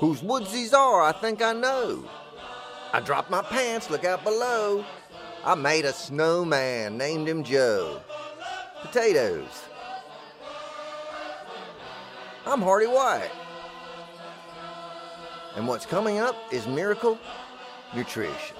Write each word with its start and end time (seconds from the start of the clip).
Whose 0.00 0.22
woods 0.22 0.50
these 0.50 0.72
are, 0.72 1.02
I 1.02 1.12
think 1.12 1.42
I 1.42 1.52
know. 1.52 2.02
I 2.90 3.00
dropped 3.00 3.30
my 3.30 3.42
pants, 3.42 3.90
look 3.90 4.06
out 4.06 4.24
below. 4.24 4.82
I 5.44 5.54
made 5.54 5.84
a 5.84 5.92
snowman, 5.92 6.96
named 6.96 7.28
him 7.28 7.44
Joe. 7.44 8.00
Potatoes. 8.80 9.64
I'm 12.46 12.62
Hearty 12.62 12.86
White. 12.86 13.30
And 15.54 15.68
what's 15.68 15.84
coming 15.84 16.18
up 16.18 16.34
is 16.50 16.66
Miracle 16.66 17.18
Nutrition. 17.94 18.56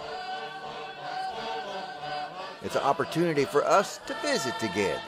It's 2.62 2.77
an 2.77 2.83
opportunity 2.83 3.47
for 3.47 3.65
us 3.65 3.98
to 4.07 4.15
visit 4.20 4.59
together, 4.61 5.01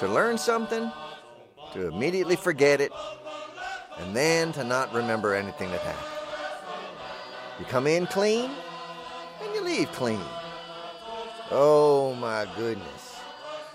to 0.00 0.08
learn 0.08 0.36
something, 0.36 0.92
to 1.72 1.88
immediately 1.88 2.36
forget 2.36 2.82
it, 2.82 2.92
and 3.98 4.14
then 4.14 4.52
to 4.52 4.64
not 4.64 4.92
remember 4.92 5.34
anything 5.34 5.70
that 5.70 5.80
happened. 5.80 6.12
You 7.58 7.64
come 7.64 7.86
in 7.86 8.06
clean, 8.06 8.50
and 9.42 9.54
you 9.54 9.62
leave 9.62 9.90
clean. 9.92 10.20
Oh 11.50 12.14
my 12.20 12.46
goodness. 12.56 13.16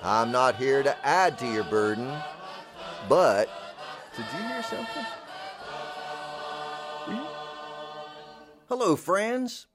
I'm 0.04 0.32
not 0.32 0.56
here 0.56 0.84
to 0.84 1.06
add 1.06 1.38
to 1.40 1.48
your 1.48 1.64
burden, 1.64 2.12
but 3.08 3.50
did 4.16 4.26
you 4.34 4.48
hear 4.48 4.64
something? 4.64 5.06
Hmm? 7.06 7.26
Hello, 8.68 8.96
friends. 8.96 9.68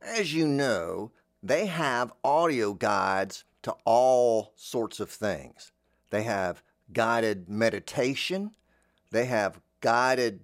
As 0.00 0.34
you 0.34 0.46
know, 0.46 1.12
they 1.42 1.66
have 1.66 2.12
audio 2.24 2.74
guides 2.74 3.44
to 3.62 3.74
all 3.84 4.52
sorts 4.56 4.98
of 5.00 5.10
things. 5.10 5.72
They 6.10 6.22
have 6.24 6.62
guided 6.92 7.48
meditation, 7.48 8.52
they 9.10 9.26
have 9.26 9.60
guided 9.82 10.40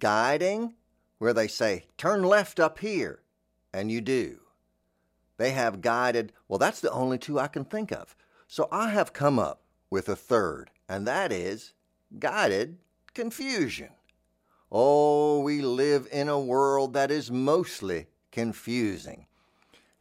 guiding, 0.00 0.74
where 1.18 1.32
they 1.32 1.46
say, 1.46 1.84
turn 1.96 2.24
left 2.24 2.58
up 2.58 2.80
here, 2.80 3.22
and 3.72 3.90
you 3.90 4.00
do. 4.00 4.40
They 5.36 5.52
have 5.52 5.80
guided, 5.80 6.32
well, 6.48 6.58
that's 6.58 6.80
the 6.80 6.90
only 6.90 7.18
two 7.18 7.38
I 7.38 7.46
can 7.46 7.64
think 7.64 7.92
of. 7.92 8.16
So 8.48 8.68
I 8.72 8.90
have 8.90 9.12
come 9.12 9.38
up 9.38 9.62
with 9.90 10.08
a 10.08 10.16
third, 10.16 10.70
and 10.88 11.06
that 11.06 11.30
is 11.30 11.72
guided 12.18 12.78
confusion. 13.14 13.90
Oh, 14.70 15.40
we 15.40 15.60
live 15.60 16.08
in 16.10 16.28
a 16.28 16.40
world 16.40 16.94
that 16.94 17.10
is 17.10 17.30
mostly 17.30 18.06
confusing. 18.32 19.26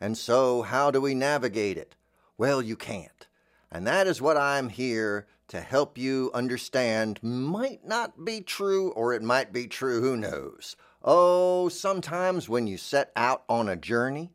And 0.01 0.17
so, 0.17 0.63
how 0.63 0.91
do 0.91 0.99
we 0.99 1.15
navigate 1.15 1.77
it? 1.77 1.95
Well, 2.37 2.61
you 2.61 2.75
can't. 2.75 3.27
And 3.71 3.85
that 3.87 4.07
is 4.07 4.21
what 4.21 4.37
I'm 4.37 4.69
here 4.69 5.27
to 5.47 5.61
help 5.61 5.97
you 5.97 6.31
understand. 6.33 7.19
Might 7.21 7.85
not 7.85 8.25
be 8.25 8.41
true, 8.41 8.91
or 8.91 9.13
it 9.13 9.21
might 9.21 9.53
be 9.53 9.67
true, 9.67 10.01
who 10.01 10.17
knows. 10.17 10.75
Oh, 11.03 11.69
sometimes 11.69 12.49
when 12.49 12.67
you 12.67 12.77
set 12.77 13.11
out 13.15 13.43
on 13.47 13.69
a 13.69 13.75
journey 13.75 14.31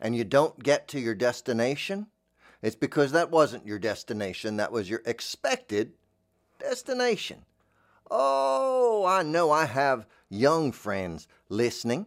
and 0.00 0.16
you 0.16 0.24
don't 0.24 0.62
get 0.62 0.88
to 0.88 1.00
your 1.00 1.14
destination, 1.14 2.08
it's 2.60 2.76
because 2.76 3.12
that 3.12 3.30
wasn't 3.30 3.66
your 3.66 3.78
destination, 3.78 4.56
that 4.56 4.72
was 4.72 4.90
your 4.90 5.02
expected 5.06 5.92
destination. 6.58 7.44
Oh, 8.10 9.04
I 9.06 9.22
know 9.22 9.50
I 9.50 9.66
have 9.66 10.06
young 10.28 10.72
friends 10.72 11.28
listening. 11.48 12.06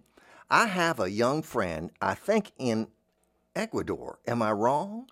I 0.50 0.68
have 0.68 1.00
a 1.00 1.12
young 1.12 1.42
friend, 1.42 1.92
I 2.02 2.16
think 2.16 2.52
in 2.58 2.88
Ecuador. 3.56 4.20
Am 4.28 4.42
I 4.42 4.52
wrong? 4.52 5.10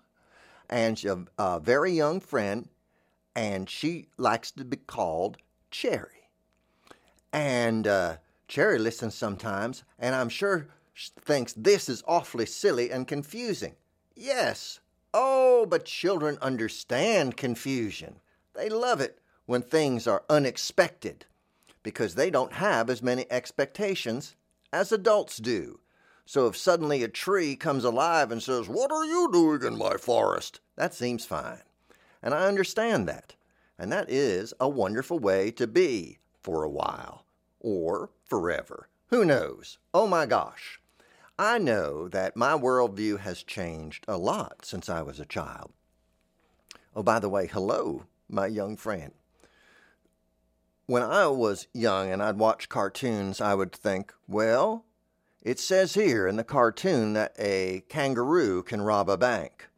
And 0.68 1.02
a, 1.04 1.24
a 1.38 1.60
very 1.60 1.92
young 1.92 2.20
friend, 2.20 2.68
and 3.38 3.70
she 3.70 4.08
likes 4.16 4.50
to 4.50 4.64
be 4.64 4.76
called 4.76 5.36
Cherry. 5.70 6.28
And 7.32 7.86
uh, 7.86 8.16
Cherry 8.48 8.80
listens 8.80 9.14
sometimes, 9.14 9.84
and 9.96 10.12
I'm 10.16 10.28
sure 10.28 10.66
thinks 11.20 11.52
this 11.52 11.88
is 11.88 12.02
awfully 12.08 12.46
silly 12.46 12.90
and 12.90 13.06
confusing. 13.06 13.76
Yes. 14.16 14.80
Oh, 15.14 15.66
but 15.66 15.84
children 15.84 16.36
understand 16.42 17.36
confusion. 17.36 18.16
They 18.54 18.68
love 18.68 19.00
it 19.00 19.20
when 19.46 19.62
things 19.62 20.08
are 20.08 20.24
unexpected 20.28 21.24
because 21.84 22.16
they 22.16 22.30
don't 22.30 22.54
have 22.54 22.90
as 22.90 23.04
many 23.04 23.24
expectations 23.30 24.34
as 24.72 24.90
adults 24.90 25.36
do. 25.36 25.78
So 26.26 26.48
if 26.48 26.56
suddenly 26.56 27.04
a 27.04 27.08
tree 27.08 27.54
comes 27.54 27.84
alive 27.84 28.32
and 28.32 28.42
says, 28.42 28.68
What 28.68 28.90
are 28.90 29.04
you 29.04 29.30
doing 29.32 29.62
in 29.62 29.78
my 29.78 29.96
forest? 29.96 30.58
That 30.74 30.92
seems 30.92 31.24
fine. 31.24 31.62
And 32.22 32.34
I 32.34 32.46
understand 32.46 33.08
that. 33.08 33.34
And 33.78 33.92
that 33.92 34.10
is 34.10 34.52
a 34.58 34.68
wonderful 34.68 35.18
way 35.18 35.50
to 35.52 35.66
be 35.66 36.18
for 36.42 36.64
a 36.64 36.70
while 36.70 37.24
or 37.60 38.10
forever. 38.24 38.88
Who 39.08 39.24
knows? 39.24 39.78
Oh 39.94 40.06
my 40.06 40.26
gosh. 40.26 40.80
I 41.38 41.58
know 41.58 42.08
that 42.08 42.36
my 42.36 42.52
worldview 42.52 43.20
has 43.20 43.42
changed 43.42 44.04
a 44.08 44.18
lot 44.18 44.64
since 44.64 44.88
I 44.88 45.02
was 45.02 45.20
a 45.20 45.24
child. 45.24 45.72
Oh, 46.96 47.02
by 47.02 47.20
the 47.20 47.28
way, 47.28 47.46
hello, 47.46 48.06
my 48.28 48.46
young 48.46 48.76
friend 48.76 49.12
when 50.88 51.02
I 51.02 51.26
was 51.26 51.68
young 51.74 52.10
and 52.10 52.22
I'd 52.22 52.38
watch 52.38 52.70
cartoons, 52.70 53.42
I 53.42 53.54
would 53.54 53.72
think, 53.72 54.14
well, 54.26 54.86
it 55.42 55.60
says 55.60 55.92
here 55.92 56.26
in 56.26 56.36
the 56.36 56.44
cartoon 56.44 57.12
that 57.12 57.34
a 57.38 57.84
kangaroo 57.90 58.62
can 58.62 58.80
rob 58.80 59.10
a 59.10 59.18
bank. 59.18 59.68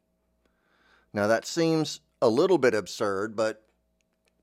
Now 1.13 1.27
that 1.27 1.45
seems 1.45 2.01
a 2.23 2.29
little 2.29 2.59
bit 2.59 2.75
absurd, 2.75 3.37
but 3.37 3.65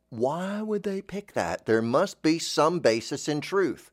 why 0.10 0.62
would 0.62 0.84
they 0.84 1.02
pick 1.02 1.34
that? 1.34 1.66
There 1.66 1.82
must 1.82 2.22
be 2.22 2.40
some 2.40 2.80
basis 2.80 3.28
in 3.28 3.42
truth. 3.42 3.92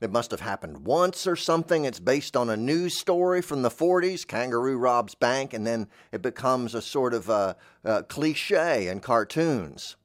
It 0.00 0.12
must 0.12 0.30
have 0.30 0.40
happened 0.40 0.84
once 0.84 1.26
or 1.26 1.34
something. 1.34 1.84
It's 1.84 1.98
based 1.98 2.36
on 2.36 2.48
a 2.48 2.56
news 2.56 2.96
story 2.96 3.42
from 3.42 3.62
the 3.62 3.70
40s 3.70 4.24
kangaroo 4.26 4.78
robs 4.78 5.16
bank, 5.16 5.52
and 5.52 5.66
then 5.66 5.88
it 6.12 6.22
becomes 6.22 6.74
a 6.74 6.82
sort 6.82 7.14
of 7.14 7.28
a, 7.28 7.56
a 7.82 8.04
cliche 8.04 8.88
in 8.88 9.00
cartoons 9.00 9.96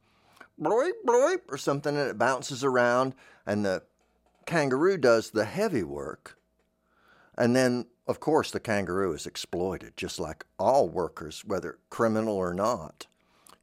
bloip, 0.60 1.04
bloip, 1.06 1.52
or 1.52 1.58
something, 1.58 1.98
and 1.98 2.10
it 2.10 2.18
bounces 2.18 2.64
around, 2.64 3.16
and 3.46 3.66
the 3.66 3.84
kangaroo 4.46 4.98
does 4.98 5.32
the 5.32 5.46
heavy 5.46 5.84
work. 5.84 6.38
And 7.38 7.56
then, 7.56 7.88
of 8.08 8.20
course, 8.20 8.52
the 8.52 8.60
kangaroo 8.60 9.14
is 9.14 9.26
exploited, 9.26 9.98
just 9.98 10.20
like 10.20 10.46
all 10.60 10.88
workers, 10.88 11.44
whether 11.46 11.80
criminal 11.90 12.36
or 12.36 12.54
not. 12.54 13.08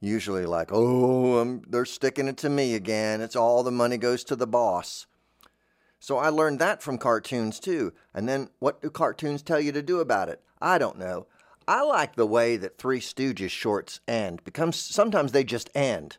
Usually, 0.01 0.47
like, 0.47 0.71
oh, 0.73 1.41
um, 1.41 1.63
they're 1.69 1.85
sticking 1.85 2.29
it 2.29 2.39
to 2.39 2.49
me 2.49 2.75
again. 2.75 3.21
It's 3.21 3.37
all 3.37 3.63
the 3.63 3.71
money 3.71 3.99
goes 3.99 4.25
to 4.25 4.37
the 4.37 4.47
boss. 4.47 5.07
So 5.99 6.17
I 6.17 6.31
learned 6.31 6.59
that 6.61 6.83
from 6.83 6.97
cartoons 6.97 7.61
too. 7.61 7.93
And 8.15 8.27
then 8.27 8.49
what 8.59 8.81
do 8.81 8.89
cartoons 8.89 9.43
tell 9.43 9.61
you 9.61 9.73
to 9.73 9.83
do 9.83 10.01
about 10.01 10.31
it? 10.31 10.41
I 10.61 10.79
don't 10.79 10.99
know. 10.99 11.27
I 11.69 11.83
like 11.83 12.17
the 12.17 12.27
way 12.27 12.57
that 12.57 12.79
Three 12.79 13.01
Stooges 13.01 13.51
shorts 13.51 14.01
end 14.09 14.43
because 14.45 14.77
sometimes 14.77 15.33
they 15.33 15.45
just 15.45 15.71
end. 15.75 16.17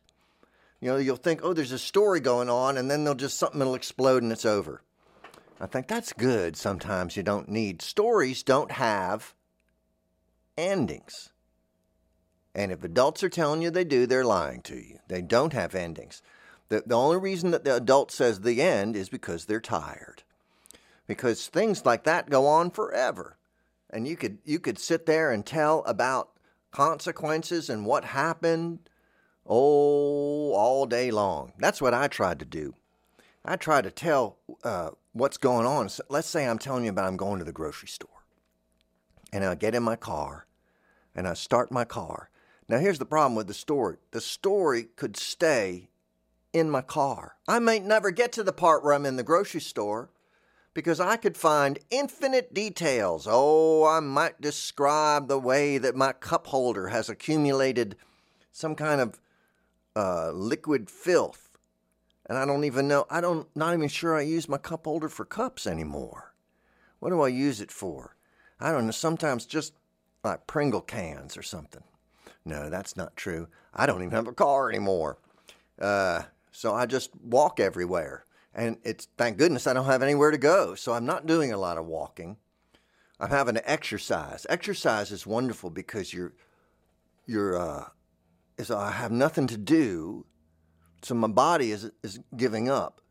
You 0.80 0.92
know, 0.92 0.98
you'll 0.98 1.16
think, 1.16 1.42
oh, 1.44 1.54
there's 1.54 1.72
a 1.72 1.80
story 1.80 2.20
going 2.20 2.50
on, 2.50 2.78
and 2.78 2.90
then 2.90 3.04
they'll 3.04 3.16
just 3.16 3.38
something 3.38 3.60
will 3.60 3.76
explode 3.76 4.24
and 4.24 4.32
it's 4.32 4.46
over. 4.46 4.82
I 5.60 5.66
think 5.66 5.88
that's 5.88 6.14
good. 6.14 6.56
Sometimes 6.56 7.18
you 7.18 7.24
don't 7.24 7.50
need 7.50 7.82
stories 7.82 8.44
don't 8.44 8.72
have 8.72 9.36
endings. 10.58 11.31
And 12.54 12.72
if 12.72 12.84
adults 12.84 13.24
are 13.24 13.30
telling 13.30 13.62
you 13.62 13.72
they 13.72 13.84
do, 13.84 14.06
they're 14.06 14.26
lying 14.26 14.62
to 14.64 14.76
you. 14.76 15.00
They 15.08 15.22
don't 15.22 15.54
have 15.54 15.74
endings. 15.74 16.22
The, 16.70 16.84
the 16.86 16.96
only 16.96 17.18
reason 17.18 17.52
that 17.52 17.64
the 17.64 17.76
adult 17.76 18.12
says 18.12 18.42
the 18.42 18.62
end 18.62 18.96
is 18.96 19.10
because 19.10 19.46
they're 19.46 19.62
tired. 19.62 20.24
Because 21.08 21.48
things 21.48 21.86
like 21.86 22.04
that 22.04 22.30
go 22.30 22.48
on 22.48 22.72
forever. 22.72 23.38
And 23.90 24.08
you 24.08 24.16
could 24.16 24.38
you 24.46 24.60
could 24.60 24.80
sit 24.80 25.06
there 25.06 25.32
and 25.32 25.46
tell 25.46 25.84
about 25.86 26.30
consequences 26.72 27.70
and 27.70 27.86
what 27.86 28.06
happened 28.06 28.80
Oh, 29.48 30.54
all 30.54 30.86
day 30.86 31.12
long. 31.12 31.54
That's 31.58 31.82
what 31.82 31.94
I 31.94 32.08
tried 32.08 32.40
to 32.40 32.46
do. 32.46 32.76
I 33.44 33.56
tried 33.56 33.84
to 33.86 33.92
tell 33.92 34.38
uh, 34.64 34.92
what's 35.14 35.38
going 35.38 35.66
on. 35.66 35.90
So 35.90 36.04
let's 36.10 36.30
say 36.30 36.48
I'm 36.48 36.60
telling 36.60 36.84
you 36.84 36.92
about 36.92 37.06
I'm 37.06 37.18
going 37.18 37.40
to 37.40 37.46
the 37.46 37.52
grocery 37.52 37.88
store. 37.88 38.10
And 39.34 39.44
I 39.44 39.56
get 39.56 39.74
in 39.74 39.84
my 39.84 39.96
car 39.96 40.46
and 41.16 41.28
I 41.28 41.34
start 41.34 41.72
my 41.72 41.86
car. 41.86 42.30
Now, 42.72 42.80
here's 42.80 43.00
the 43.00 43.06
problem 43.06 43.36
with 43.36 43.48
the 43.48 43.54
story 43.54 43.98
the 44.12 44.22
story 44.22 44.84
could 44.96 45.18
stay 45.18 45.90
in 46.54 46.70
my 46.70 46.82
car. 46.82 47.36
I 47.46 47.60
may 47.60 47.80
never 47.80 48.12
get 48.12 48.32
to 48.34 48.44
the 48.44 48.54
part 48.54 48.82
where 48.82 48.94
I'm 48.94 49.06
in 49.06 49.18
the 49.18 49.24
grocery 49.24 49.60
store 49.60 50.10
because 50.74 51.02
I 51.02 51.18
could 51.18 51.36
find 51.36 51.80
infinite 51.90 52.54
details. 52.54 53.28
Oh, 53.30 53.86
I 53.86 54.00
might 54.00 54.40
describe 54.40 55.28
the 55.28 55.38
way 55.38 55.80
that 55.80 55.98
my 55.98 56.14
cup 56.14 56.48
holder 56.48 56.88
has 56.88 57.10
accumulated 57.10 57.98
some 58.54 58.76
kind 58.76 59.02
of 59.02 59.20
uh, 59.94 60.32
liquid 60.32 60.90
filth. 60.90 61.58
And 62.28 62.38
I 62.38 62.46
don't 62.46 62.64
even 62.64 62.88
know, 62.88 63.06
I 63.10 63.20
don't, 63.20 63.54
not 63.54 63.74
even 63.74 63.90
sure 63.90 64.16
I 64.16 64.22
use 64.22 64.48
my 64.48 64.58
cup 64.58 64.86
holder 64.86 65.10
for 65.10 65.26
cups 65.26 65.68
anymore. 65.68 66.34
What 67.00 67.10
do 67.10 67.20
I 67.20 67.28
use 67.28 67.60
it 67.60 67.70
for? 67.70 68.16
I 68.62 68.72
don't 68.72 68.86
know, 68.86 68.92
sometimes 68.92 69.46
just 69.46 69.74
like 70.24 70.48
Pringle 70.48 70.80
cans 70.80 71.36
or 71.36 71.44
something. 71.44 71.84
No, 72.46 72.70
that's 72.70 72.98
not 72.98 73.16
true. 73.16 73.48
I 73.74 73.86
don't 73.86 74.02
even 74.02 74.12
have 74.12 74.28
a 74.28 74.34
car 74.34 74.70
anymore. 74.70 75.18
Uh, 75.80 76.24
so 76.52 76.74
I 76.74 76.86
just 76.86 77.12
walk 77.16 77.60
everywhere. 77.60 78.26
And 78.54 78.78
it's 78.84 79.08
thank 79.18 79.38
goodness 79.38 79.68
I 79.68 79.74
don't 79.74 79.86
have 79.86 80.04
anywhere 80.04 80.32
to 80.32 80.38
go. 80.38 80.76
So 80.76 80.94
I'm 80.94 81.06
not 81.06 81.26
doing 81.26 81.54
a 81.54 81.58
lot 81.58 81.78
of 81.78 81.86
walking. 81.86 82.38
I'm 83.20 83.30
having 83.30 83.56
to 83.56 83.72
exercise. 83.72 84.46
Exercise 84.50 85.12
is 85.12 85.26
wonderful 85.26 85.70
because 85.70 86.14
you're 86.14 86.34
you're 87.26 87.58
uh 87.58 87.86
is 88.58 88.72
I 88.72 88.92
have 88.92 89.12
nothing 89.12 89.48
to 89.48 89.58
do. 89.58 90.26
So 91.02 91.16
my 91.16 91.28
body 91.28 91.72
is 91.72 91.92
is 92.04 92.20
giving 92.36 92.68
up. 92.68 93.02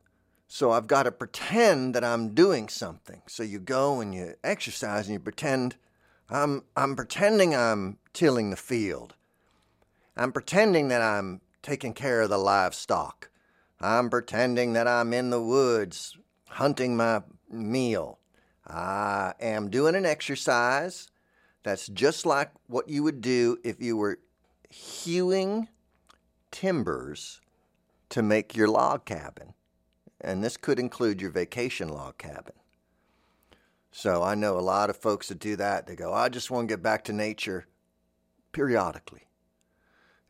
So 0.49 0.73
I've 0.73 0.89
got 0.89 1.05
to 1.05 1.13
pretend 1.13 1.95
that 1.95 2.03
I'm 2.03 2.35
doing 2.35 2.69
something. 2.69 3.23
So 3.29 3.45
you 3.45 3.61
go 3.61 4.01
and 4.01 4.13
you 4.13 4.35
exercise 4.43 5.07
and 5.07 5.15
you 5.15 5.21
pretend 5.21 5.77
I'm 6.29 6.65
I'm 6.77 6.97
pretending 6.97 7.55
I'm 7.55 7.99
tilling 8.13 8.51
the 8.51 8.57
field. 8.57 9.15
I'm 10.21 10.33
pretending 10.33 10.89
that 10.89 11.01
I'm 11.01 11.41
taking 11.63 11.95
care 11.95 12.21
of 12.21 12.29
the 12.29 12.37
livestock. 12.37 13.31
I'm 13.81 14.11
pretending 14.11 14.75
that 14.75 14.87
I'm 14.87 15.15
in 15.15 15.31
the 15.31 15.41
woods 15.41 16.19
hunting 16.47 16.95
my 16.95 17.23
meal. 17.51 18.19
I 18.67 19.33
am 19.41 19.71
doing 19.71 19.95
an 19.95 20.05
exercise 20.05 21.09
that's 21.63 21.87
just 21.87 22.27
like 22.27 22.51
what 22.67 22.87
you 22.87 23.03
would 23.03 23.23
do 23.23 23.57
if 23.65 23.81
you 23.81 23.97
were 23.97 24.19
hewing 24.69 25.69
timbers 26.51 27.41
to 28.11 28.21
make 28.21 28.55
your 28.55 28.69
log 28.69 29.07
cabin. 29.07 29.55
And 30.21 30.45
this 30.45 30.59
could 30.59 30.79
include 30.79 31.23
your 31.23 31.31
vacation 31.31 31.89
log 31.89 32.19
cabin. 32.19 32.57
So 33.91 34.23
I 34.23 34.35
know 34.35 34.59
a 34.59 34.61
lot 34.61 34.91
of 34.91 34.99
folks 34.99 35.29
that 35.29 35.39
do 35.39 35.57
that. 35.57 35.87
They 35.87 35.97
go, 35.97 36.13
I 36.13 36.29
just 36.29 36.51
want 36.51 36.69
to 36.69 36.75
get 36.75 36.83
back 36.83 37.05
to 37.05 37.15
nature 37.15 37.65
periodically 38.53 39.23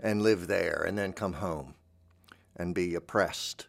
and 0.03 0.23
live 0.23 0.47
there 0.47 0.85
and 0.87 0.97
then 0.97 1.13
come 1.13 1.35
home 1.35 1.75
and 2.57 2.75
be 2.75 2.95
oppressed 2.95 3.67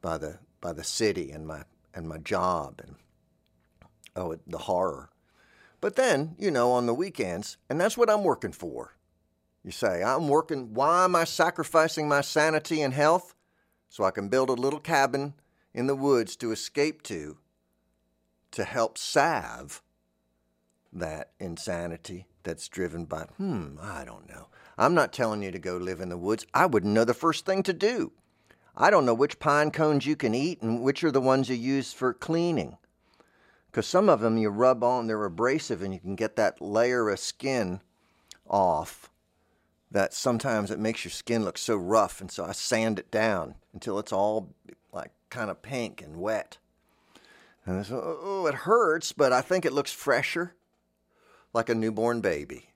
by 0.00 0.18
the 0.18 0.38
by 0.60 0.72
the 0.72 0.84
city 0.84 1.30
and 1.30 1.46
my 1.46 1.62
and 1.94 2.08
my 2.08 2.18
job 2.18 2.80
and 2.84 2.96
oh 4.14 4.36
the 4.46 4.58
horror. 4.58 5.10
But 5.80 5.96
then, 5.96 6.34
you 6.38 6.50
know, 6.50 6.72
on 6.72 6.86
the 6.86 6.94
weekends, 6.94 7.58
and 7.68 7.80
that's 7.80 7.96
what 7.96 8.10
I'm 8.10 8.24
working 8.24 8.52
for. 8.52 8.96
You 9.62 9.70
say, 9.70 10.02
I'm 10.02 10.28
working, 10.28 10.74
why 10.74 11.04
am 11.04 11.14
I 11.14 11.24
sacrificing 11.24 12.08
my 12.08 12.20
sanity 12.20 12.82
and 12.82 12.94
health? 12.94 13.34
So 13.88 14.04
I 14.04 14.10
can 14.10 14.28
build 14.28 14.48
a 14.48 14.54
little 14.54 14.80
cabin 14.80 15.34
in 15.74 15.86
the 15.86 15.94
woods 15.94 16.36
to 16.36 16.52
escape 16.52 17.02
to 17.04 17.38
to 18.52 18.64
help 18.64 18.96
salve 18.96 19.82
that 20.92 21.32
insanity 21.38 22.26
that's 22.46 22.68
driven 22.68 23.04
by, 23.04 23.24
hmm, 23.36 23.76
I 23.82 24.04
don't 24.06 24.26
know. 24.26 24.48
I'm 24.78 24.94
not 24.94 25.12
telling 25.12 25.42
you 25.42 25.50
to 25.50 25.58
go 25.58 25.76
live 25.76 26.00
in 26.00 26.08
the 26.08 26.16
woods. 26.16 26.46
I 26.54 26.64
wouldn't 26.64 26.94
know 26.94 27.04
the 27.04 27.12
first 27.12 27.44
thing 27.44 27.62
to 27.64 27.74
do. 27.74 28.12
I 28.74 28.90
don't 28.90 29.04
know 29.04 29.14
which 29.14 29.38
pine 29.38 29.70
cones 29.70 30.06
you 30.06 30.16
can 30.16 30.34
eat 30.34 30.62
and 30.62 30.82
which 30.82 31.04
are 31.04 31.10
the 31.10 31.20
ones 31.20 31.48
you 31.48 31.56
use 31.56 31.92
for 31.92 32.14
cleaning. 32.14 32.78
Because 33.70 33.86
some 33.86 34.08
of 34.08 34.20
them 34.20 34.38
you 34.38 34.48
rub 34.48 34.82
on, 34.82 35.06
they're 35.06 35.24
abrasive, 35.24 35.82
and 35.82 35.92
you 35.92 36.00
can 36.00 36.16
get 36.16 36.36
that 36.36 36.62
layer 36.62 37.10
of 37.10 37.18
skin 37.18 37.80
off 38.48 39.10
that 39.90 40.14
sometimes 40.14 40.70
it 40.70 40.78
makes 40.78 41.04
your 41.04 41.12
skin 41.12 41.44
look 41.44 41.58
so 41.58 41.76
rough. 41.76 42.20
And 42.20 42.30
so 42.30 42.44
I 42.44 42.52
sand 42.52 42.98
it 42.98 43.10
down 43.10 43.56
until 43.74 43.98
it's 43.98 44.12
all 44.12 44.54
like 44.92 45.10
kind 45.30 45.50
of 45.50 45.62
pink 45.62 46.02
and 46.02 46.16
wet. 46.16 46.58
And 47.64 47.84
so, 47.84 48.18
oh, 48.22 48.46
it 48.46 48.54
hurts, 48.54 49.12
but 49.12 49.32
I 49.32 49.40
think 49.40 49.64
it 49.64 49.72
looks 49.72 49.92
fresher, 49.92 50.54
like 51.56 51.68
a 51.68 51.74
newborn 51.74 52.20
baby. 52.20 52.70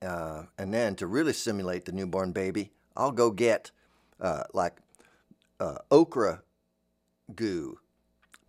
Uh, 0.00 0.44
and 0.58 0.72
then 0.72 0.94
to 0.96 1.06
really 1.06 1.32
simulate 1.32 1.84
the 1.84 1.92
newborn 1.92 2.30
baby, 2.30 2.70
I'll 2.96 3.10
go 3.10 3.30
get 3.30 3.70
uh, 4.20 4.44
like 4.54 4.76
uh, 5.58 5.78
okra 5.90 6.42
goo, 7.34 7.78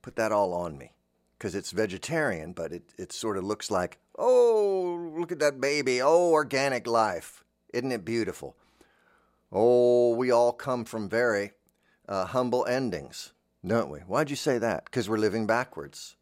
put 0.02 0.16
that 0.18 0.32
all 0.32 0.54
on 0.54 0.78
me 0.78 0.92
because 1.38 1.56
it's 1.56 1.72
vegetarian, 1.72 2.54
but 2.54 2.72
it, 2.72 2.84
it 2.98 3.12
sort 3.12 3.38
of 3.38 3.44
looks 3.44 3.72
like, 3.72 3.98
oh, 4.20 5.14
look 5.18 5.32
at 5.32 5.40
that 5.40 5.60
baby. 5.60 6.02
Oh, 6.02 6.32
organic 6.32 6.86
life. 6.86 7.44
Isn't 7.74 7.92
it 7.92 8.06
beautiful? 8.06 8.56
Oh, 9.52 10.14
we 10.14 10.30
all 10.30 10.52
come 10.52 10.86
from 10.86 11.10
very 11.10 11.54
uh, 12.08 12.26
humble 12.26 12.66
endings 12.66 13.32
don't 13.66 13.90
we? 13.90 14.00
Why'd 14.00 14.30
you 14.30 14.36
say 14.36 14.58
that? 14.60 14.86
Because 14.86 15.10
we're 15.10 15.18
living 15.18 15.46
backwards. 15.48 16.16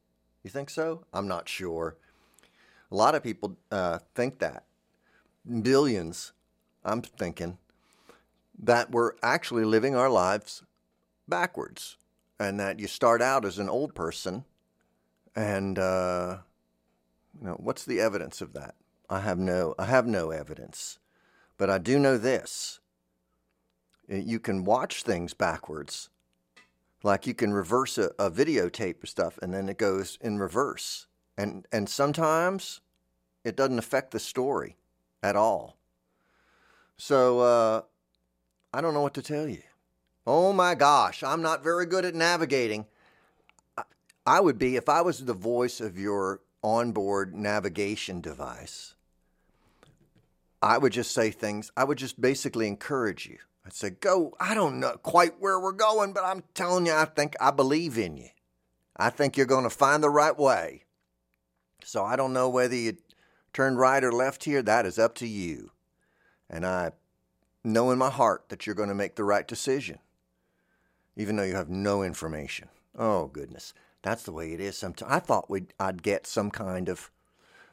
You 0.43 0.49
think 0.49 0.69
so? 0.69 1.05
I'm 1.13 1.27
not 1.27 1.49
sure. 1.49 1.97
A 2.91 2.95
lot 2.95 3.15
of 3.15 3.23
people 3.23 3.57
uh, 3.71 3.99
think 4.13 4.39
that. 4.39 4.63
Billions, 5.61 6.33
I'm 6.83 7.01
thinking, 7.01 7.57
that 8.57 8.91
we're 8.91 9.13
actually 9.21 9.65
living 9.65 9.95
our 9.95 10.09
lives 10.09 10.63
backwards. 11.27 11.97
And 12.39 12.59
that 12.59 12.79
you 12.79 12.87
start 12.87 13.21
out 13.21 13.45
as 13.45 13.59
an 13.59 13.69
old 13.69 13.95
person, 13.95 14.43
and 15.37 15.79
uh, 15.79 16.39
you 17.39 17.47
know, 17.47 17.53
what's 17.53 17.85
the 17.85 18.01
evidence 18.01 18.41
of 18.41 18.51
that? 18.51 18.75
I 19.09 19.21
have 19.21 19.39
no, 19.39 19.73
I 19.79 19.85
have 19.85 20.05
no 20.05 20.31
evidence, 20.31 20.99
but 21.57 21.69
I 21.69 21.77
do 21.77 21.97
know 21.97 22.17
this: 22.17 22.81
you 24.09 24.37
can 24.37 24.65
watch 24.65 25.03
things 25.03 25.33
backwards 25.33 26.09
like 27.05 27.27
you 27.27 27.35
can 27.35 27.53
reverse 27.53 27.97
a, 27.97 28.11
a 28.17 28.31
videotape 28.31 29.03
or 29.03 29.05
stuff 29.05 29.37
and 29.41 29.53
then 29.53 29.69
it 29.69 29.77
goes 29.77 30.17
in 30.21 30.39
reverse. 30.39 31.05
And 31.37 31.67
and 31.71 31.89
sometimes 31.89 32.81
it 33.43 33.55
doesn't 33.55 33.79
affect 33.79 34.11
the 34.11 34.19
story 34.19 34.77
at 35.21 35.35
all. 35.35 35.77
So 36.97 37.39
uh, 37.39 37.81
I 38.73 38.81
don't 38.81 38.93
know 38.93 39.01
what 39.01 39.13
to 39.15 39.21
tell 39.21 39.47
you. 39.47 39.61
Oh 40.25 40.53
my 40.53 40.75
gosh, 40.75 41.23
I'm 41.23 41.41
not 41.41 41.63
very 41.63 41.85
good 41.85 42.05
at 42.05 42.15
navigating. 42.15 42.85
I, 43.77 43.83
I 44.25 44.39
would 44.39 44.57
be 44.57 44.75
if 44.75 44.89
I 44.89 45.01
was 45.01 45.25
the 45.25 45.33
voice 45.33 45.79
of 45.79 45.99
your 45.99 46.41
onboard 46.63 47.35
navigation 47.35 48.21
device. 48.21 48.95
I 50.61 50.79
would 50.79 50.93
just 50.93 51.11
say 51.11 51.29
things, 51.29 51.71
I 51.77 51.83
would 51.83 51.99
just 51.99 52.19
basically 52.19 52.67
encourage 52.67 53.27
you. 53.27 53.37
I'd 53.65 53.73
say, 53.73 53.91
Go, 53.91 54.35
I 54.39 54.55
don't 54.55 54.79
know 54.79 54.97
quite 54.97 55.39
where 55.39 55.59
we're 55.59 55.73
going, 55.73 56.13
but 56.13 56.23
I'm 56.23 56.43
telling 56.55 56.87
you, 56.87 56.93
I 56.93 57.05
think 57.05 57.35
I 57.39 57.51
believe 57.51 57.97
in 57.97 58.17
you. 58.17 58.29
I 58.97 59.11
think 59.11 59.37
you're 59.37 59.45
going 59.45 59.63
to 59.65 59.69
find 59.69 60.01
the 60.01 60.09
right 60.09 60.37
way. 60.37 60.84
So 61.85 62.03
I 62.03 62.15
don't 62.15 62.33
know 62.33 62.49
whether 62.49 62.75
you 62.75 62.97
turn 63.53 63.77
right 63.77 64.03
or 64.03 64.11
left 64.11 64.43
here. 64.43 64.63
That 64.63 64.85
is 64.85 64.97
up 64.97 65.13
to 65.15 65.27
you. 65.27 65.71
And 66.49 66.65
I 66.65 66.91
know 67.63 67.91
in 67.91 67.99
my 67.99 68.09
heart 68.09 68.49
that 68.49 68.65
you're 68.65 68.75
going 68.75 68.89
to 68.89 68.95
make 68.95 69.15
the 69.15 69.23
right 69.23 69.47
decision, 69.47 69.99
even 71.15 71.35
though 71.35 71.43
you 71.43 71.55
have 71.55 71.69
no 71.69 72.01
information. 72.01 72.69
Oh, 72.97 73.27
goodness. 73.27 73.73
That's 74.01 74.23
the 74.23 74.31
way 74.31 74.53
it 74.53 74.59
is 74.59 74.77
sometimes. 74.77 75.11
I 75.11 75.19
thought 75.19 75.49
we'd, 75.49 75.73
I'd 75.79 76.03
get 76.03 76.27
some 76.27 76.49
kind 76.51 76.89
of. 76.89 77.11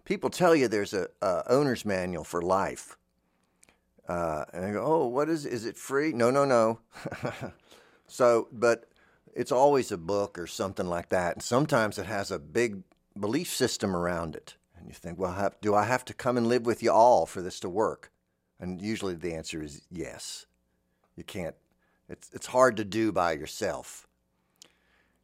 People 0.04 0.30
tell 0.30 0.54
you 0.54 0.68
there's 0.68 0.94
a, 0.94 1.08
a 1.22 1.42
owner's 1.48 1.84
manual 1.84 2.24
for 2.24 2.42
life. 2.42 2.96
Uh, 4.08 4.44
and 4.52 4.64
I 4.64 4.72
go, 4.72 4.84
oh, 4.84 5.06
what 5.06 5.28
is 5.28 5.46
is 5.46 5.64
it 5.64 5.76
free? 5.76 6.12
No, 6.12 6.30
no, 6.30 6.44
no. 6.44 6.80
so, 8.06 8.48
but 8.52 8.86
it's 9.32 9.52
always 9.52 9.92
a 9.92 9.96
book 9.96 10.38
or 10.38 10.46
something 10.46 10.86
like 10.86 11.10
that, 11.10 11.36
and 11.36 11.42
sometimes 11.42 11.98
it 11.98 12.06
has 12.06 12.30
a 12.30 12.38
big 12.38 12.82
belief 13.18 13.48
system 13.48 13.94
around 13.94 14.34
it. 14.34 14.56
And 14.76 14.88
you 14.88 14.94
think, 14.94 15.18
well, 15.18 15.32
have, 15.32 15.60
do 15.60 15.74
I 15.74 15.84
have 15.84 16.04
to 16.06 16.14
come 16.14 16.36
and 16.36 16.46
live 16.46 16.66
with 16.66 16.82
you 16.82 16.90
all 16.90 17.26
for 17.26 17.40
this 17.40 17.60
to 17.60 17.68
work? 17.68 18.10
And 18.58 18.80
usually 18.80 19.14
the 19.14 19.34
answer 19.34 19.62
is 19.62 19.82
yes. 19.90 20.46
You 21.16 21.24
can't. 21.24 21.54
It's 22.08 22.30
it's 22.32 22.46
hard 22.46 22.76
to 22.76 22.84
do 22.84 23.12
by 23.12 23.32
yourself. 23.32 24.06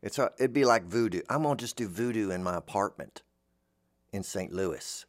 It's 0.03 0.19
a, 0.19 0.31
it'd 0.39 0.53
be 0.53 0.65
like 0.65 0.85
voodoo. 0.85 1.23
I'm 1.29 1.43
gonna 1.43 1.57
just 1.57 1.77
do 1.77 1.89
voodoo 1.89 2.31
in 2.31 2.43
my 2.43 2.57
apartment 2.57 3.23
in 4.13 4.23
St. 4.23 4.53
Louis. 4.53 5.05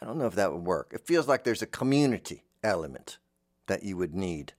I 0.00 0.06
don't 0.06 0.18
know 0.18 0.26
if 0.26 0.34
that 0.36 0.52
would 0.52 0.64
work. 0.64 0.92
It 0.92 1.06
feels 1.06 1.26
like 1.26 1.44
there's 1.44 1.62
a 1.62 1.66
community 1.66 2.44
element 2.62 3.18
that 3.66 3.82
you 3.82 3.96
would 3.96 4.14
need. 4.14 4.52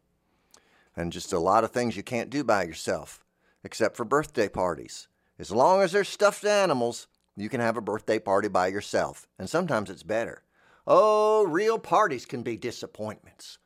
And 0.95 1.13
just 1.13 1.31
a 1.31 1.39
lot 1.39 1.63
of 1.63 1.71
things 1.71 1.95
you 1.95 2.03
can't 2.03 2.29
do 2.29 2.43
by 2.43 2.63
yourself, 2.63 3.23
except 3.63 3.95
for 3.95 4.03
birthday 4.03 4.49
parties. 4.49 5.07
As 5.37 5.51
long 5.51 5.81
as 5.81 5.93
there's 5.93 6.09
stuffed 6.09 6.43
animals, 6.43 7.07
you 7.41 7.49
can 7.49 7.61
have 7.61 7.77
a 7.77 7.81
birthday 7.81 8.19
party 8.19 8.47
by 8.47 8.67
yourself. 8.67 9.27
And 9.37 9.49
sometimes 9.49 9.89
it's 9.89 10.03
better. 10.03 10.43
Oh, 10.85 11.45
real 11.45 11.77
parties 11.77 12.25
can 12.25 12.43
be 12.43 12.57
disappointments. 12.57 13.59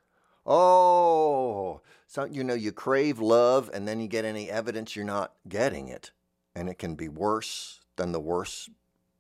Oh, 0.46 1.82
so 2.06 2.26
you 2.26 2.44
know 2.44 2.54
you 2.54 2.72
crave 2.74 3.20
love 3.20 3.70
and 3.74 3.88
then 3.88 4.00
you 4.02 4.08
get 4.08 4.26
any 4.26 4.50
evidence 4.50 4.96
you're 4.96 5.06
not 5.06 5.34
getting 5.48 5.88
it, 5.88 6.12
and 6.54 6.68
it 6.68 6.78
can 6.78 6.96
be 6.96 7.08
worse 7.08 7.80
than 7.96 8.12
the 8.12 8.20
worst 8.20 8.70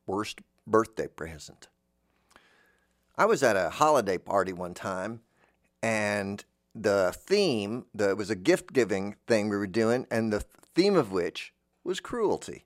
worst 0.05 0.41
birthday 0.67 1.07
present. 1.07 1.69
I 3.17 3.25
was 3.25 3.41
at 3.41 3.55
a 3.55 3.69
holiday 3.69 4.17
party 4.17 4.51
one 4.51 4.73
time, 4.73 5.21
and 5.81 6.43
the 6.75 7.13
theme, 7.15 7.85
the, 7.93 8.09
it 8.09 8.17
was 8.17 8.29
a 8.29 8.35
gift 8.35 8.73
giving 8.73 9.15
thing 9.27 9.47
we 9.47 9.55
were 9.55 9.67
doing, 9.67 10.05
and 10.11 10.33
the 10.33 10.43
theme 10.75 10.95
of 10.95 11.11
which 11.11 11.53
was 11.85 12.01
cruelty 12.01 12.65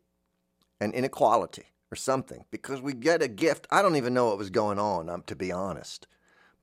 and 0.80 0.94
inequality 0.94 1.66
or 1.92 1.96
something. 1.96 2.46
Because 2.52 2.82
we 2.82 2.94
get 2.94 3.22
a 3.22 3.28
gift, 3.28 3.68
I 3.72 3.82
don't 3.82 3.96
even 3.96 4.14
know 4.14 4.28
what 4.28 4.38
was 4.38 4.50
going 4.50 4.80
on, 4.80 5.10
um, 5.10 5.24
to 5.28 5.36
be 5.36 5.52
honest. 5.52 6.08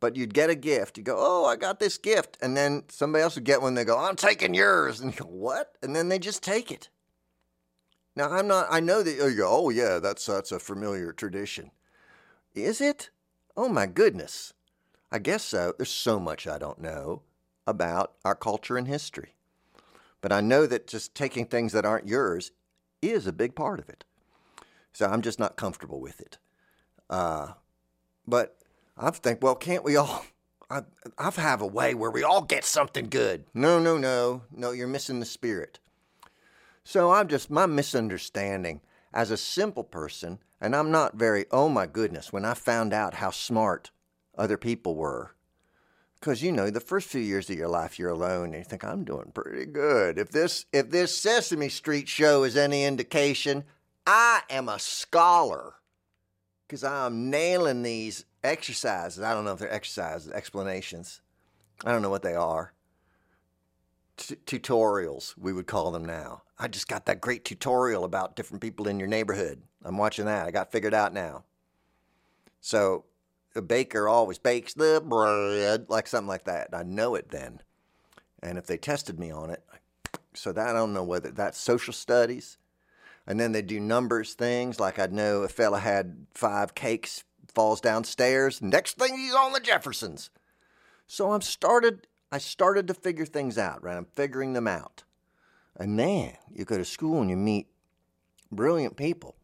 But 0.01 0.17
you'd 0.17 0.35
get 0.35 0.51
a 0.51 0.55
gift, 0.55 0.99
you 0.99 1.05
go, 1.05 1.17
Oh, 1.19 1.47
I 1.47 1.57
got 1.57 1.81
this 1.81 1.99
gift. 1.99 2.37
And 2.43 2.57
then 2.57 2.85
somebody 2.89 3.23
else 3.23 3.37
would 3.37 3.45
get 3.45 3.63
one, 3.63 3.75
they 3.75 3.85
go, 3.85 3.99
I'm 3.99 4.17
taking 4.17 4.55
yours. 4.55 5.01
And 5.03 5.13
you 5.13 5.21
go, 5.21 5.27
What? 5.27 5.77
And 5.83 5.95
then 5.95 6.09
they 6.09 6.19
just 6.19 6.43
take 6.43 6.71
it. 6.71 6.89
Now 8.17 8.31
I'm 8.31 8.47
not. 8.47 8.67
I 8.71 8.81
know 8.81 9.03
that. 9.03 9.19
Oh, 9.21 9.27
you 9.27 9.39
go, 9.39 9.49
oh 9.49 9.71
yeah, 9.71 9.99
that's 9.99 10.27
that's 10.27 10.53
a 10.53 10.59
familiar 10.59 11.13
tradition. 11.13 11.71
Is 12.55 12.81
it? 12.81 13.11
Oh 13.57 13.69
my 13.69 13.87
goodness. 13.87 14.53
I 15.11 15.19
guess 15.19 15.45
so. 15.45 15.75
There's 15.77 15.91
so 15.91 16.21
much 16.21 16.47
I 16.47 16.59
don't 16.59 16.81
know 16.81 17.23
about 17.67 18.15
our 18.25 18.35
culture 18.35 18.77
and 18.77 18.87
history. 18.87 19.35
But 20.21 20.33
I 20.33 20.41
know 20.41 20.67
that 20.67 20.87
just 20.87 21.15
taking 21.15 21.47
things 21.47 21.73
that 21.73 21.85
aren't 21.85 22.09
yours 22.09 22.53
is 23.03 23.27
a 23.27 23.33
big 23.33 23.55
part 23.55 23.81
of 23.81 23.89
it. 23.89 24.05
So 24.95 25.07
I'm 25.07 25.23
just 25.23 25.39
not 25.39 25.57
comfortable 25.57 26.01
with 26.01 26.21
it. 26.21 26.39
Uh, 27.11 27.49
but 28.27 28.57
I 28.97 29.11
think, 29.11 29.43
well, 29.43 29.57
can't 29.57 29.85
we 29.85 29.97
all? 29.97 30.25
I, 30.71 30.83
I 31.19 31.31
have 31.31 31.61
a 31.61 31.67
way 31.67 31.95
where 31.95 32.11
we 32.11 32.23
all 32.23 32.41
get 32.41 32.65
something 32.65 33.09
good. 33.09 33.45
No, 33.53 33.79
no, 33.79 33.99
no, 33.99 34.43
no, 34.51 34.71
you're 34.71 34.89
missing 34.89 35.21
the 35.21 35.27
spirit. 35.27 35.79
So 36.85 37.13
I'm 37.13 37.29
just, 37.29 37.51
my 37.51 37.67
misunderstanding 37.67 38.81
as 39.13 39.31
a 39.31 39.37
simple 39.37 39.85
person, 39.85 40.39
and 40.61 40.75
I'm 40.75 40.91
not 40.91 41.17
very, 41.17 41.45
oh 41.51 41.69
my 41.69 41.87
goodness, 41.87 42.33
when 42.33 42.45
I 42.45 42.55
found 42.55 42.95
out 42.95 43.15
how 43.15 43.31
smart 43.31 43.91
other 44.39 44.57
people 44.57 44.95
were. 44.95 45.35
Because 46.19 46.43
you 46.43 46.53
know, 46.53 46.71
the 46.71 46.81
first 46.81 47.09
few 47.09 47.21
years 47.21 47.51
of 47.51 47.57
your 47.57 47.69
life, 47.69 47.99
you're 47.99 48.09
alone, 48.09 48.47
and 48.47 48.55
you 48.55 48.65
think 48.65 48.83
I'm 48.83 49.05
doing 49.05 49.31
pretty 49.35 49.67
good. 49.67 50.19
If 50.19 50.31
this 50.31 50.65
if 50.73 50.91
this 50.91 51.17
Sesame 51.17 51.69
Street 51.69 52.09
show 52.09 52.45
is 52.45 52.57
any 52.57 52.85
indication, 52.85 53.65
I 54.07 54.43
am 54.51 54.69
a 54.69 54.79
scholar 54.79 55.75
because 56.67 56.85
I'm 56.85 57.31
nailing 57.31 57.83
these 57.83 58.25
exercises. 58.43 59.23
I 59.23 59.33
don't 59.33 59.45
know 59.45 59.53
if 59.53 59.59
they're 59.59 59.73
exercises, 59.73 60.31
explanations. 60.31 61.21
I 61.85 61.93
don't 61.93 62.03
know 62.03 62.11
what 62.11 62.23
they 62.23 62.35
are. 62.35 62.73
Tutorials, 64.17 65.37
we 65.37 65.53
would 65.53 65.67
call 65.67 65.91
them 65.91 66.05
now. 66.05 66.43
I 66.59 66.69
just 66.69 66.87
got 66.87 67.07
that 67.07 67.21
great 67.21 67.45
tutorial 67.45 68.05
about 68.05 68.37
different 68.37 68.61
people 68.61 68.87
in 68.87 68.99
your 68.99 69.09
neighborhood. 69.09 69.63
I'm 69.85 69.99
watching 69.99 70.27
that. 70.27 70.47
I 70.47 70.51
got 70.51 70.71
figured 70.71 70.95
out 70.95 71.13
now. 71.13 71.45
So 72.61 73.07
a 73.57 73.63
baker 73.63 74.09
always 74.09 74.39
bakes 74.39 74.75
the 74.75 75.03
bread, 75.05 75.87
like 75.89 76.07
something 76.07 76.29
like 76.29 76.45
that. 76.45 76.69
I 76.73 76.83
know 76.83 77.15
it 77.15 77.31
then. 77.31 77.61
And 78.43 78.59
if 78.59 78.67
they 78.67 78.77
tested 78.77 79.19
me 79.19 79.31
on 79.31 79.51
it, 79.51 79.65
so 80.35 80.53
that 80.53 80.69
I 80.69 80.73
don't 80.73 80.93
know 80.93 81.05
whether 81.05 81.31
that's 81.31 81.59
social 81.59 81.93
studies. 81.93 82.59
And 83.27 83.41
then 83.41 83.53
they 83.53 83.63
do 83.63 83.81
numbers 83.81 84.35
things, 84.35 84.79
like 84.79 84.99
I'd 84.99 85.13
know 85.13 85.43
a 85.43 85.49
fella 85.49 85.79
had 85.79 86.27
five 86.35 86.75
cakes, 86.75 87.25
falls 87.55 87.81
downstairs. 87.81 88.61
Next 88.61 88.99
thing 88.99 89.17
he's 89.17 89.35
on 89.35 89.53
the 89.53 89.61
Jeffersons. 89.61 90.31
So 91.07 91.33
I'm 91.33 91.41
started 91.41 92.07
I 92.33 92.39
started 92.39 92.89
to 92.89 92.95
figure 92.95 93.27
things 93.27 93.59
out, 93.59 93.85
right? 93.85 93.97
I'm 93.97 94.07
figuring 94.07 94.55
them 94.55 94.67
out. 94.67 95.05
And 95.77 95.99
then 95.99 96.33
you 96.53 96.65
go 96.65 96.77
to 96.77 96.85
school 96.85 97.21
and 97.21 97.31
you 97.31 97.37
meet 97.37 97.69
brilliant 98.51 98.97
people. 98.97 99.37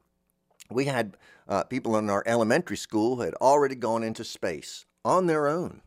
We 0.71 0.87
had 0.87 1.17
uh, 1.49 1.65
people 1.65 1.97
in 1.97 2.11
our 2.11 2.25
elementary 2.27 2.77
school 2.77 3.17
who 3.17 3.23
had 3.23 3.35
already 3.35 3.77
gone 3.77 4.03
into 4.03 4.25
space 4.25 4.87
on 5.05 5.27
their 5.27 5.47
own 5.47 5.83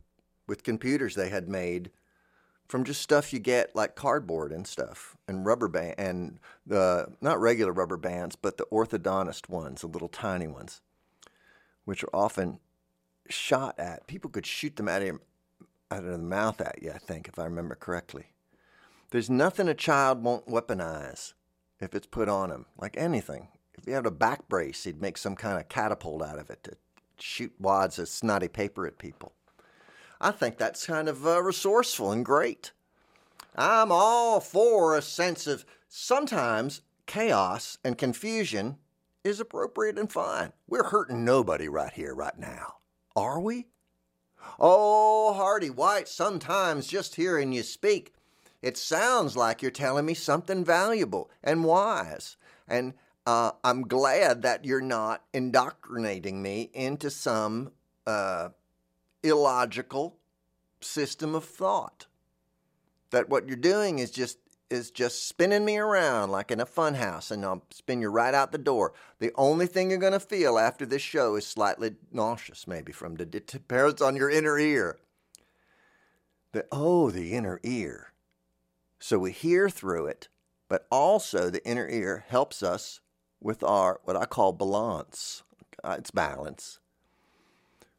with 0.48 0.64
computers 0.64 1.16
they 1.16 1.30
had 1.30 1.50
made 1.50 1.92
from 2.74 2.84
just 2.84 3.04
stuff 3.04 3.32
you 3.32 3.38
get 3.38 3.76
like 3.76 3.94
cardboard 3.96 4.52
and 4.52 4.66
stuff 4.66 5.16
and 5.28 5.46
rubber 5.46 5.68
band 5.68 5.94
and 6.00 6.40
the 6.66 7.08
not 7.22 7.40
regular 7.40 7.72
rubber 7.72 7.98
bands 7.98 8.36
but 8.36 8.58
the 8.58 8.66
orthodontist 8.66 9.48
ones 9.48 9.82
the 9.82 9.88
little 9.88 10.10
tiny 10.10 10.48
ones 10.48 10.82
which 11.86 12.04
are 12.04 12.16
often 12.16 12.60
shot 13.30 13.78
at 13.80 14.08
people 14.08 14.30
could 14.30 14.48
shoot 14.48 14.76
them 14.76 14.90
out 14.90 15.04
of 15.04 15.20
out 15.94 16.04
of 16.04 16.12
the 16.12 16.18
mouth 16.18 16.60
at 16.60 16.82
you, 16.82 16.92
I 16.92 16.98
think, 16.98 17.28
if 17.28 17.38
I 17.38 17.44
remember 17.44 17.76
correctly. 17.76 18.32
There's 19.12 19.30
nothing 19.30 19.68
a 19.68 19.76
child 19.76 20.24
won't 20.24 20.48
weaponize 20.48 21.34
if 21.80 21.94
it's 21.94 22.08
put 22.08 22.28
on 22.28 22.50
him, 22.50 22.66
like 22.80 22.98
anything. 22.98 23.50
If 23.76 23.86
he 23.86 23.92
had 23.92 24.08
a 24.08 24.12
back 24.12 24.50
brace, 24.50 24.84
he'd 24.86 25.02
make 25.02 25.18
some 25.18 25.36
kind 25.36 25.60
of 25.60 25.70
catapult 25.70 26.24
out 26.24 26.40
of 26.40 26.50
it 26.50 26.64
to 26.64 26.72
shoot 27.20 27.54
wads 27.60 28.00
of 28.00 28.08
snotty 28.08 28.48
paper 28.48 28.88
at 28.88 28.98
people. 28.98 29.34
I 30.24 30.32
think 30.32 30.58
that's 30.58 30.86
kind 30.86 31.10
of 31.10 31.28
uh, 31.28 31.44
resourceful 31.44 32.14
and 32.14 32.24
great. 32.24 32.72
I'm 33.58 33.92
all 33.92 34.40
for 34.40 34.96
a 34.96 35.02
sense 35.02 35.48
of 35.48 35.66
sometimes 35.90 36.80
chaos 37.06 37.78
and 37.84 37.98
confusion 37.98 38.78
is 39.26 39.42
appropriate 39.42 40.00
and 40.00 40.10
fine. 40.10 40.54
We're 40.66 40.86
hurting 40.86 41.26
nobody 41.26 41.68
right 41.68 41.92
here, 41.92 42.16
right 42.16 42.40
now. 42.40 42.76
Are 43.18 43.42
we? 43.42 43.68
Oh, 44.58 45.34
Hearty 45.34 45.70
White, 45.70 46.08
sometimes 46.08 46.88
just 46.88 47.16
hearing 47.16 47.52
you 47.52 47.62
speak, 47.62 48.14
it 48.62 48.78
sounds 48.78 49.36
like 49.36 49.62
you're 49.62 49.72
telling 49.72 50.06
me 50.06 50.14
something 50.14 50.64
valuable 50.64 51.30
and 51.44 51.66
wise. 51.66 52.38
And 52.66 52.94
uh, 53.26 53.52
I'm 53.62 53.90
glad 53.90 54.42
that 54.44 54.64
you're 54.64 54.80
not 54.80 55.26
indoctrinating 55.34 56.42
me 56.42 56.70
into 56.74 57.10
some 57.10 57.74
uh, 58.08 58.50
illogical 59.24 60.18
system 60.82 61.36
of 61.36 61.46
thought. 61.46 62.08
That 63.12 63.30
what 63.30 63.48
you're 63.48 63.58
doing 63.58 64.00
is 64.00 64.12
just 64.12 64.40
is 64.70 64.90
just 64.90 65.28
spinning 65.28 65.64
me 65.64 65.78
around 65.78 66.32
like 66.32 66.50
in 66.50 66.60
a 66.60 66.66
funhouse, 66.66 67.30
and 67.32 67.46
I'll 67.46 67.64
spin 67.70 68.02
you 68.02 68.10
right 68.10 68.34
out 68.34 68.52
the 68.52 68.58
door. 68.58 68.94
The 69.20 69.32
only 69.36 69.68
thing 69.68 69.90
you're 69.90 70.00
going 70.00 70.14
to 70.14 70.20
feel 70.20 70.58
after 70.58 70.86
this 70.86 71.02
show 71.02 71.36
is 71.36 71.46
slightly 71.46 71.96
nauseous, 72.12 72.68
maybe 72.68 72.92
from 72.92 73.16
the 73.16 73.26
depends 73.26 74.02
on 74.02 74.16
your 74.16 74.30
inner 74.30 74.58
ear. 74.58 74.98
The 76.54 76.66
oh, 76.72 77.12
the 77.12 77.34
inner 77.34 77.60
ear. 77.64 78.14
So 79.00 79.20
we 79.20 79.32
hear 79.32 79.70
through 79.70 80.08
it, 80.08 80.28
but 80.68 80.88
also 80.90 81.50
the 81.50 81.66
inner 81.68 81.88
ear 81.88 82.26
helps 82.28 82.64
us 82.64 83.00
with 83.40 83.64
our 83.64 84.00
what 84.06 84.16
I 84.16 84.26
call 84.26 84.54
balance. 84.54 85.44
It's 85.84 86.12
balance. 86.12 86.80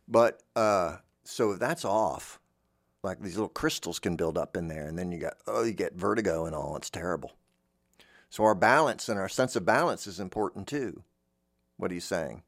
But 0.09 0.43
uh, 0.57 0.97
so 1.25 1.53
if 1.53 1.59
that's 1.59 1.85
off, 1.85 2.39
like 3.03 3.21
these 3.21 3.37
little 3.37 3.49
crystals 3.49 3.99
can 3.99 4.17
build 4.17 4.39
up 4.39 4.57
in 4.57 4.69
there, 4.69 4.87
and 4.87 4.99
then 4.99 5.13
you 5.13 5.19
got 5.19 5.35
oh, 5.47 5.65
you 5.65 5.73
get 5.73 5.95
vertigo 5.95 6.47
and 6.47 6.55
all. 6.55 6.77
It's 6.77 6.91
terrible. 6.91 7.33
So 8.31 8.45
our 8.45 8.55
balance 8.55 9.09
and 9.09 9.19
our 9.19 9.29
sense 9.29 9.57
of 9.57 9.65
balance 9.65 10.07
is 10.07 10.19
important 10.19 10.67
too. 10.67 11.03
What 11.77 11.91
are 11.91 11.95
you 11.95 12.01
saying? 12.01 12.43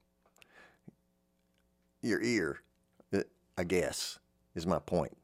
Your 2.02 2.22
ear, 2.22 2.60
uh, 3.12 3.22
I 3.56 3.64
guess, 3.64 4.18
is 4.54 4.66
my 4.66 4.78
point. 4.78 5.16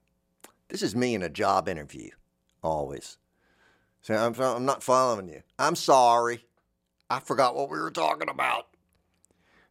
This 0.69 0.83
is 0.83 0.97
me 0.97 1.15
in 1.15 1.23
a 1.23 1.29
job 1.29 1.69
interview, 1.69 2.11
always. 2.63 3.19
So 4.01 4.15
I'm, 4.15 4.35
I'm 4.41 4.65
not 4.65 4.83
following 4.83 5.29
you. 5.29 5.43
I'm 5.59 5.77
sorry. 5.77 6.45
I 7.09 7.21
forgot 7.21 7.55
what 7.55 7.71
we 7.71 7.79
were 7.79 7.91
talking 7.91 8.29
about. 8.29 8.67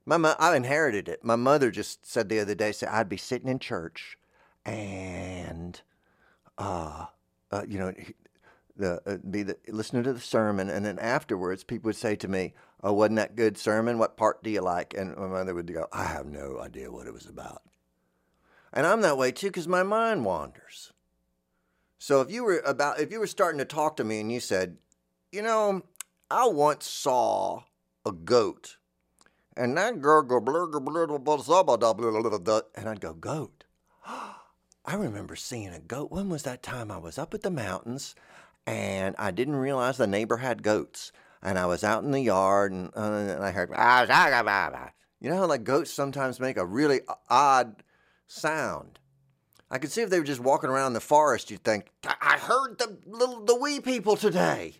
My 0.06 0.18
mo- 0.18 0.36
I 0.40 0.56
inherited 0.56 1.08
it. 1.08 1.24
My 1.24 1.36
mother 1.36 1.72
just 1.72 2.06
said 2.06 2.30
the 2.30 2.40
other 2.40 2.56
day, 2.56 2.72
said 2.72 2.90
I'd 2.90 3.10
be 3.10 3.18
sitting 3.18 3.50
in 3.50 3.60
church 3.60 4.18
and 4.66 5.82
uh, 6.58 7.06
uh, 7.52 7.64
you 7.68 7.80
know, 7.80 7.94
the 8.78 9.02
uh, 9.06 9.18
be 9.30 9.44
the, 9.44 9.58
listening 9.68 10.04
to 10.04 10.14
the 10.14 10.20
sermon, 10.20 10.70
and 10.70 10.86
then 10.86 11.00
afterwards, 11.00 11.64
people 11.64 11.90
would 11.90 11.96
say 11.96 12.16
to 12.16 12.28
me, 12.28 12.54
"Oh, 12.84 12.94
wasn't 12.94 13.18
that 13.18 13.36
good 13.36 13.58
sermon? 13.58 13.98
What 13.98 14.18
part 14.18 14.44
do 14.44 14.50
you 14.50 14.62
like?" 14.62 14.94
And 14.94 15.16
my 15.18 15.28
mother 15.28 15.54
would 15.54 15.72
go, 15.72 15.88
"I 15.92 16.06
have 16.06 16.26
no 16.26 16.60
idea 16.60 16.92
what 16.92 17.08
it 17.08 17.14
was 17.14 17.26
about." 17.26 17.64
And 18.74 18.86
I'm 18.88 19.02
that 19.02 19.18
way 19.18 19.32
too 19.32 19.48
because 19.48 19.68
my 19.68 19.84
mind 19.84 20.26
wanders. 20.26 20.94
So 22.00 22.22
if 22.22 22.32
you 22.32 22.44
were 22.44 22.60
about 22.66 23.00
if 23.00 23.12
you 23.12 23.20
were 23.20 23.28
starting 23.28 23.60
to 23.60 23.66
talk 23.66 23.98
to 23.98 24.04
me 24.04 24.20
and 24.20 24.32
you 24.32 24.40
said, 24.40 24.78
"You 25.32 25.42
know, 25.42 25.84
I 26.30 26.48
once 26.48 26.88
saw 26.88 27.64
a 28.06 28.12
goat," 28.12 28.78
and 29.62 29.78
that 29.78 30.02
girl 30.02 30.24
go 30.24 30.40
and 32.76 32.90
I'd 32.90 33.00
go, 33.00 33.14
"Goat." 33.14 33.64
I 34.86 34.96
remember 34.96 35.36
seeing 35.36 35.70
a 35.70 35.80
goat. 35.80 36.10
When 36.12 36.30
was 36.30 36.44
that 36.44 36.64
time? 36.64 36.90
I 36.90 36.98
was 36.98 37.20
up 37.20 37.36
at 37.36 37.44
the 37.44 37.52
mountains 37.52 38.16
and 38.66 39.16
I 39.20 39.30
didn't 39.30 39.58
realize 39.58 39.98
the 39.98 40.08
neighbor 40.08 40.38
had 40.38 40.64
goats. 40.64 41.12
And 41.44 41.60
I 41.60 41.68
was 41.68 41.84
out 41.84 42.04
in 42.04 42.12
the 42.12 42.22
yard 42.22 42.72
and, 42.72 42.90
uh, 42.96 43.02
and 43.02 43.44
I 43.44 43.52
heard, 43.52 43.70
you 45.20 45.30
know 45.30 45.38
how 45.38 45.46
like 45.46 45.64
goats 45.64 45.92
sometimes 45.92 46.40
make 46.40 46.58
a 46.58 46.66
really 46.66 47.02
odd 47.30 47.84
sound. 48.26 48.98
I 49.70 49.78
could 49.78 49.92
see 49.92 50.02
if 50.02 50.10
they 50.10 50.20
were 50.20 50.26
just 50.26 50.42
walking 50.42 50.70
around 50.72 50.94
the 50.94 51.00
forest, 51.00 51.52
you'd 51.52 51.64
think, 51.64 51.92
I 52.04 52.38
heard 52.38 52.78
the 52.80 52.98
little 53.06 53.46
the 53.46 53.56
wee 53.56 53.80
people 53.80 54.18
today, 54.18 54.76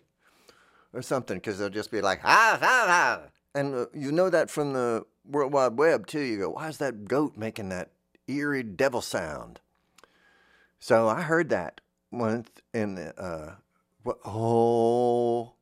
or 0.92 1.00
something, 1.00 1.38
because 1.38 1.58
they'll 1.58 1.70
just 1.70 1.90
be 1.90 2.02
like, 2.02 2.20
ah, 2.24 2.58
ah, 2.60 2.86
ah. 2.88 3.20
And 3.54 3.74
uh, 3.74 3.86
you 3.92 4.12
know 4.12 4.30
that 4.30 4.50
from 4.50 4.72
the 4.72 5.04
World 5.24 5.52
Wide 5.52 5.78
Web 5.78 6.06
too. 6.06 6.20
You 6.20 6.38
go, 6.38 6.50
why 6.50 6.68
is 6.68 6.78
that 6.78 7.04
goat 7.04 7.36
making 7.36 7.68
that 7.70 7.90
eerie 8.26 8.62
devil 8.62 9.00
sound? 9.00 9.60
So 10.78 11.08
I 11.08 11.22
heard 11.22 11.48
that 11.50 11.80
once 12.10 12.48
in 12.74 12.96
the, 12.96 13.18
uh, 13.20 13.54
oh, 14.24 15.52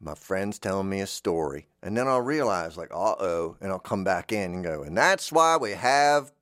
my 0.00 0.14
friend's 0.14 0.58
telling 0.58 0.88
me 0.88 1.00
a 1.00 1.06
story. 1.06 1.68
And 1.82 1.96
then 1.96 2.08
I'll 2.08 2.22
realize, 2.22 2.76
like, 2.76 2.90
uh 2.92 3.14
oh, 3.18 3.56
and 3.60 3.70
I'll 3.70 3.78
come 3.78 4.04
back 4.04 4.32
in 4.32 4.54
and 4.54 4.64
go, 4.64 4.82
and 4.82 4.96
that's 4.96 5.30
why 5.30 5.56
we 5.56 5.72
have 5.72 6.32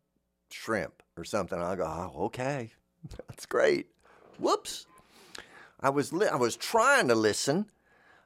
shrimp 0.51 1.03
or 1.17 1.25
something. 1.25 1.59
I'll 1.59 1.77
go, 1.77 1.85
oh, 1.85 2.25
okay, 2.27 2.73
that's 3.29 3.47
great. 3.47 3.89
Whoops. 4.39 4.87
I 5.81 5.91
was, 5.91 6.13
li- 6.13 6.29
I 6.29 6.37
was 6.37 6.57
trying 6.57 7.09
to 7.09 7.15
listen. 7.15 7.67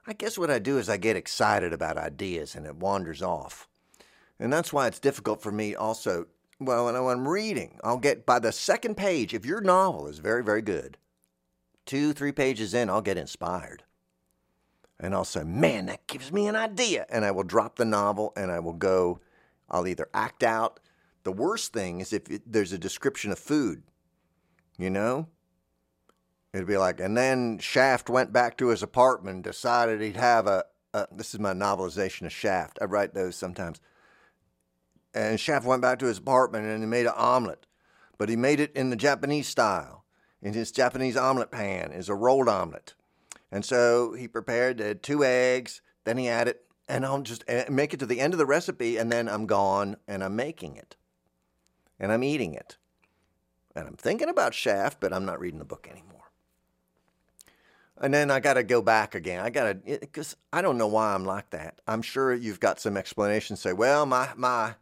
I 0.09 0.15
guess 0.15 0.39
what 0.39 0.51
I 0.51 0.59
do 0.59 0.79
is 0.79 0.89
I 0.89 0.97
get 0.97 1.17
excited 1.17 1.75
about 1.75 1.99
ideas 1.99 2.55
and 2.55 2.65
it 2.65 2.77
wanders 2.77 3.21
off. 3.21 3.69
And 4.41 4.51
that's 4.51 4.73
why 4.73 4.87
it's 4.87 4.99
difficult 4.99 5.43
for 5.43 5.53
me 5.53 5.75
also. 5.75 6.29
Well, 6.59 6.87
when 6.87 6.97
I'm 6.97 7.29
reading, 7.29 7.79
I'll 7.85 7.99
get 7.99 8.25
by 8.25 8.39
the 8.39 8.51
second 8.51 8.97
page, 8.97 9.35
if 9.35 9.45
your 9.45 9.61
novel 9.61 10.07
is 10.07 10.19
very, 10.19 10.43
very 10.43 10.63
good, 10.63 10.97
two, 11.85 12.15
three 12.15 12.33
pages 12.33 12.73
in, 12.73 12.89
I'll 12.89 13.03
get 13.03 13.19
inspired. 13.19 13.83
And 14.99 15.15
I'll 15.15 15.27
say, 15.27 15.45
man, 15.45 15.87
that 15.87 16.07
gives 16.07 16.33
me 16.33 16.47
an 16.47 16.57
idea. 16.57 17.05
And 17.11 17.23
I 17.23 17.31
will 17.31 17.45
drop 17.45 17.77
the 17.77 17.85
novel 17.85 18.33
and 18.35 18.51
I 18.51 18.61
will 18.61 18.73
go, 18.73 19.21
I'll 19.69 19.87
either 19.87 20.09
act 20.15 20.43
out. 20.43 20.81
The 21.25 21.33
worst 21.33 21.75
thing 21.75 22.01
is 22.01 22.15
if 22.15 22.31
it, 22.31 22.51
there's 22.51 22.73
a 22.73 22.79
description 22.79 23.31
of 23.31 23.39
food, 23.39 23.83
you 24.79 24.89
know? 24.89 25.29
It'd 26.53 26.67
be 26.67 26.79
like, 26.79 26.99
and 27.01 27.17
then 27.17 27.59
Shaft 27.59 28.09
went 28.09 28.33
back 28.33 28.57
to 28.57 28.69
his 28.69 28.83
apartment 28.83 29.45
decided 29.45 30.01
he'd 30.01 30.17
have 30.17 30.47
a, 30.47 30.65
a 30.95 31.07
this 31.13 31.35
is 31.35 31.41
my 31.41 31.53
novelization 31.53 32.27
of 32.27 32.33
Shaft. 32.33 32.79
I 32.81 32.87
write 32.87 33.15
those 33.15 33.37
sometimes. 33.37 33.81
And 35.15 35.39
Shaft 35.39 35.67
went 35.67 35.83
back 35.83 35.99
to 35.99 36.07
his 36.07 36.19
apartment 36.19 36.67
and 36.67 36.83
he 36.83 36.87
made 36.87 37.07
an 37.07 37.13
omelet, 37.17 37.67
but 38.17 38.29
he 38.29 38.37
made 38.37 38.61
it 38.61 38.73
in 38.75 38.91
the 38.91 38.97
Japanese 38.97 39.49
style. 39.49 40.05
In 40.41 40.55
his 40.55 40.71
Japanese 40.71 41.17
omelet 41.17 41.51
pan 41.51 41.93
is 41.93 42.09
a 42.09 42.15
rolled 42.15 42.49
omelet. 42.49 42.95
And 43.51 43.65
so 43.65 44.13
he 44.15 44.29
prepared 44.29 44.81
uh, 44.81 44.95
two 45.01 45.25
eggs, 45.25 45.81
then 46.05 46.19
he 46.19 46.29
added, 46.29 46.57
and 46.89 47.05
I'll 47.05 47.23
just 47.23 47.45
uh, 47.49 47.65
make 47.69 47.93
it 47.93 48.01
to 48.01 48.07
the 48.07 48.21
end 48.21 48.35
of 48.35 48.39
the 48.39 48.47
recipe, 48.47 48.97
and 48.97 49.11
then 49.11 49.29
I'm 49.29 49.47
gone 49.47 49.97
and 50.07 50.23
I'm 50.23 50.37
making 50.37 50.77
it. 50.77 50.97
And 51.99 52.13
I'm 52.13 52.23
eating 52.23 52.55
it. 52.55 52.77
And 53.75 53.87
I'm 53.87 53.97
thinking 53.97 54.29
about 54.29 54.55
Shaft, 54.55 55.01
but 55.01 55.13
I'm 55.13 55.25
not 55.25 55.41
reading 55.41 55.59
the 55.59 55.65
book 55.65 55.89
anymore. 55.91 56.18
And 58.01 58.15
then 58.15 58.31
I 58.31 58.39
got 58.39 58.55
to 58.55 58.63
go 58.63 58.81
back 58.81 59.15
again. 59.15 59.45
I 59.45 59.51
got 59.51 59.85
to, 59.85 59.99
because 59.99 60.37
I 60.53 60.63
don't 60.63 60.79
know 60.79 60.87
why 60.87 61.15
I'm 61.15 61.25
like 61.25 61.51
that. 61.51 61.81
I'm 61.87 62.03
sure 62.03 62.33
you've 62.33 62.61
got 62.61 62.81
some 62.81 62.97
explanation. 62.97 63.57
Say, 63.57 63.73
well, 63.73 64.07
my, 64.07 64.29
my, 64.37 64.75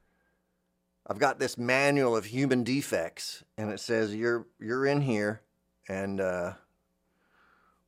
I've 1.07 1.19
got 1.19 1.39
this 1.39 1.57
manual 1.57 2.15
of 2.15 2.27
human 2.27 2.63
defects, 2.63 3.43
and 3.57 3.71
it 3.71 3.81
says 3.81 4.15
you're, 4.15 4.47
you're 4.61 4.85
in 4.85 5.01
here, 5.01 5.41
and, 5.89 6.21
uh, 6.21 6.53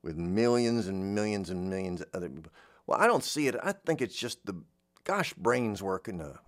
with 0.03 0.17
millions 0.17 0.87
and 0.87 1.15
millions 1.15 1.51
and 1.51 1.69
millions 1.69 2.01
of 2.01 2.09
other 2.15 2.29
people. 2.29 2.53
Well, 2.87 2.99
I 2.99 3.07
don't 3.07 3.25
see 3.25 3.49
it. 3.49 3.57
I 3.63 3.73
think 3.73 4.01
it's 4.01 4.17
just 4.17 4.47
the, 4.47 4.55
gosh, 5.05 5.35
brains 5.35 5.83
work 5.83 6.09
in 6.09 6.21
a, 6.21 6.39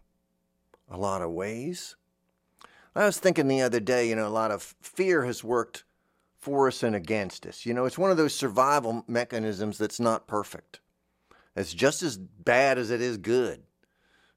a 0.88 0.96
lot 0.96 1.20
of 1.20 1.32
ways. 1.32 1.96
I 2.94 3.04
was 3.04 3.18
thinking 3.18 3.48
the 3.48 3.62
other 3.62 3.80
day, 3.80 4.08
you 4.08 4.16
know, 4.16 4.26
a 4.26 4.28
lot 4.28 4.50
of 4.50 4.74
fear 4.80 5.24
has 5.24 5.44
worked 5.44 5.84
for 6.40 6.68
us 6.68 6.82
and 6.82 6.96
against 6.96 7.46
us. 7.46 7.66
You 7.66 7.74
know, 7.74 7.84
it's 7.84 7.98
one 7.98 8.10
of 8.10 8.16
those 8.16 8.34
survival 8.34 9.04
mechanisms 9.06 9.78
that's 9.78 10.00
not 10.00 10.26
perfect. 10.26 10.80
It's 11.54 11.74
just 11.74 12.02
as 12.02 12.16
bad 12.16 12.78
as 12.78 12.90
it 12.90 13.00
is 13.00 13.18
good. 13.18 13.62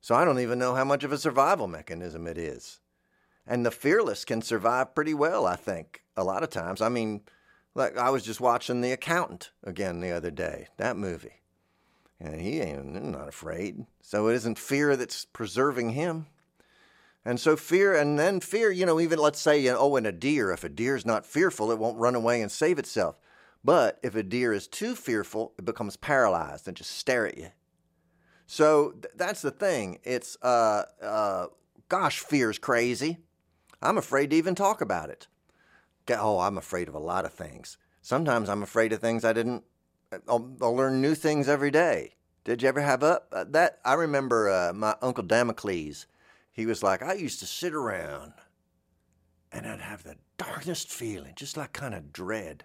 So 0.02 0.16
I 0.16 0.26
don't 0.26 0.40
even 0.40 0.60
know 0.60 0.76
how 0.76 0.84
much 0.84 1.04
of 1.04 1.14
a 1.14 1.18
survival 1.18 1.68
mechanism 1.68 2.28
it 2.28 2.38
is. 2.38 2.82
And 3.48 3.66
the 3.66 3.72
fearless 3.72 4.26
can 4.26 4.42
survive 4.42 4.96
pretty 4.96 5.14
well, 5.14 5.46
I 5.46 5.56
think, 5.56 6.04
a 6.18 6.24
lot 6.24 6.44
of 6.44 6.50
times. 6.50 6.82
I 6.82 6.90
mean, 6.90 7.22
like 7.74 7.98
I 7.98 8.10
was 8.10 8.24
just 8.24 8.42
watching 8.42 8.82
The 8.82 8.92
Accountant 8.92 9.52
again 9.64 10.02
the 10.02 10.12
other 10.12 10.32
day, 10.32 10.68
that 10.78 10.98
movie. 10.98 11.42
And 12.20 12.40
he 12.40 12.62
ain't 12.62 13.04
not 13.04 13.28
afraid. 13.28 13.86
So 14.02 14.28
it 14.28 14.36
isn't 14.36 14.60
fear 14.60 14.96
that's 14.96 15.26
preserving 15.26 15.92
him. 15.92 16.28
And 17.26 17.40
so 17.40 17.56
fear, 17.56 17.96
and 17.96 18.20
then 18.20 18.42
fear, 18.42 18.70
you 18.70 18.86
know, 18.86 19.00
even 19.00 19.18
let's 19.18 19.40
say, 19.40 19.68
oh, 19.70 19.96
in 19.96 20.06
a 20.06 20.12
deer, 20.12 20.52
if 20.52 20.64
a 20.64 20.70
deer 20.70 20.96
is 20.96 21.06
not 21.06 21.26
fearful, 21.26 21.72
it 21.72 21.80
won't 21.80 21.98
run 21.98 22.16
away 22.16 22.42
and 22.42 22.52
save 22.52 22.78
itself. 22.78 23.18
But 23.64 23.98
if 24.04 24.14
a 24.16 24.24
deer 24.24 24.52
is 24.52 24.68
too 24.68 24.94
fearful, 24.94 25.54
it 25.58 25.64
becomes 25.64 25.96
paralyzed 25.96 26.68
and 26.68 26.76
just 26.76 26.92
stare 26.92 27.26
at 27.26 27.38
you. 27.38 27.50
So 28.46 28.92
th- 28.92 29.14
that's 29.16 29.42
the 29.42 29.52
thing. 29.52 30.00
It's, 30.04 30.38
uh, 30.42 30.84
uh, 31.02 31.46
gosh, 31.88 32.20
fear's 32.20 32.60
crazy. 32.60 33.20
I'm 33.82 33.98
afraid 33.98 34.32
to 34.32 34.36
even 34.36 34.54
talk 34.54 34.82
about 34.82 35.10
it. 35.10 35.28
Oh, 36.10 36.40
I'm 36.40 36.58
afraid 36.58 36.90
of 36.90 36.94
a 36.94 37.00
lot 37.00 37.24
of 37.24 37.34
things. 37.34 37.78
Sometimes 38.02 38.50
I'm 38.50 38.64
afraid 38.64 38.92
of 38.92 39.00
things 39.00 39.24
I 39.24 39.32
didn't. 39.32 39.64
I'll, 40.28 40.56
I'll 40.62 40.76
learn 40.76 41.02
new 41.02 41.16
things 41.16 41.48
every 41.48 41.72
day. 41.72 42.16
Did 42.44 42.62
you 42.62 42.68
ever 42.68 42.82
have 42.82 43.02
up 43.02 43.30
uh, 43.32 43.46
that? 43.50 43.80
I 43.86 43.94
remember 43.94 44.50
uh, 44.50 44.74
my 44.74 44.96
uncle 45.02 45.24
Damocles 45.24 46.06
he 46.54 46.68
was 46.68 46.84
like, 46.84 47.02
I 47.02 47.14
used 47.14 47.40
to 47.40 47.48
sit 47.48 47.74
around 47.74 48.34
and 49.52 49.66
I'd 49.66 49.82
have 49.82 50.04
the 50.04 50.18
darkest 50.38 50.90
feeling, 50.92 51.34
just 51.36 51.58
like 51.58 51.74
kind 51.74 51.96
of 51.96 52.14
dread. 52.14 52.64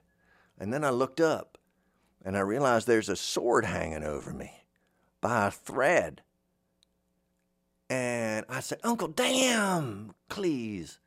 And 0.59 0.73
then 0.73 0.85
I 0.85 0.91
looked 0.91 1.21
up 1.21 1.59
and 2.25 2.37
I 2.37 2.41
realized 2.41 2.87
there's 2.87 3.09
a 3.09 3.17
sword 3.17 3.65
hanging 3.65 4.05
over 4.05 4.33
me 4.33 4.65
by 5.23 5.49
a 5.49 5.51
thread. 5.51 6.23
And 7.89 8.45
I 8.49 8.61
said, 8.61 8.81
Uncle, 8.85 9.09
damn, 9.09 10.13
please. 10.29 10.99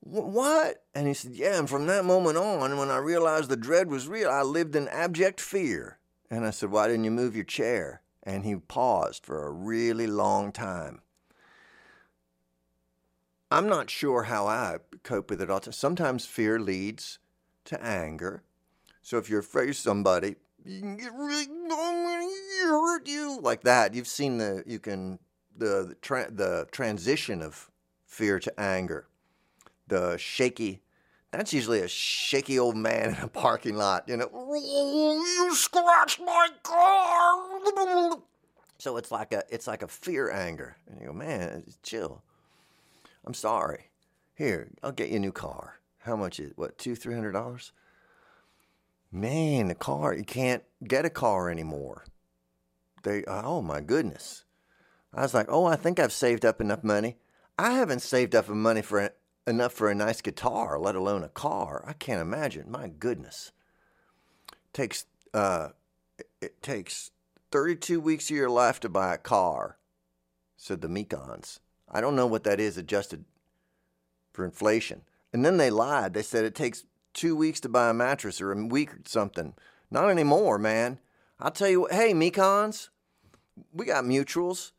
What? 0.00 0.82
And 0.94 1.06
he 1.06 1.12
said, 1.12 1.32
Yeah. 1.32 1.58
And 1.58 1.68
from 1.68 1.86
that 1.86 2.06
moment 2.06 2.38
on, 2.38 2.78
when 2.78 2.90
I 2.90 2.96
realized 2.96 3.50
the 3.50 3.56
dread 3.56 3.90
was 3.90 4.08
real, 4.08 4.30
I 4.30 4.40
lived 4.42 4.74
in 4.74 4.88
abject 4.88 5.40
fear. 5.40 5.98
And 6.30 6.46
I 6.46 6.50
said, 6.50 6.70
Why 6.70 6.88
didn't 6.88 7.04
you 7.04 7.10
move 7.10 7.36
your 7.36 7.44
chair? 7.44 8.00
And 8.22 8.44
he 8.44 8.56
paused 8.56 9.26
for 9.26 9.46
a 9.46 9.50
really 9.50 10.06
long 10.06 10.52
time. 10.52 11.02
I'm 13.50 13.68
not 13.68 13.90
sure 13.90 14.24
how 14.24 14.46
I 14.46 14.78
cope 15.02 15.30
with 15.30 15.40
it 15.40 15.50
all. 15.50 15.60
Sometimes 15.60 16.24
fear 16.24 16.60
leads 16.60 17.18
to 17.64 17.82
anger. 17.84 18.42
So 19.02 19.18
if 19.18 19.28
you're 19.28 19.40
afraid 19.40 19.70
of 19.70 19.76
somebody, 19.76 20.36
you 20.64 20.80
can 20.80 20.96
get 20.96 21.12
really 21.12 21.46
hurt 22.62 23.08
you 23.08 23.40
like 23.40 23.62
that. 23.62 23.94
You've 23.94 24.06
seen 24.06 24.38
the 24.38 24.62
you 24.66 24.78
can 24.78 25.18
the 25.56 25.86
the, 25.88 25.96
tra- 26.00 26.30
the 26.30 26.68
transition 26.70 27.42
of 27.42 27.70
fear 28.06 28.38
to 28.38 28.60
anger. 28.60 29.08
The 29.88 30.16
shaky. 30.18 30.82
That's 31.32 31.52
usually 31.52 31.80
a 31.80 31.88
shaky 31.88 32.58
old 32.58 32.76
man 32.76 33.10
in 33.10 33.22
a 33.22 33.28
parking 33.28 33.76
lot. 33.76 34.08
You 34.08 34.16
know, 34.16 34.28
you 34.54 35.54
scratched 35.54 36.20
my 36.20 36.48
car. 36.62 38.18
So 38.78 38.96
it's 38.96 39.10
like 39.10 39.32
a 39.32 39.42
it's 39.48 39.66
like 39.66 39.82
a 39.82 39.88
fear 39.88 40.30
anger, 40.30 40.76
and 40.88 41.00
you 41.00 41.06
go, 41.08 41.12
man, 41.12 41.64
chill. 41.82 42.22
I'm 43.24 43.34
sorry. 43.34 43.90
Here, 44.34 44.68
I'll 44.82 44.92
get 44.92 45.10
you 45.10 45.16
a 45.16 45.20
new 45.20 45.32
car. 45.32 45.80
How 45.98 46.16
much 46.16 46.40
is 46.40 46.50
it? 46.50 46.58
what 46.58 46.78
two, 46.78 46.94
three 46.94 47.14
hundred 47.14 47.32
dollars? 47.32 47.72
Man, 49.12 49.68
the 49.68 49.74
car 49.74 50.14
you 50.14 50.24
can't 50.24 50.62
get 50.86 51.04
a 51.04 51.10
car 51.10 51.50
anymore. 51.50 52.04
They 53.02 53.24
oh 53.26 53.62
my 53.62 53.80
goodness. 53.80 54.44
I 55.12 55.22
was 55.22 55.34
like, 55.34 55.46
oh, 55.50 55.64
I 55.64 55.76
think 55.76 55.98
I've 55.98 56.12
saved 56.12 56.44
up 56.44 56.60
enough 56.60 56.84
money. 56.84 57.16
I 57.58 57.72
haven't 57.72 58.00
saved 58.00 58.34
up 58.34 58.46
enough 58.46 58.56
money 58.56 58.82
for 58.82 59.10
enough 59.46 59.72
for 59.72 59.90
a 59.90 59.94
nice 59.94 60.20
guitar, 60.20 60.78
let 60.78 60.94
alone 60.94 61.24
a 61.24 61.28
car. 61.28 61.84
I 61.86 61.92
can't 61.92 62.22
imagine. 62.22 62.70
My 62.70 62.88
goodness. 62.88 63.52
takes 64.72 65.04
uh, 65.34 65.70
it, 66.18 66.28
it 66.40 66.62
takes 66.62 67.10
32 67.50 68.00
weeks 68.00 68.30
of 68.30 68.36
your 68.36 68.50
life 68.50 68.80
to 68.80 68.88
buy 68.88 69.14
a 69.14 69.18
car, 69.18 69.78
said 70.56 70.80
the 70.80 70.88
Mekons. 70.88 71.58
I 71.90 72.00
don't 72.00 72.16
know 72.16 72.26
what 72.26 72.44
that 72.44 72.60
is 72.60 72.78
adjusted 72.78 73.24
for 74.32 74.44
inflation. 74.44 75.02
And 75.32 75.44
then 75.44 75.56
they 75.56 75.70
lied. 75.70 76.14
They 76.14 76.22
said 76.22 76.44
it 76.44 76.54
takes 76.54 76.84
two 77.12 77.34
weeks 77.34 77.60
to 77.60 77.68
buy 77.68 77.90
a 77.90 77.94
mattress 77.94 78.40
or 78.40 78.52
a 78.52 78.66
week 78.66 78.94
or 78.94 79.00
something. 79.06 79.54
Not 79.90 80.10
anymore, 80.10 80.58
man. 80.58 80.98
I'll 81.38 81.50
tell 81.50 81.68
you 81.68 81.82
what, 81.82 81.92
hey, 81.92 82.12
Mekons, 82.12 82.88
we 83.72 83.86
got 83.86 84.04
mutuals. 84.04 84.72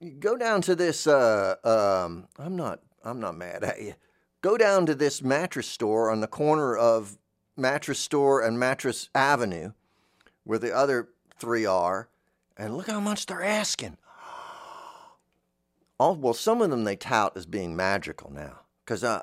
You 0.00 0.12
go 0.12 0.36
down 0.36 0.62
to 0.62 0.74
this, 0.74 1.06
uh, 1.06 1.56
um, 1.64 2.28
I'm 2.38 2.56
not, 2.56 2.80
I'm 3.04 3.20
not 3.20 3.36
mad 3.36 3.64
at 3.64 3.82
you. 3.82 3.94
Go 4.40 4.56
down 4.56 4.86
to 4.86 4.94
this 4.94 5.22
mattress 5.22 5.66
store 5.66 6.10
on 6.10 6.20
the 6.20 6.28
corner 6.28 6.76
of 6.76 7.18
Mattress 7.56 7.98
Store 7.98 8.40
and 8.40 8.58
Mattress 8.58 9.10
Avenue, 9.12 9.72
where 10.44 10.60
the 10.60 10.72
other 10.72 11.08
three 11.38 11.66
are, 11.66 12.08
and 12.56 12.76
look 12.76 12.86
how 12.86 13.00
much 13.00 13.26
they're 13.26 13.42
asking 13.42 13.96
all, 15.98 16.14
well, 16.14 16.34
some 16.34 16.62
of 16.62 16.70
them 16.70 16.84
they 16.84 16.96
tout 16.96 17.36
as 17.36 17.46
being 17.46 17.74
magical 17.74 18.32
now. 18.32 18.60
Because 18.84 19.04
I, 19.04 19.22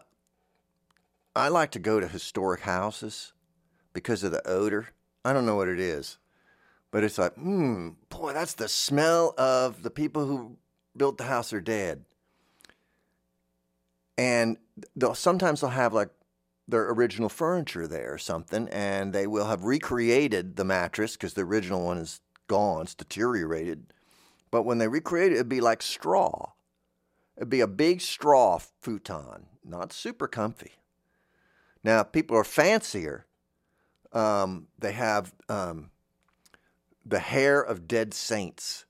I 1.36 1.48
like 1.50 1.72
to 1.72 1.80
go 1.80 2.00
to 2.00 2.08
historic 2.08 2.62
houses 2.62 3.34
because 3.94 4.24
of 4.24 4.32
the 4.32 4.48
odor. 4.48 4.90
I 5.24 5.34
don't 5.34 5.46
know 5.46 5.56
what 5.56 5.70
it 5.70 5.80
is, 5.80 6.18
but 6.92 7.04
it's 7.04 7.18
like, 7.18 7.34
hmm, 7.34 7.90
boy, 8.10 8.34
that's 8.34 8.54
the 8.54 8.68
smell 8.68 9.34
of 9.38 9.82
the 9.84 9.90
people 9.90 10.26
who 10.26 10.58
built 10.96 11.18
the 11.18 11.24
house 11.24 11.52
are 11.52 11.62
dead. 11.62 12.06
And 14.18 14.58
they'll 14.96 15.16
sometimes 15.16 15.62
they'll 15.62 15.72
have 15.72 15.94
like 15.94 16.10
their 16.68 16.90
original 16.90 17.30
furniture 17.30 17.88
there 17.88 18.14
or 18.14 18.18
something, 18.18 18.70
and 18.70 19.14
they 19.14 19.28
will 19.28 19.48
have 19.48 19.64
recreated 19.64 20.56
the 20.56 20.64
mattress 20.64 21.14
because 21.14 21.34
the 21.34 21.42
original 21.42 21.84
one 21.84 21.98
is 21.98 22.22
gone, 22.48 22.84
it's 22.84 22.96
deteriorated. 22.96 23.88
But 24.52 24.64
when 24.64 24.78
they 24.78 24.88
recreate 24.88 25.32
it, 25.32 25.36
it'd 25.36 25.50
be 25.50 25.62
like 25.62 25.82
straw. 25.82 26.54
It'd 27.38 27.50
be 27.50 27.62
a 27.62 27.68
big 27.68 28.02
straw 28.02 28.60
futon, 28.82 29.48
not 29.64 29.92
super 29.92 30.28
comfy. 30.28 30.74
Now, 31.84 32.04
people 32.04 32.38
are 32.38 32.44
fancier. 32.44 33.26
Um, 34.14 34.68
they 34.80 34.94
have 34.94 35.34
um, 35.50 35.92
the 37.06 37.20
hair 37.20 37.62
of 37.62 37.88
dead 37.88 38.14
saints 38.14 38.86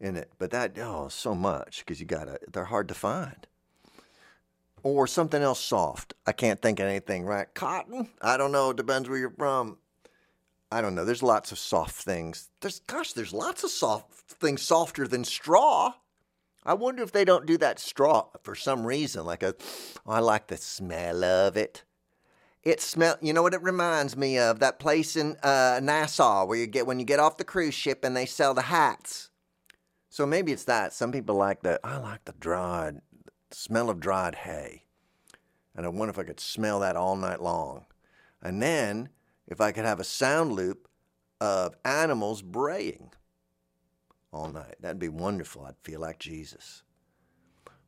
in 0.00 0.16
it. 0.16 0.32
But 0.38 0.50
that, 0.50 0.76
oh, 0.78 1.08
so 1.08 1.34
much 1.34 1.78
because 1.78 2.00
you 2.00 2.06
got 2.06 2.24
to, 2.24 2.38
they're 2.52 2.64
hard 2.64 2.88
to 2.88 2.94
find. 2.94 3.46
Or 4.82 5.06
something 5.06 5.42
else 5.42 5.60
soft. 5.60 6.12
I 6.26 6.32
can't 6.32 6.60
think 6.60 6.78
of 6.78 6.86
anything, 6.86 7.24
right? 7.24 7.46
Cotton? 7.54 8.10
I 8.20 8.36
don't 8.36 8.52
know. 8.52 8.70
It 8.70 8.76
depends 8.76 9.08
where 9.08 9.18
you're 9.18 9.30
from. 9.30 9.78
I 10.70 10.82
don't 10.82 10.94
know. 10.94 11.04
There's 11.04 11.22
lots 11.22 11.52
of 11.52 11.58
soft 11.58 11.94
things. 11.94 12.50
There's, 12.60 12.80
gosh, 12.80 13.12
there's 13.12 13.32
lots 13.32 13.64
of 13.64 13.70
soft 13.70 14.12
things 14.32 14.60
softer 14.60 15.08
than 15.08 15.24
straw. 15.24 15.94
I 16.66 16.74
wonder 16.74 17.02
if 17.02 17.12
they 17.12 17.24
don't 17.24 17.46
do 17.46 17.58
that 17.58 17.78
straw 17.78 18.28
for 18.42 18.54
some 18.54 18.86
reason. 18.86 19.24
Like 19.26 19.42
a, 19.42 19.54
oh, 20.06 20.12
I 20.12 20.20
like 20.20 20.46
the 20.46 20.56
smell 20.56 21.22
of 21.24 21.56
it. 21.56 21.84
It 22.62 22.80
smell. 22.80 23.16
You 23.20 23.34
know 23.34 23.42
what 23.42 23.52
it 23.52 23.62
reminds 23.62 24.16
me 24.16 24.38
of? 24.38 24.60
That 24.60 24.78
place 24.78 25.16
in 25.16 25.36
uh, 25.42 25.80
Nassau 25.82 26.46
where 26.46 26.58
you 26.58 26.66
get 26.66 26.86
when 26.86 26.98
you 26.98 27.04
get 27.04 27.20
off 27.20 27.36
the 27.36 27.44
cruise 27.44 27.74
ship 27.74 28.04
and 28.04 28.16
they 28.16 28.24
sell 28.24 28.54
the 28.54 28.62
hats. 28.62 29.28
So 30.08 30.24
maybe 30.24 30.52
it's 30.52 30.64
that. 30.64 30.94
Some 30.94 31.12
people 31.12 31.34
like 31.34 31.62
the. 31.62 31.78
I 31.84 31.98
like 31.98 32.24
the 32.24 32.34
dried 32.40 33.02
smell 33.50 33.90
of 33.90 34.00
dried 34.00 34.34
hay, 34.34 34.84
and 35.76 35.84
I 35.84 35.90
wonder 35.90 36.10
if 36.10 36.18
I 36.18 36.22
could 36.22 36.40
smell 36.40 36.80
that 36.80 36.96
all 36.96 37.16
night 37.16 37.42
long. 37.42 37.84
And 38.40 38.62
then 38.62 39.10
if 39.46 39.60
I 39.60 39.72
could 39.72 39.84
have 39.84 40.00
a 40.00 40.04
sound 40.04 40.52
loop 40.52 40.88
of 41.40 41.74
animals 41.84 42.40
braying 42.40 43.10
all 44.34 44.48
night, 44.48 44.74
that'd 44.80 44.98
be 44.98 45.08
wonderful. 45.08 45.64
I'd 45.64 45.76
feel 45.82 46.00
like 46.00 46.18
Jesus. 46.18 46.82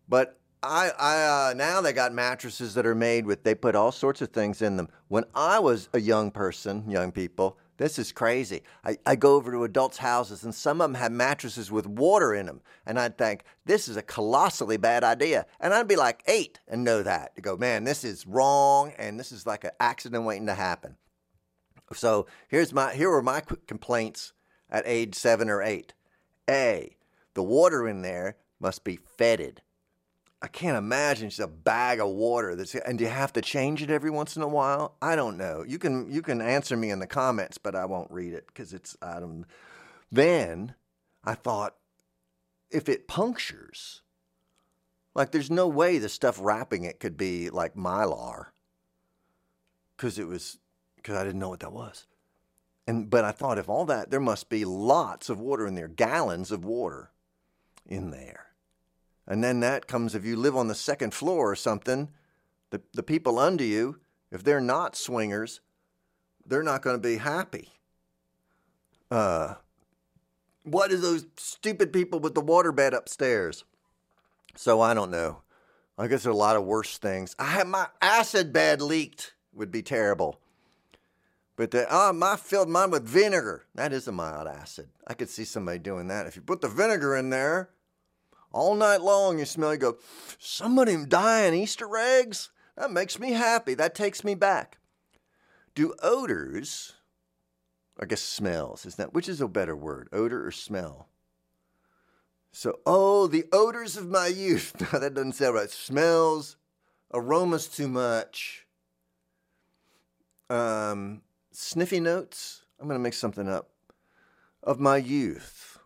But 0.09 0.39
I, 0.63 0.91
I 0.99 1.51
uh, 1.51 1.55
now 1.55 1.81
they 1.81 1.93
got 1.93 2.13
mattresses 2.13 2.75
that 2.75 2.87
are 2.87 2.95
made 2.95 3.27
with 3.27 3.45
they 3.45 3.55
put 3.55 3.75
all 3.75 3.93
sorts 3.93 4.23
of 4.23 4.31
things 4.31 4.63
in 4.63 4.77
them. 4.77 4.89
When 5.09 5.25
I 5.35 5.59
was 5.59 5.89
a 5.93 6.01
young 6.01 6.31
person, 6.31 6.89
young 6.89 7.13
people, 7.13 7.59
this 7.77 7.99
is 7.99 8.11
crazy. 8.11 8.63
I, 8.85 8.97
I 9.05 9.17
go 9.17 9.35
over 9.35 9.53
to 9.53 9.65
adults' 9.65 9.99
houses 9.99 10.45
and 10.45 10.55
some 10.55 10.81
of 10.81 10.91
them 10.91 10.95
have 10.95 11.13
mattresses 11.13 11.71
with 11.71 11.87
water 11.87 12.35
in 12.35 12.47
them, 12.47 12.63
and 12.87 12.99
I'd 12.99 13.19
think 13.19 13.45
this 13.67 13.89
is 13.89 13.97
a 13.97 14.03
colossally 14.03 14.77
bad 14.77 15.05
idea, 15.05 15.47
and 15.61 15.75
I'd 15.75 15.89
be 15.89 15.97
like 15.97 16.23
eight 16.27 16.61
and 16.67 16.85
know 16.85 17.03
that 17.03 17.37
to 17.37 17.43
go, 17.43 17.57
man, 17.57 17.85
this 17.85 18.03
is 18.03 18.27
wrong, 18.27 18.93
and 18.99 19.21
this 19.21 19.33
is 19.33 19.47
like 19.47 19.65
an 19.65 19.73
accident 19.79 20.25
waiting 20.25 20.47
to 20.47 20.55
happen. 20.55 20.97
So 21.93 22.27
here's 22.49 22.73
my 22.73 22.95
here 22.95 23.11
were 23.11 23.23
my 23.23 23.43
complaints 23.67 24.33
at 24.71 24.85
age 24.87 25.15
seven 25.15 25.49
or 25.51 25.63
eight. 25.63 25.93
A, 26.49 26.97
the 27.35 27.43
water 27.43 27.89
in 27.89 28.03
there 28.03 28.37
must 28.61 28.85
be 28.85 28.97
fetid. 28.97 29.63
I 30.43 30.49
can't 30.49 30.77
imagine 30.77 31.29
just 31.29 31.41
a 31.41 31.47
bag 31.47 31.99
of 31.99 32.09
water 32.11 32.55
that's 32.55 32.75
and 32.75 32.99
do 32.99 33.05
you 33.05 33.11
have 33.11 33.33
to 33.35 33.41
change 33.41 33.83
it 33.83 33.91
every 33.91 34.11
once 34.11 34.37
in 34.37 34.43
a 34.43 34.49
while? 34.49 34.97
I 35.01 35.17
don't 35.17 35.39
know. 35.39 35.65
You 35.67 35.79
can 35.79 36.11
you 36.13 36.23
can 36.23 36.41
answer 36.41 36.77
me 36.77 36.91
in 36.91 36.99
the 36.99 37.07
comments, 37.07 37.59
but 37.59 37.75
I 37.75 37.87
won't 37.87 38.11
read 38.11 38.35
it 38.35 38.47
because 38.47 38.73
it's 38.73 38.97
I 39.01 39.19
don't. 39.19 39.45
Then 40.13 40.75
I 41.25 41.35
thought 41.35 41.77
if 42.71 42.89
it 42.89 43.09
punctures, 43.09 44.03
like 45.15 45.33
there's 45.33 45.51
no 45.51 45.67
way 45.67 45.99
the 45.99 46.09
stuff 46.09 46.39
wrapping 46.41 46.85
it 46.85 47.01
could 47.01 47.17
be 47.17 47.49
like 47.49 47.75
mylar 47.75 48.47
because 49.97 50.19
it 50.19 50.29
was 50.29 50.59
because 50.97 51.17
I 51.17 51.25
didn't 51.25 51.41
know 51.41 51.49
what 51.49 51.61
that 51.61 51.73
was. 51.73 52.07
And 52.87 53.11
but 53.11 53.25
I 53.25 53.33
thought 53.33 53.59
if 53.59 53.69
all 53.69 53.85
that 53.87 54.11
there 54.11 54.21
must 54.21 54.49
be 54.49 54.65
lots 54.65 55.29
of 55.29 55.41
water 55.41 55.67
in 55.67 55.75
there, 55.75 55.89
gallons 55.89 56.53
of 56.53 56.65
water 56.65 57.11
in 57.85 58.11
there. 58.11 58.47
And 59.27 59.43
then 59.43 59.61
that 59.61 59.89
comes 59.89 60.15
if 60.15 60.25
you 60.25 60.37
live 60.37 60.57
on 60.57 60.69
the 60.69 60.75
second 60.75 61.13
floor 61.13 61.51
or 61.51 61.57
something, 61.57 62.11
the, 62.71 62.81
the 62.93 63.03
people 63.03 63.39
under 63.39 63.65
you, 63.65 63.99
if 64.31 64.45
they're 64.45 64.61
not 64.61 64.97
swingers, 64.97 65.61
they're 66.45 66.63
not 66.63 66.83
going 66.83 66.97
to 66.97 67.03
be 67.09 67.17
happy. 67.17 67.73
Uh, 69.11 69.55
what 70.63 70.93
is 70.93 71.01
those 71.01 71.27
stupid 71.37 71.93
people 71.93 72.21
with 72.21 72.35
the 72.35 72.43
waterbed 72.43 72.93
upstairs? 72.93 73.65
So 74.55 74.81
I 74.81 74.95
don't 74.95 75.11
know. 75.11 75.43
I 75.99 76.09
guess 76.09 76.23
there 76.23 76.31
are 76.31 76.35
a 76.35 76.39
lot 76.39 76.57
of 76.57 76.65
worse 76.65 76.99
things. 76.99 77.35
I 77.39 77.63
my 77.65 77.87
acid 78.03 78.53
bed 78.53 78.83
leaked 78.83 79.35
would 79.53 79.71
be 79.71 79.83
terrible. 79.83 80.41
But 81.57 81.71
the, 81.71 81.87
oh, 81.91 82.13
my 82.13 82.37
filled 82.37 82.69
mine 82.69 82.91
with 82.91 83.09
vinegar. 83.09 83.65
That 83.75 83.93
is 83.93 84.07
a 84.07 84.13
mild 84.13 84.47
acid. 84.47 84.89
I 85.07 85.15
could 85.15 85.31
see 85.31 85.45
somebody 85.45 85.79
doing 85.79 86.09
that. 86.09 86.27
If 86.27 86.37
you 86.37 86.43
put 86.43 86.61
the 86.61 86.69
vinegar 86.69 87.17
in 87.17 87.31
there, 87.31 87.71
all 88.53 88.75
night 88.75 89.01
long, 89.01 89.39
you 89.39 89.47
smell, 89.47 89.73
you 89.73 89.79
go, 89.79 89.97
somebody 90.39 91.03
dying 91.05 91.55
Easter 91.55 91.97
eggs? 91.97 92.51
That 92.77 92.91
makes 92.91 93.19
me 93.19 93.33
happy. 93.33 93.75
That 93.75 93.95
takes 93.95 94.23
me 94.23 94.35
back. 94.35 94.79
Do 95.75 95.95
odors, 96.03 96.93
I 97.99 98.05
guess 98.05 98.23
smells, 98.23 98.85
is 98.85 98.97
that, 98.97 99.15
which 99.15 99.29
is 99.29 99.41
a 99.41 99.49
better 99.49 99.77
word, 99.77 100.09
odor 100.13 100.47
or 100.47 100.51
smell? 100.51 101.09
So, 102.53 102.81
oh, 102.87 103.27
the 103.27 103.45
odors 103.53 103.97
of 103.99 104.09
my 104.09 104.27
youth. 104.29 104.75
No, 104.81 104.99
that 105.01 105.15
doesn't 105.15 105.35
sound 105.35 105.55
right. 105.55 105.71
Smells, 105.71 106.57
aromas 107.13 107.69
too 107.69 107.89
much. 107.89 108.67
Um, 110.49 111.23
sniffy 111.57 112.01
notes. 112.01 112.63
I'm 112.79 112.87
going 112.87 112.99
to 112.99 113.03
make 113.03 113.15
something 113.15 113.49
up. 113.49 113.71
Of 114.63 114.79
my 114.79 114.99
youth. 114.99 115.79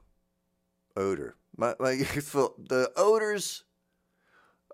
Odor. 0.96 1.36
My, 1.56 1.74
my 1.78 1.90
youthful, 2.14 2.54
the 2.58 2.90
odors. 2.96 3.64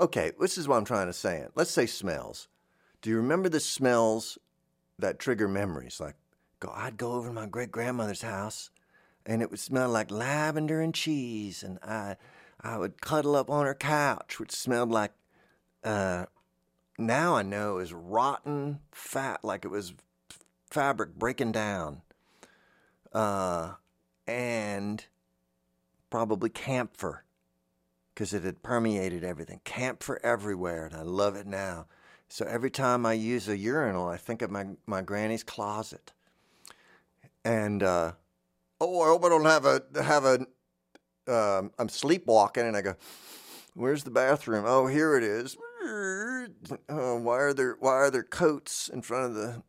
Okay, 0.00 0.32
this 0.40 0.58
is 0.58 0.68
what 0.68 0.76
I'm 0.76 0.84
trying 0.84 1.06
to 1.06 1.12
say. 1.12 1.44
Let's 1.54 1.70
say 1.70 1.86
smells. 1.86 2.48
Do 3.02 3.10
you 3.10 3.16
remember 3.16 3.48
the 3.48 3.60
smells 3.60 4.38
that 4.98 5.18
trigger 5.18 5.48
memories? 5.48 6.00
Like, 6.00 6.16
go, 6.60 6.72
I'd 6.74 6.96
go 6.96 7.12
over 7.12 7.28
to 7.28 7.34
my 7.34 7.46
great 7.46 7.70
grandmother's 7.70 8.22
house, 8.22 8.70
and 9.24 9.42
it 9.42 9.50
would 9.50 9.60
smell 9.60 9.90
like 9.90 10.10
lavender 10.10 10.80
and 10.80 10.94
cheese, 10.94 11.62
and 11.62 11.78
I, 11.82 12.16
I 12.60 12.78
would 12.78 13.00
cuddle 13.00 13.36
up 13.36 13.50
on 13.50 13.66
her 13.66 13.74
couch, 13.74 14.40
which 14.40 14.52
smelled 14.52 14.90
like. 14.90 15.12
Uh, 15.84 16.26
now 16.98 17.36
I 17.36 17.42
know 17.42 17.78
is 17.78 17.92
rotten 17.92 18.80
fat, 18.90 19.44
like 19.44 19.64
it 19.64 19.68
was 19.68 19.92
fabric 20.76 21.14
breaking 21.14 21.52
down. 21.52 22.02
Uh, 23.10 23.72
and 24.26 25.06
probably 26.10 26.50
camphor 26.50 27.24
because 28.12 28.34
it 28.34 28.42
had 28.42 28.62
permeated 28.62 29.24
everything. 29.24 29.62
Camphor 29.64 30.20
everywhere, 30.22 30.84
and 30.84 30.94
I 30.94 31.00
love 31.00 31.34
it 31.34 31.46
now. 31.46 31.86
So 32.28 32.44
every 32.44 32.70
time 32.70 33.06
I 33.06 33.14
use 33.14 33.48
a 33.48 33.56
urinal, 33.56 34.06
I 34.06 34.18
think 34.18 34.42
of 34.42 34.50
my, 34.50 34.66
my 34.86 35.00
granny's 35.00 35.42
closet. 35.42 36.12
And 37.42 37.82
uh, 37.82 38.12
oh, 38.78 39.00
I 39.00 39.06
hope 39.06 39.24
I 39.24 39.28
don't 39.30 39.44
have 39.46 39.64
a 39.64 39.82
have 40.02 40.24
a. 40.26 40.46
am 41.26 41.70
um, 41.78 41.88
sleepwalking, 41.88 42.66
and 42.66 42.76
I 42.76 42.82
go, 42.82 42.96
"Where's 43.72 44.04
the 44.04 44.10
bathroom? 44.10 44.64
Oh, 44.66 44.88
here 44.88 45.16
it 45.16 45.22
is. 45.22 45.56
Oh, 46.88 47.16
why 47.18 47.38
are 47.38 47.54
there 47.54 47.76
why 47.78 47.92
are 47.92 48.10
there 48.10 48.24
coats 48.24 48.88
in 48.88 49.00
front 49.00 49.26
of 49.26 49.34
the 49.34 49.62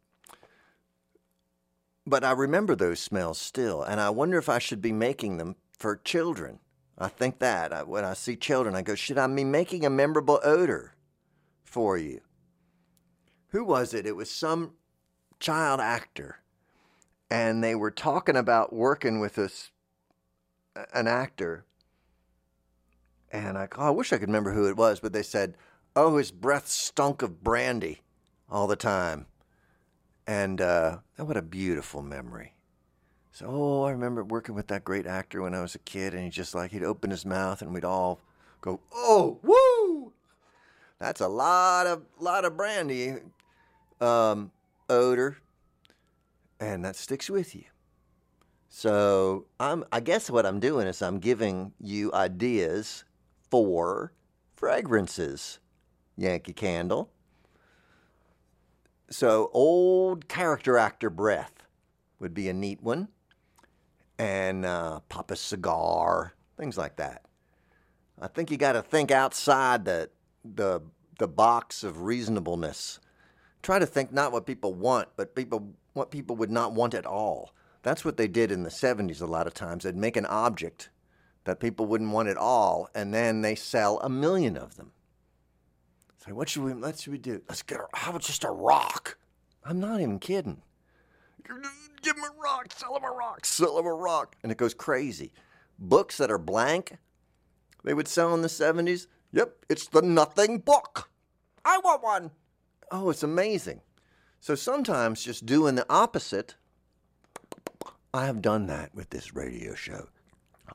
but 2.08 2.24
I 2.24 2.32
remember 2.32 2.74
those 2.74 3.02
smells 3.02 3.38
still, 3.38 3.84
and 3.84 4.00
I 4.00 4.10
wonder 4.10 4.38
if 4.38 4.48
I 4.48 4.60
should 4.60 4.82
be 4.82 4.94
making 4.94 5.38
them 5.38 5.58
for 5.78 5.98
children. 5.98 6.60
I 6.98 7.10
think 7.10 7.40
that 7.40 7.74
I, 7.74 7.84
when 7.84 8.06
I 8.06 8.14
see 8.14 8.38
children, 8.38 8.76
I 8.76 8.82
go, 8.82 8.96
should 8.96 9.18
I 9.18 9.28
be 9.28 9.44
making 9.44 9.86
a 9.86 9.90
memorable 9.90 10.40
odor 10.42 10.96
for 11.66 11.98
you? 11.98 12.22
Who 13.50 13.66
was 13.66 13.94
it? 13.94 14.06
It 14.06 14.16
was 14.16 14.32
some 14.32 14.76
child 15.42 15.82
actor, 15.82 16.38
and 17.30 17.62
they 17.62 17.76
were 17.76 17.92
talking 17.92 18.38
about 18.38 18.74
working 18.74 19.20
with 19.20 19.36
this 19.36 19.72
an 20.94 21.08
actor. 21.08 21.66
And 23.32 23.58
I, 23.58 23.68
oh, 23.78 23.88
I 23.88 23.90
wish 23.90 24.14
I 24.14 24.18
could 24.18 24.30
remember 24.30 24.54
who 24.54 24.70
it 24.70 24.78
was, 24.78 25.02
but 25.02 25.12
they 25.12 25.24
said, 25.24 25.56
"Oh, 25.96 26.18
his 26.18 26.32
breath 26.32 26.68
stunk 26.68 27.22
of 27.22 27.44
brandy 27.44 28.02
all 28.50 28.68
the 28.68 28.78
time," 28.78 29.26
and 30.28 30.60
uh, 30.60 30.98
oh, 31.18 31.24
what 31.24 31.38
a 31.38 31.42
beautiful 31.42 32.04
memory. 32.04 32.54
So, 33.32 33.46
oh, 33.48 33.84
I 33.84 33.92
remember 33.92 34.24
working 34.24 34.56
with 34.56 34.68
that 34.68 34.84
great 34.84 35.08
actor 35.08 35.42
when 35.42 35.54
I 35.54 35.62
was 35.62 35.76
a 35.76 35.80
kid, 35.80 36.14
and 36.14 36.24
he 36.24 36.30
just 36.30 36.54
like 36.54 36.72
he'd 36.72 36.84
open 36.84 37.10
his 37.10 37.26
mouth, 37.26 37.62
and 37.62 37.74
we'd 37.74 37.86
all 37.86 38.20
go, 38.62 38.82
"Oh, 38.94 39.40
woo!" 39.42 40.12
That's 41.00 41.22
a 41.22 41.28
lot 41.28 41.88
of 41.88 42.04
lot 42.20 42.46
of 42.46 42.58
brandy 42.58 43.16
um, 44.02 44.52
odor, 44.90 45.38
and 46.60 46.84
that 46.84 46.96
sticks 46.96 47.30
with 47.30 47.56
you. 47.56 47.64
So, 48.70 49.46
I'm 49.60 49.86
I 49.92 50.02
guess 50.02 50.30
what 50.30 50.46
I'm 50.46 50.60
doing 50.60 50.88
is 50.88 51.02
I'm 51.02 51.20
giving 51.20 51.74
you 51.80 52.12
ideas 52.14 53.06
for 53.50 54.12
fragrances. 54.56 55.60
Yankee 56.18 56.54
Candle. 56.54 57.12
So, 59.10 59.50
old 59.54 60.28
character 60.28 60.78
actor 60.78 61.10
breath 61.10 61.66
would 62.20 62.34
be 62.34 62.50
a 62.50 62.54
neat 62.54 62.84
one 62.84 63.08
and 64.20 64.66
uh, 64.66 65.00
pop 65.08 65.32
a 65.32 65.36
cigar, 65.36 66.34
things 66.58 66.78
like 66.78 66.98
that. 66.98 67.24
I 68.20 68.28
think 68.28 68.52
you 68.52 68.58
got 68.58 68.74
to 68.74 68.82
think 68.82 69.12
outside 69.12 69.86
the, 69.86 70.10
the, 70.44 70.82
the 71.20 71.28
box 71.28 71.84
of 71.84 72.02
reasonableness. 72.02 73.00
Try 73.62 73.80
to 73.80 73.86
think 73.86 74.12
not 74.12 74.32
what 74.32 74.46
people 74.46 74.74
want, 74.74 75.10
but 75.16 75.36
people 75.36 75.74
what 75.94 76.12
people 76.12 76.36
would 76.36 76.52
not 76.52 76.74
want 76.74 76.94
at 76.94 77.06
all. 77.06 77.54
That's 77.82 78.06
what 78.06 78.18
they 78.18 78.28
did 78.28 78.52
in 78.52 78.64
the 78.64 78.70
70s 78.70 79.22
a 79.22 79.26
lot 79.26 79.48
of 79.48 79.54
times. 79.54 79.84
They'd 79.84 79.96
make 79.96 80.16
an 80.16 80.26
object 80.28 80.90
that 81.46 81.60
people 81.60 81.86
wouldn't 81.88 82.12
want 82.12 82.28
at 82.28 82.38
all, 82.38 82.90
and 82.94 83.14
then 83.14 83.42
they 83.42 83.56
sell 83.56 84.00
a 84.02 84.10
million 84.10 84.58
of 84.58 84.76
them. 84.76 84.92
So 86.28 86.36
what 86.36 86.50
should 86.50 86.64
we 86.64 86.74
what 86.74 87.00
should 87.00 87.14
we 87.14 87.20
do? 87.20 87.42
Let's 87.48 87.62
get 87.62 87.80
a, 87.80 87.86
how 87.94 88.10
about 88.10 88.22
just 88.22 88.44
a 88.44 88.52
rock? 88.52 89.18
I'm 89.64 89.80
not 89.80 90.02
even 90.02 90.20
kidding. 90.20 90.62
Give 92.02 92.16
him 92.16 92.24
a 92.24 92.42
rock, 92.42 92.68
sell 92.76 92.96
him 92.96 93.04
a 93.04 93.12
rock, 93.12 93.46
sell 93.46 93.80
him 93.80 93.86
a 93.86 93.94
rock. 93.94 94.36
And 94.44 94.52
it 94.52 94.58
goes 94.58 94.74
crazy. 94.74 95.32
Books 95.80 96.18
that 96.18 96.32
are 96.32 96.38
blank, 96.38 96.98
they 97.84 97.94
would 97.94 98.08
sell 98.08 98.34
in 98.34 98.42
the 98.42 98.48
70s. 98.50 99.08
Yep, 99.32 99.66
it's 99.70 99.88
the 99.88 100.02
nothing 100.02 100.60
book. 100.60 101.10
I 101.64 101.80
want 101.80 102.04
one. 102.04 102.32
Oh, 102.92 103.10
it's 103.10 103.24
amazing. 103.24 103.82
So 104.40 104.56
sometimes 104.56 105.24
just 105.24 105.46
doing 105.46 105.76
the 105.76 105.86
opposite, 105.90 106.56
I 108.14 108.26
have 108.26 108.42
done 108.42 108.68
that 108.68 108.94
with 108.94 109.10
this 109.10 109.34
radio 109.34 109.76
show. 109.76 110.10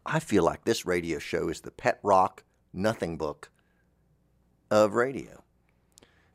I 0.06 0.20
feel 0.20 0.44
like 0.44 0.64
this 0.64 0.86
radio 0.86 1.18
show 1.18 1.48
is 1.48 1.60
the 1.60 1.70
pet 1.70 1.98
rock 2.02 2.44
nothing 2.72 3.18
book 3.18 3.50
of 4.70 4.94
radio. 4.94 5.41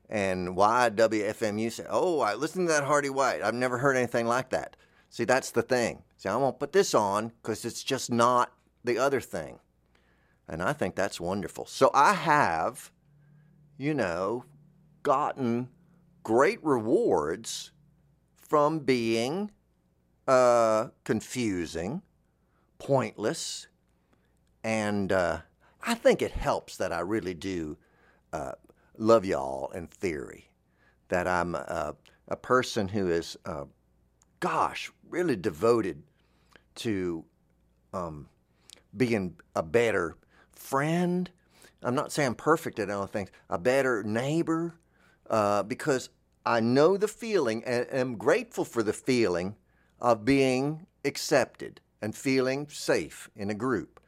And 0.09 0.55
why 0.55 0.89
WFMU 0.89 1.71
said, 1.71 1.87
oh, 1.89 2.21
I 2.21 2.35
listen 2.35 2.65
to 2.65 2.71
that 2.71 2.85
Hearty 2.85 3.09
White. 3.09 3.41
I've 3.41 3.53
never 3.53 3.77
heard 3.77 3.97
anything 3.97 4.25
like 4.25 4.49
that. 4.51 4.75
See, 5.09 5.25
that's 5.25 5.51
the 5.51 5.61
thing. 5.61 6.03
See, 6.17 6.29
I 6.29 6.35
won't 6.37 6.59
put 6.59 6.71
this 6.71 6.93
on 6.93 7.33
because 7.41 7.65
it's 7.65 7.83
just 7.83 8.11
not 8.11 8.53
the 8.83 8.97
other 8.97 9.19
thing. 9.19 9.59
And 10.47 10.63
I 10.63 10.73
think 10.73 10.95
that's 10.95 11.19
wonderful. 11.19 11.65
So 11.65 11.91
I 11.93 12.13
have, 12.13 12.91
you 13.77 13.93
know, 13.93 14.45
gotten 15.03 15.69
great 16.23 16.63
rewards 16.63 17.71
from 18.35 18.79
being 18.79 19.51
uh, 20.27 20.87
confusing, 21.03 22.01
pointless, 22.79 23.67
and 24.63 25.11
uh, 25.11 25.39
I 25.81 25.93
think 25.93 26.21
it 26.21 26.31
helps 26.31 26.77
that 26.77 26.91
I 26.91 26.99
really 26.99 27.33
do 27.33 27.77
uh, 28.33 28.53
love 28.97 29.25
y'all 29.25 29.71
in 29.71 29.87
theory. 29.87 30.49
That 31.09 31.27
I'm 31.27 31.55
a, 31.55 31.95
a 32.27 32.35
person 32.35 32.89
who 32.89 33.09
is, 33.09 33.37
uh, 33.45 33.65
gosh, 34.39 34.91
really 35.09 35.35
devoted 35.35 36.03
to 36.75 37.23
um, 37.93 38.27
being 38.95 39.37
a 39.55 39.63
better 39.63 40.15
friend. 40.51 41.29
I'm 41.81 41.95
not 41.95 42.11
saying 42.11 42.35
perfect 42.35 42.79
at 42.79 42.89
all 42.89 43.07
things, 43.07 43.29
a 43.49 43.57
better 43.57 44.03
neighbor, 44.03 44.75
uh, 45.29 45.63
because 45.63 46.09
I 46.45 46.59
know 46.59 46.97
the 46.97 47.07
feeling 47.07 47.63
and 47.65 47.87
am 47.91 48.15
grateful 48.15 48.65
for 48.65 48.83
the 48.83 48.93
feeling 48.93 49.55
of 49.99 50.25
being 50.25 50.87
accepted 51.05 51.81
and 52.01 52.15
feeling 52.15 52.67
safe 52.69 53.29
in 53.35 53.49
a 53.49 53.55
group 53.55 53.99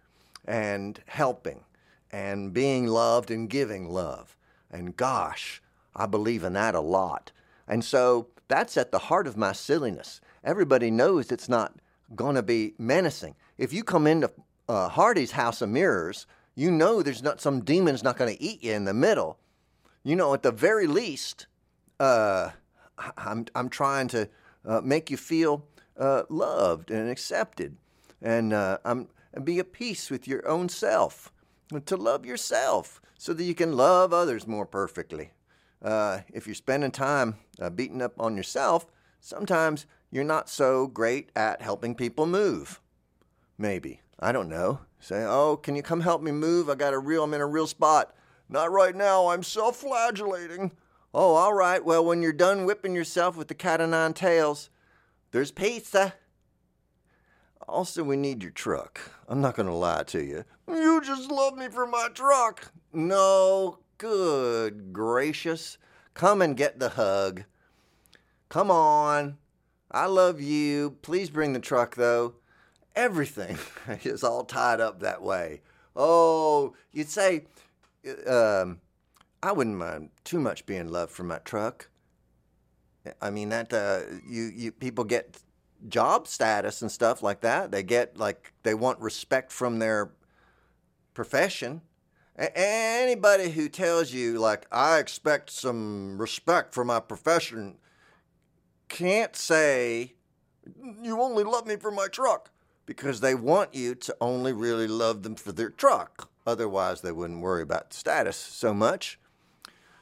and 0.46 1.02
helping 1.08 1.64
and 2.12 2.54
being 2.54 2.88
loved 2.88 3.32
and 3.32 3.50
giving 3.50 3.90
love. 3.90 4.36
And 4.72 4.96
gosh, 4.96 5.62
I 5.96 6.06
believe 6.06 6.44
in 6.44 6.54
that 6.54 6.76
a 6.76 6.82
lot. 6.82 7.32
And 7.68 7.84
so 7.84 8.28
that's 8.48 8.78
at 8.78 8.92
the 8.92 9.00
heart 9.00 9.28
of 9.28 9.38
my 9.38 9.52
silliness. 9.52 10.22
Everybody 10.44 10.92
knows 10.92 11.32
it's 11.32 11.50
not 11.50 11.76
going 12.16 12.36
to 12.36 12.44
be 12.44 12.74
menacing. 12.78 13.36
If 13.58 13.74
you 13.74 13.84
come 13.84 14.08
into 14.08 14.32
uh, 14.68 14.90
Hearty's 14.90 15.32
House 15.32 15.62
of 15.62 15.70
Mirrors, 15.70 16.26
you 16.56 16.72
know 16.72 17.02
there's 17.02 17.24
not 17.24 17.42
some 17.42 17.62
demon's 17.62 18.04
not 18.04 18.18
going 18.18 18.36
to 18.36 18.42
eat 18.42 18.64
you 18.64 18.74
in 18.74 18.86
the 18.86 18.94
middle. 18.94 19.38
You 20.04 20.16
know, 20.16 20.34
at 20.34 20.44
the 20.44 20.52
very 20.52 20.88
least, 20.88 21.48
uh, 22.00 22.52
I'm 23.18 23.46
I'm 23.56 23.70
trying 23.70 24.08
to 24.10 24.30
uh, 24.66 24.82
make 24.82 25.10
you 25.10 25.18
feel 25.18 25.66
uh, 25.98 26.24
loved 26.30 26.92
and 26.92 27.10
accepted, 27.10 27.78
and 28.22 28.54
uh, 28.54 28.78
I'm 28.86 29.08
and 29.34 29.46
be 29.46 29.60
at 29.60 29.72
peace 29.72 30.10
with 30.10 30.28
your 30.28 30.48
own 30.48 30.70
self, 30.70 31.32
to 31.86 31.96
love 31.96 32.26
yourself, 32.26 33.02
so 33.20 33.34
that 33.34 33.44
you 33.44 33.54
can 33.54 33.76
love 33.76 34.14
others 34.14 34.48
more 34.48 34.66
perfectly. 34.66 35.32
Uh, 35.84 36.22
if 36.34 36.48
you're 36.48 36.56
spending 36.56 36.90
time 36.90 37.36
uh, 37.60 37.70
beating 37.70 38.02
up 38.02 38.14
on 38.18 38.38
yourself, 38.38 38.88
sometimes 39.20 39.86
you're 40.10 40.24
not 40.24 40.50
so 40.50 40.88
great 40.88 41.30
at 41.36 41.62
helping 41.62 41.94
people 41.96 42.26
move. 42.26 42.80
Maybe 43.58 44.02
I 44.22 44.32
don't 44.32 44.48
know. 44.48 44.80
Say, 45.02 45.26
oh, 45.26 45.58
can 45.58 45.76
you 45.76 45.84
come 45.84 46.02
help 46.02 46.22
me 46.22 46.32
move? 46.32 46.70
I 46.70 46.76
got 46.76 46.94
a 46.94 47.00
real, 47.00 47.26
I'm 47.26 47.34
in 47.34 47.42
a 47.42 47.46
real 47.46 47.68
spot. 47.68 48.16
Not 48.48 48.72
right 48.72 48.96
now. 48.96 49.28
I'm 49.28 49.44
self-flagellating. 49.44 50.72
Oh, 51.14 51.36
all 51.36 51.54
right. 51.54 51.84
Well, 51.84 52.04
when 52.04 52.22
you're 52.22 52.34
done 52.34 52.66
whipping 52.66 52.96
yourself 52.96 53.36
with 53.36 53.50
the 53.50 53.54
cat 53.54 53.82
o' 53.82 53.86
nine 53.86 54.14
tails, 54.14 54.70
there's 55.32 55.52
pizza. 55.52 56.14
Also, 57.68 58.04
we 58.04 58.18
need 58.18 58.44
your 58.44 58.52
truck. 58.52 59.00
I'm 59.28 59.42
not 59.42 59.56
going 59.56 59.68
to 59.68 59.74
lie 59.74 60.04
to 60.04 60.24
you. 60.24 60.44
You 60.68 61.02
just 61.02 61.30
love 61.30 61.58
me 61.58 61.68
for 61.68 61.86
my 61.86 62.08
truck. 62.14 62.72
No, 62.92 63.80
good 63.98 64.94
gracious. 64.94 65.78
Come 66.14 66.42
and 66.42 66.58
get 66.58 66.80
the 66.80 66.90
hug. 66.90 67.44
Come 68.50 68.72
on. 68.72 69.38
I 69.92 70.06
love 70.06 70.42
you. 70.42 70.98
Please 71.02 71.30
bring 71.30 71.54
the 71.54 71.60
truck, 71.60 71.96
though. 71.96 72.36
Everything 72.96 73.58
is 74.04 74.24
all 74.24 74.44
tied 74.44 74.82
up 74.82 75.00
that 75.00 75.22
way. 75.22 75.62
Oh, 75.96 76.74
you'd 76.92 77.10
say, 77.10 77.46
um, 78.28 78.80
I 79.42 79.52
wouldn't 79.52 79.78
mind 79.78 80.10
too 80.24 80.40
much 80.40 80.66
being 80.66 80.88
loved 80.88 81.12
for 81.12 81.24
my 81.24 81.40
truck. 81.40 81.90
I 83.22 83.30
mean 83.30 83.50
that 83.50 83.74
uh, 83.74 84.02
you 84.28 84.52
you 84.54 84.72
people 84.72 85.04
get 85.04 85.40
job 85.88 86.28
status 86.28 86.82
and 86.82 86.92
stuff 86.92 87.24
like 87.24 87.42
that. 87.42 87.72
They 87.72 87.84
get 87.84 88.18
like 88.18 88.54
they 88.64 88.74
want 88.74 89.00
respect 89.00 89.52
from 89.52 89.80
their 89.80 90.12
profession. 91.14 91.82
Anybody 92.40 93.50
who 93.50 93.68
tells 93.68 94.14
you 94.14 94.40
like 94.40 94.66
I 94.72 94.98
expect 94.98 95.50
some 95.50 96.18
respect 96.18 96.74
for 96.74 96.86
my 96.86 97.02
profession 97.02 97.78
can't 98.88 99.36
say 99.36 100.14
you 101.02 101.22
only 101.22 101.44
love 101.44 101.68
me 101.68 101.76
for 101.76 101.92
my 101.92 102.08
truck 102.08 102.52
because 102.86 103.20
they 103.20 103.36
want 103.36 103.76
you 103.76 103.94
to 103.94 104.16
only 104.22 104.54
really 104.54 104.88
love 104.88 105.24
them 105.24 105.36
for 105.36 105.52
their 105.52 105.70
truck. 105.70 106.30
Otherwise, 106.48 107.02
they 107.02 107.12
wouldn't 107.12 107.42
worry 107.42 107.62
about 107.62 107.94
status 107.94 108.38
so 108.38 108.74
much. 108.74 109.20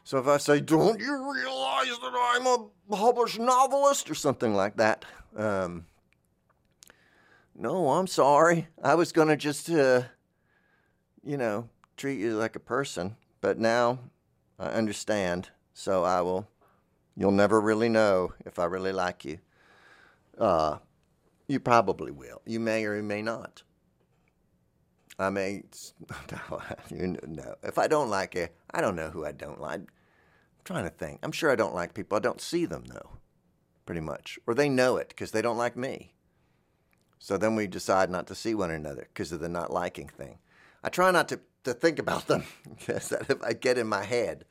So 0.03 0.19
if 0.19 0.27
I 0.27 0.37
say, 0.37 0.61
Don't 0.61 0.99
you 0.99 1.33
realize 1.33 1.87
that 1.87 2.13
I'm 2.15 2.47
a 2.47 2.67
published 2.89 3.39
novelist 3.39 4.09
or 4.09 4.15
something 4.15 4.55
like 4.55 4.77
that? 4.77 5.03
Um, 5.35 5.85
no, 7.53 7.89
I'm 7.91 8.07
sorry. 8.07 8.67
I 8.81 8.95
was 8.95 9.11
going 9.11 9.27
to 9.27 9.35
just, 9.35 9.69
uh, 9.69 10.03
you 11.25 11.35
know, 11.35 11.67
treat 11.97 12.19
you 12.19 12.35
like 12.35 12.55
a 12.55 12.59
person. 12.59 13.17
But 13.41 13.59
now 13.59 13.99
I 14.57 14.67
understand. 14.67 15.49
So 15.73 16.03
I 16.03 16.21
will, 16.21 16.47
you'll 17.15 17.31
never 17.31 17.59
really 17.59 17.89
know 17.89 18.33
if 18.45 18.59
I 18.59 18.65
really 18.65 18.93
like 18.93 19.25
you. 19.25 19.39
Uh, 20.37 20.77
you 21.47 21.59
probably 21.59 22.11
will. 22.11 22.41
You 22.45 22.59
may 22.59 22.85
or 22.85 22.95
you 22.95 23.03
may 23.03 23.21
not. 23.21 23.63
I 25.19 25.29
may, 25.29 25.63
no. 26.91 27.55
If 27.63 27.77
I 27.77 27.87
don't 27.87 28.09
like 28.09 28.35
it, 28.35 28.55
I 28.71 28.81
don't 28.81 28.95
know 28.95 29.09
who 29.09 29.25
I 29.25 29.31
don't 29.31 29.59
like 29.59 29.79
I'm 29.79 29.87
trying 30.63 30.83
to 30.83 30.89
think. 30.89 31.19
I'm 31.23 31.31
sure 31.31 31.51
I 31.51 31.55
don't 31.55 31.75
like 31.75 31.93
people. 31.93 32.17
I 32.17 32.21
don't 32.21 32.41
see 32.41 32.65
them 32.65 32.85
though, 32.87 33.17
pretty 33.85 34.01
much, 34.01 34.37
or 34.45 34.53
they 34.53 34.69
know 34.69 34.97
it 34.97 35.09
because 35.09 35.31
they 35.31 35.41
don't 35.41 35.57
like 35.57 35.75
me. 35.75 36.13
So 37.19 37.37
then 37.37 37.55
we 37.55 37.67
decide 37.67 38.09
not 38.11 38.27
to 38.27 38.35
see 38.35 38.53
one 38.53 38.69
another 38.69 39.07
because 39.13 39.31
of 39.31 39.39
the 39.39 39.49
not 39.49 39.73
liking 39.73 40.07
thing. 40.07 40.37
I 40.83 40.89
try 40.89 41.09
not 41.11 41.27
to, 41.29 41.39
to 41.67 41.73
think 41.73 41.99
about 41.99 42.27
them 42.27 42.43
because 42.77 43.11
if 43.11 43.43
I 43.43 43.53
get 43.53 43.77
in 43.77 43.87
my 43.87 44.03
head, 44.03 44.45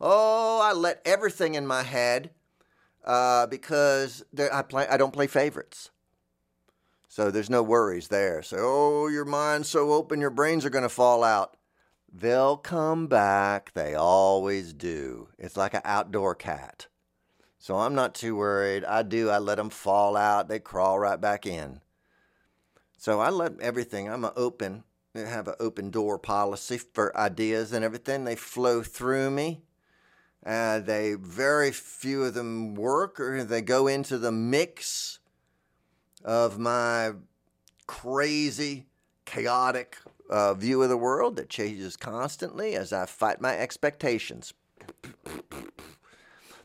oh, 0.00 0.60
I 0.62 0.72
let 0.72 1.00
everything 1.04 1.54
in 1.54 1.66
my 1.66 1.82
head 1.82 2.30
uh, 3.04 3.46
because 3.46 4.24
I 4.52 4.62
play. 4.62 4.86
I 4.88 4.96
don't 4.96 5.12
play 5.12 5.28
favorites. 5.28 5.90
So 7.08 7.30
there's 7.30 7.48
no 7.48 7.62
worries 7.62 8.08
there. 8.08 8.42
So, 8.42 8.56
oh, 8.60 9.08
your 9.08 9.24
mind's 9.24 9.70
so 9.70 9.92
open, 9.92 10.20
your 10.20 10.30
brains 10.30 10.66
are 10.66 10.70
going 10.70 10.82
to 10.82 10.88
fall 10.90 11.24
out. 11.24 11.56
They'll 12.12 12.56
come 12.56 13.06
back. 13.06 13.72
They 13.72 13.94
always 13.94 14.72
do. 14.72 15.28
It's 15.38 15.56
like 15.56 15.74
an 15.74 15.82
outdoor 15.84 16.34
cat. 16.34 16.88
So 17.58 17.78
I'm 17.78 17.94
not 17.94 18.14
too 18.14 18.36
worried. 18.36 18.84
I 18.84 19.02
do. 19.02 19.30
I 19.30 19.38
let 19.38 19.56
them 19.56 19.70
fall 19.70 20.16
out. 20.16 20.48
They 20.48 20.58
crawl 20.58 20.98
right 20.98 21.20
back 21.20 21.46
in. 21.46 21.80
So 22.98 23.20
I 23.20 23.30
let 23.30 23.60
everything. 23.60 24.08
I'm 24.08 24.26
open. 24.36 24.84
I 25.18 25.28
have 25.28 25.48
an 25.48 25.54
open 25.60 25.90
door 25.90 26.18
policy 26.18 26.78
for 26.78 27.16
ideas 27.16 27.72
and 27.72 27.84
everything. 27.84 28.24
They 28.24 28.36
flow 28.36 28.82
through 28.82 29.30
me. 29.30 29.62
Uh, 30.44 30.78
they 30.78 31.14
very 31.14 31.72
few 31.72 32.24
of 32.24 32.34
them 32.34 32.74
work 32.74 33.18
or 33.18 33.42
they 33.42 33.62
go 33.62 33.86
into 33.86 34.16
the 34.18 34.30
mix 34.30 35.18
of 36.24 36.58
my 36.58 37.12
crazy, 37.86 38.86
chaotic 39.24 39.98
uh, 40.30 40.54
view 40.54 40.82
of 40.82 40.88
the 40.88 40.96
world 40.96 41.36
that 41.36 41.48
changes 41.48 41.96
constantly 41.96 42.74
as 42.74 42.92
I 42.92 43.06
fight 43.06 43.40
my 43.40 43.56
expectations. 43.56 44.54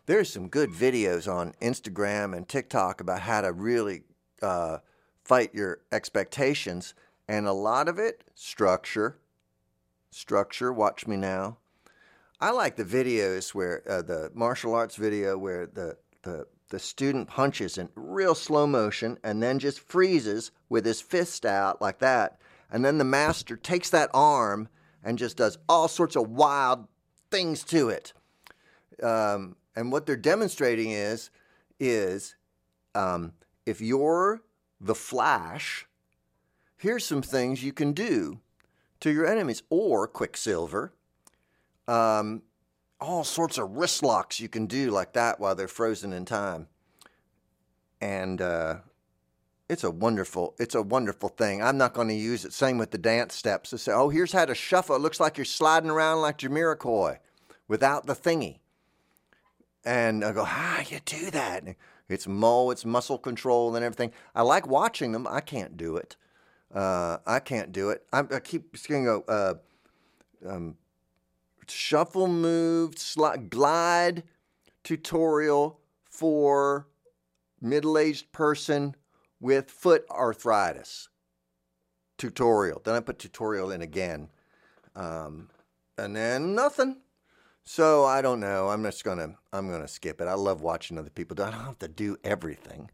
There's 0.05 0.31
some 0.31 0.47
good 0.47 0.71
videos 0.71 1.31
on 1.31 1.53
Instagram 1.61 2.35
and 2.35 2.47
TikTok 2.47 3.01
about 3.01 3.21
how 3.21 3.41
to 3.41 3.51
really 3.51 4.03
uh, 4.41 4.79
fight 5.23 5.53
your 5.53 5.81
expectations. 5.91 6.93
And 7.27 7.47
a 7.47 7.53
lot 7.53 7.87
of 7.87 7.99
it, 7.99 8.23
structure. 8.35 9.17
Structure, 10.11 10.73
watch 10.73 11.07
me 11.07 11.15
now. 11.15 11.57
I 12.39 12.51
like 12.51 12.75
the 12.75 12.83
videos 12.83 13.53
where 13.53 13.83
uh, 13.87 14.01
the 14.01 14.31
martial 14.33 14.73
arts 14.73 14.95
video 14.95 15.37
where 15.37 15.67
the, 15.67 15.97
the 16.23 16.47
the 16.71 16.79
student 16.79 17.27
punches 17.27 17.77
in 17.77 17.89
real 17.95 18.33
slow 18.33 18.65
motion 18.65 19.17
and 19.23 19.43
then 19.43 19.59
just 19.59 19.79
freezes 19.79 20.51
with 20.69 20.85
his 20.85 21.01
fist 21.01 21.45
out 21.45 21.81
like 21.81 21.99
that. 21.99 22.39
And 22.71 22.83
then 22.83 22.97
the 22.97 23.03
master 23.03 23.57
takes 23.57 23.89
that 23.89 24.09
arm 24.13 24.69
and 25.03 25.17
just 25.17 25.37
does 25.37 25.57
all 25.67 25.89
sorts 25.89 26.15
of 26.15 26.29
wild 26.29 26.87
things 27.29 27.63
to 27.65 27.89
it. 27.89 28.13
Um, 29.03 29.57
and 29.75 29.91
what 29.91 30.05
they're 30.05 30.15
demonstrating 30.15 30.91
is, 30.91 31.29
is 31.79 32.35
um, 32.95 33.33
if 33.65 33.81
you're 33.81 34.41
the 34.79 34.95
Flash, 34.95 35.85
here's 36.81 37.05
some 37.05 37.21
things 37.21 37.63
you 37.63 37.71
can 37.71 37.93
do 37.93 38.39
to 38.99 39.11
your 39.11 39.25
enemies. 39.25 39.61
Or 39.69 40.07
Quicksilver, 40.07 40.93
um, 41.87 42.41
all 42.99 43.23
sorts 43.23 43.57
of 43.57 43.77
wrist 43.77 44.03
locks 44.03 44.39
you 44.39 44.49
can 44.49 44.65
do 44.65 44.89
like 44.89 45.13
that 45.13 45.39
while 45.39 45.55
they're 45.55 45.67
frozen 45.67 46.11
in 46.11 46.25
time. 46.25 46.67
And 48.01 48.41
uh, 48.41 48.77
it's 49.69 49.83
a 49.83 49.91
wonderful, 49.91 50.55
it's 50.59 50.75
a 50.75 50.81
wonderful 50.81 51.29
thing. 51.29 51.61
I'm 51.61 51.77
not 51.77 51.93
going 51.93 52.07
to 52.07 52.15
use 52.15 52.45
it. 52.45 52.53
Same 52.53 52.79
with 52.79 52.91
the 52.91 52.97
dance 52.97 53.35
steps. 53.35 53.69
To 53.69 53.77
say, 53.77 53.91
oh, 53.91 54.09
here's 54.09 54.31
how 54.31 54.45
to 54.45 54.55
shuffle. 54.55 54.95
It 54.95 55.01
looks 55.01 55.19
like 55.19 55.37
you're 55.37 55.45
sliding 55.45 55.91
around 55.91 56.21
like 56.21 56.39
Jamiroquai 56.39 57.19
without 57.67 58.07
the 58.07 58.15
thingy. 58.15 58.57
And 59.85 60.23
I 60.23 60.31
go, 60.31 60.43
how 60.43 60.81
you 60.87 60.99
do 61.05 61.31
that? 61.31 61.63
It's 62.09 62.27
mo, 62.27 62.71
it's 62.71 62.85
muscle 62.85 63.17
control 63.17 63.75
and 63.75 63.85
everything. 63.85 64.11
I 64.35 64.41
like 64.41 64.67
watching 64.67 65.11
them. 65.11 65.27
I 65.27 65.41
can't 65.41 65.77
do 65.77 65.95
it. 65.95 66.15
Uh, 66.73 67.17
I 67.25 67.39
can't 67.39 67.71
do 67.71 67.89
it. 67.89 68.05
I, 68.13 68.19
I 68.19 68.39
keep 68.39 68.75
going 68.87 69.03
go, 69.03 69.23
uh, 69.27 69.53
um, 70.47 70.77
shuffle 71.67 72.27
move, 72.27 72.97
slide, 72.97 73.49
glide 73.49 74.23
tutorial 74.83 75.79
for 76.09 76.87
middle-aged 77.61 78.31
person 78.31 78.95
with 79.39 79.69
foot 79.69 80.05
arthritis. 80.09 81.09
Tutorial. 82.17 82.81
Then 82.83 82.95
I 82.95 82.99
put 82.99 83.19
tutorial 83.19 83.71
in 83.71 83.81
again. 83.81 84.29
Um, 84.95 85.49
and 85.97 86.15
then 86.15 86.55
nothing. 86.55 86.97
So 87.63 88.05
I 88.05 88.21
don't 88.21 88.39
know. 88.39 88.69
I'm 88.69 88.83
just 88.83 89.03
gonna 89.03 89.35
I'm 89.53 89.69
gonna 89.69 89.87
skip 89.87 90.19
it. 90.19 90.27
I 90.27 90.33
love 90.33 90.61
watching 90.61 90.97
other 90.97 91.09
people 91.09 91.35
do. 91.35 91.43
I 91.43 91.51
don't 91.51 91.65
have 91.65 91.79
to 91.79 91.87
do 91.87 92.17
everything. 92.23 92.89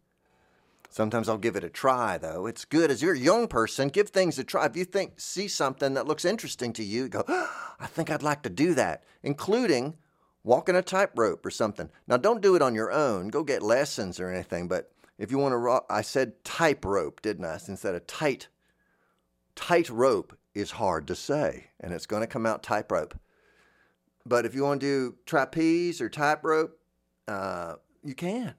Sometimes 0.98 1.30
I'll 1.30 1.38
give 1.38 1.56
it 1.56 1.64
a 1.64 1.70
try 1.70 2.18
though. 2.18 2.48
It's 2.48 2.66
good 2.66 2.90
as 2.90 3.04
you're 3.04 3.14
a 3.14 3.20
young 3.20 3.48
person, 3.48 3.90
give 3.90 4.10
things 4.10 4.40
a 4.40 4.44
try. 4.44 4.66
If 4.66 4.76
you 4.76 4.84
think 4.84 5.20
see 5.20 5.48
something 5.48 5.94
that 5.94 6.08
looks 6.08 6.26
interesting 6.26 6.74
to 6.74 6.84
you, 6.84 7.08
go, 7.08 7.24
oh, 7.28 7.52
I 7.80 7.86
think 7.86 8.10
I'd 8.10 8.24
like 8.24 8.42
to 8.42 8.50
do 8.50 8.74
that, 8.74 9.04
including 9.22 9.94
walking 10.44 10.76
a 10.76 10.82
tightrope 10.82 11.46
or 11.46 11.52
something. 11.52 11.92
Now 12.08 12.18
don't 12.18 12.42
do 12.42 12.56
it 12.56 12.64
on 12.64 12.74
your 12.74 12.92
own. 12.92 13.28
Go 13.28 13.44
get 13.44 13.62
lessons 13.62 14.20
or 14.20 14.32
anything, 14.32 14.68
but 14.68 14.92
if 15.20 15.30
you 15.30 15.38
want 15.38 15.54
to 15.54 15.94
I 15.94 16.02
said 16.02 16.44
type 16.44 16.84
rope, 16.84 17.22
didn't 17.22 17.46
I? 17.46 17.60
Instead 17.68 17.94
of 17.94 18.08
tight. 18.08 18.48
Tight 19.56 19.92
rope 19.92 20.36
is 20.56 20.72
hard 20.72 21.06
to 21.10 21.16
say, 21.16 21.68
and 21.80 21.94
it's 21.94 22.08
going 22.08 22.22
to 22.22 22.28
come 22.28 22.48
out 22.48 22.64
tightrope. 22.64 23.14
But 24.26 24.48
if 24.48 24.56
you 24.56 24.64
want 24.64 24.82
to 24.82 25.12
do 25.12 25.16
trapeze 25.28 26.02
or 26.02 26.10
tightrope, 26.10 26.76
uh, 27.28 27.76
you 28.04 28.16
can, 28.16 28.56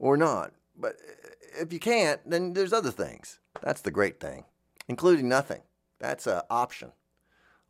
or 0.00 0.16
not. 0.16 0.54
But 0.80 0.92
uh, 0.92 1.62
if 1.62 1.72
you 1.72 1.78
can't, 1.78 2.20
then 2.28 2.54
there's 2.54 2.72
other 2.72 2.90
things. 2.90 3.38
That's 3.62 3.82
the 3.82 3.90
great 3.90 4.18
thing, 4.18 4.44
including 4.88 5.28
nothing. 5.28 5.62
That's 5.98 6.26
an 6.26 6.40
option. 6.50 6.92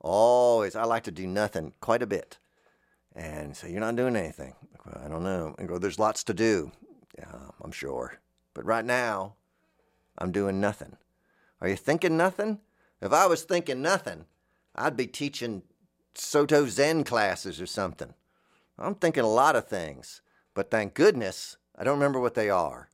Always, 0.01 0.77
I 0.77 0.85
like 0.85 1.03
to 1.05 1.11
do 1.11 1.27
nothing 1.27 1.75
quite 1.81 2.03
a 2.03 2.07
bit. 2.07 2.38
And 3.14 3.57
so 3.57 3.66
you're 3.66 3.81
not 3.81 3.96
doing 3.96 4.16
anything. 4.16 4.55
I 4.87 5.09
don't 5.09 5.25
know. 5.25 5.55
And 5.59 5.68
go, 5.68 5.79
there's 5.79 5.99
lots 5.99 6.25
to 6.25 6.35
do. 6.35 6.70
Yeah, 7.18 7.51
I'm 7.62 7.73
sure. 7.73 8.18
But 8.55 8.64
right 8.64 8.85
now, 8.85 9.35
I'm 10.16 10.33
doing 10.33 10.61
nothing. 10.61 10.96
Are 11.61 11.68
you 11.68 11.77
thinking 11.77 12.16
nothing? 12.16 12.61
If 13.03 13.12
I 13.12 13.27
was 13.27 13.42
thinking 13.42 13.83
nothing, 13.83 14.27
I'd 14.75 14.96
be 14.96 15.07
teaching 15.07 15.62
Soto 16.14 16.66
Zen 16.66 17.05
classes 17.05 17.61
or 17.61 17.66
something. 17.66 18.14
I'm 18.79 18.94
thinking 18.94 19.25
a 19.25 19.29
lot 19.29 19.57
of 19.57 19.68
things, 19.68 20.23
but 20.55 20.70
thank 20.70 20.94
goodness 20.94 21.57
I 21.77 21.85
don't 21.85 21.99
remember 21.99 22.20
what 22.20 22.35
they 22.35 22.49
are. 22.49 22.88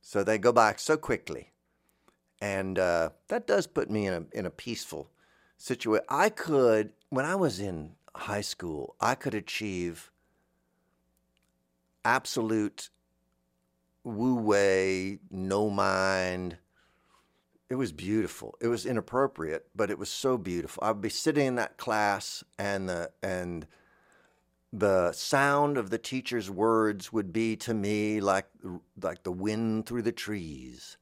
So 0.00 0.24
they 0.24 0.38
go 0.38 0.52
by 0.52 0.74
so 0.76 0.96
quickly. 0.96 1.52
And 2.40 2.78
uh, 2.78 3.10
that 3.28 3.46
does 3.46 3.66
put 3.66 3.90
me 3.90 4.06
in 4.06 4.14
a, 4.14 4.38
in 4.38 4.46
a 4.46 4.50
peaceful 4.50 5.10
situation. 5.56 6.04
I 6.08 6.30
could, 6.30 6.92
when 7.10 7.26
I 7.26 7.34
was 7.34 7.60
in 7.60 7.92
high 8.14 8.40
school, 8.40 8.96
I 9.00 9.14
could 9.14 9.34
achieve 9.34 10.10
absolute 12.04 12.88
wu 14.04 14.34
wei, 14.36 15.18
no 15.30 15.68
mind, 15.68 16.56
it 17.70 17.76
was 17.76 17.92
beautiful. 17.92 18.56
It 18.60 18.66
was 18.66 18.84
inappropriate, 18.84 19.68
but 19.76 19.90
it 19.90 19.98
was 19.98 20.10
so 20.10 20.36
beautiful. 20.36 20.82
I'd 20.82 21.00
be 21.00 21.08
sitting 21.08 21.46
in 21.46 21.54
that 21.54 21.76
class 21.76 22.42
and 22.58 22.88
the 22.88 23.12
and 23.22 23.64
the 24.72 25.12
sound 25.12 25.76
of 25.76 25.90
the 25.90 25.98
teacher's 25.98 26.50
words 26.50 27.12
would 27.12 27.32
be 27.32 27.56
to 27.56 27.74
me 27.74 28.20
like 28.20 28.46
like 29.02 29.22
the 29.24 29.32
wind 29.32 29.86
through 29.86 30.02
the 30.02 30.12
trees. 30.12 30.96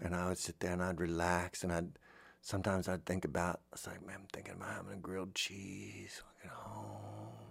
And 0.00 0.14
I 0.14 0.28
would 0.28 0.38
sit 0.38 0.60
there 0.60 0.72
and 0.72 0.82
I'd 0.82 1.00
relax 1.00 1.64
and 1.64 1.72
I'd 1.72 1.98
sometimes 2.40 2.88
I'd 2.88 3.04
think 3.04 3.24
about 3.24 3.60
it's 3.72 3.86
like, 3.86 4.04
man, 4.06 4.16
I'm 4.20 4.26
thinking 4.32 4.54
about 4.54 4.74
having 4.74 4.92
a 4.94 4.96
grilled 4.96 5.34
cheese 5.34 6.22
when 6.24 6.34
I 6.40 6.44
get 6.44 6.52
home. 6.52 7.48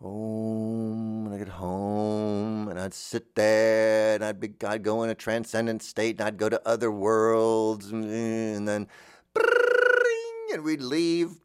Home 0.00 1.24
when 1.24 1.32
I 1.32 1.38
get 1.38 1.48
home, 1.48 2.68
and 2.68 2.78
I'd 2.78 2.92
sit 2.92 3.34
there, 3.34 4.16
and 4.16 4.24
I'd 4.24 4.40
be, 4.40 4.52
I'd 4.66 4.82
go 4.82 5.02
in 5.02 5.10
a 5.10 5.14
transcendent 5.14 5.82
state, 5.82 6.18
and 6.18 6.26
I'd 6.26 6.36
go 6.36 6.48
to 6.48 6.60
other 6.66 6.90
worlds, 6.90 7.90
and, 7.90 8.66
then, 8.66 8.88
and 10.52 10.64
we'd 10.64 10.82
leave, 10.82 11.40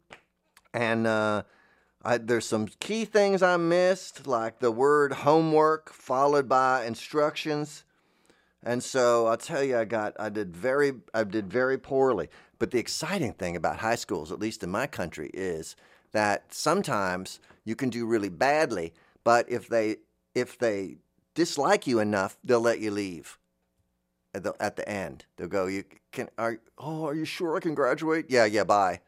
and 0.72 1.06
uh, 1.06 1.42
I, 2.04 2.18
there's 2.18 2.46
some 2.46 2.68
key 2.80 3.04
things 3.04 3.42
I 3.42 3.56
missed, 3.56 4.26
like 4.26 4.60
the 4.60 4.70
word 4.70 5.12
homework 5.12 5.92
followed 5.92 6.48
by 6.48 6.84
instructions. 6.84 7.84
And 8.62 8.82
so 8.82 9.26
I'll 9.26 9.36
tell 9.36 9.62
you, 9.62 9.78
I 9.78 9.84
got, 9.84 10.14
I 10.18 10.28
did 10.28 10.56
very, 10.56 10.94
I 11.14 11.24
did 11.24 11.50
very 11.50 11.78
poorly. 11.78 12.28
But 12.58 12.70
the 12.70 12.78
exciting 12.78 13.32
thing 13.32 13.56
about 13.56 13.78
high 13.78 13.94
schools, 13.94 14.32
at 14.32 14.40
least 14.40 14.62
in 14.62 14.70
my 14.70 14.86
country, 14.86 15.30
is 15.32 15.76
that 16.12 16.52
sometimes 16.52 17.40
you 17.64 17.76
can 17.76 17.90
do 17.90 18.06
really 18.06 18.28
badly, 18.28 18.94
but 19.24 19.50
if 19.50 19.68
they 19.68 19.96
if 20.34 20.58
they 20.58 20.96
dislike 21.34 21.86
you 21.86 22.00
enough, 22.00 22.38
they'll 22.42 22.60
let 22.60 22.80
you 22.80 22.90
leave. 22.90 23.38
At 24.34 24.42
the, 24.42 24.54
at 24.60 24.76
the 24.76 24.88
end, 24.88 25.24
they'll 25.36 25.48
go, 25.48 25.66
"You 25.66 25.84
can 26.12 26.28
are 26.38 26.58
oh, 26.78 27.06
are 27.06 27.14
you 27.14 27.24
sure 27.24 27.56
I 27.56 27.60
can 27.60 27.74
graduate? 27.74 28.26
Yeah, 28.28 28.44
yeah, 28.44 28.64
bye." 28.64 29.00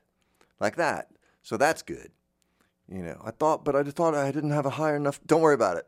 Like 0.61 0.77
that. 0.77 1.11
So 1.43 1.57
that's 1.57 1.83
good. 1.83 2.11
You 2.89 3.03
know, 3.03 3.21
I 3.25 3.31
thought, 3.31 3.65
but 3.65 3.77
I 3.77 3.83
thought 3.85 4.15
I 4.15 4.33
didn't 4.33 4.51
have 4.51 4.67
a 4.67 4.71
high 4.71 4.95
enough. 4.97 5.21
Don't 5.27 5.41
worry 5.41 5.55
about 5.55 5.77
it. 5.77 5.87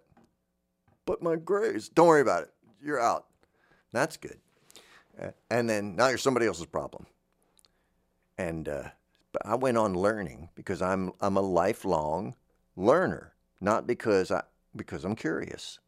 But 1.04 1.22
my 1.22 1.36
grades, 1.36 1.88
don't 1.88 2.06
worry 2.06 2.20
about 2.20 2.44
it. 2.44 2.50
You're 2.82 3.00
out. 3.00 3.26
That's 3.92 4.16
good. 4.16 4.38
And 5.50 5.68
then 5.68 5.96
now 5.96 6.08
you're 6.08 6.18
somebody 6.18 6.46
else's 6.46 6.66
problem. 6.66 7.06
And 8.38 8.68
uh, 8.68 8.88
I 9.44 9.56
went 9.56 9.76
on 9.76 9.94
learning 9.94 10.48
because 10.54 10.80
I'm 10.80 11.12
I'm 11.20 11.36
a 11.36 11.42
lifelong 11.42 12.34
learner, 12.76 13.34
not 13.60 13.86
because 13.86 14.30
I 14.30 14.42
because 14.74 15.04
I'm 15.04 15.16
curious. 15.16 15.78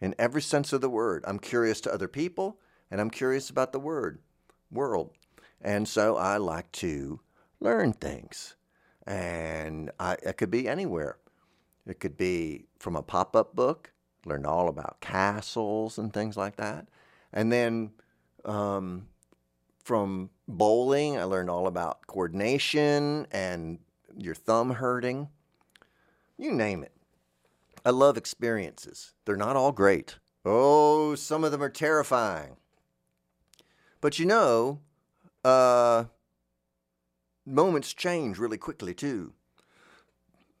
In 0.00 0.14
every 0.18 0.42
sense 0.42 0.72
of 0.72 0.80
the 0.80 0.88
word, 0.88 1.24
I'm 1.26 1.38
curious 1.38 1.80
to 1.82 1.92
other 1.92 2.08
people 2.08 2.58
and 2.90 3.00
I'm 3.00 3.10
curious 3.10 3.50
about 3.50 3.72
the 3.72 3.80
word 3.80 4.20
world. 4.70 5.10
And 5.60 5.88
so 5.88 6.16
I 6.16 6.36
like 6.36 6.70
to 6.72 7.20
learn 7.60 7.92
things. 7.92 8.54
And 9.08 9.90
I, 9.98 10.18
it 10.22 10.36
could 10.36 10.50
be 10.50 10.68
anywhere. 10.68 11.16
It 11.86 11.98
could 11.98 12.18
be 12.18 12.66
from 12.78 12.94
a 12.94 13.02
pop 13.02 13.34
up 13.34 13.56
book, 13.56 13.90
learn 14.26 14.44
all 14.44 14.68
about 14.68 15.00
castles 15.00 15.98
and 15.98 16.12
things 16.12 16.36
like 16.36 16.56
that. 16.56 16.86
And 17.32 17.50
then 17.50 17.92
um, 18.44 19.06
from 19.82 20.28
bowling, 20.46 21.18
I 21.18 21.24
learned 21.24 21.48
all 21.48 21.66
about 21.66 22.06
coordination 22.06 23.26
and 23.32 23.78
your 24.14 24.34
thumb 24.34 24.72
hurting. 24.72 25.28
You 26.36 26.52
name 26.52 26.82
it. 26.82 26.92
I 27.86 27.90
love 27.90 28.18
experiences. 28.18 29.14
They're 29.24 29.36
not 29.36 29.56
all 29.56 29.72
great. 29.72 30.16
Oh, 30.44 31.14
some 31.14 31.44
of 31.44 31.52
them 31.52 31.62
are 31.62 31.70
terrifying. 31.70 32.56
But 34.02 34.18
you 34.18 34.26
know, 34.26 34.80
uh, 35.42 36.04
moments 37.48 37.94
change 37.94 38.38
really 38.38 38.58
quickly 38.58 38.94
too. 38.94 39.32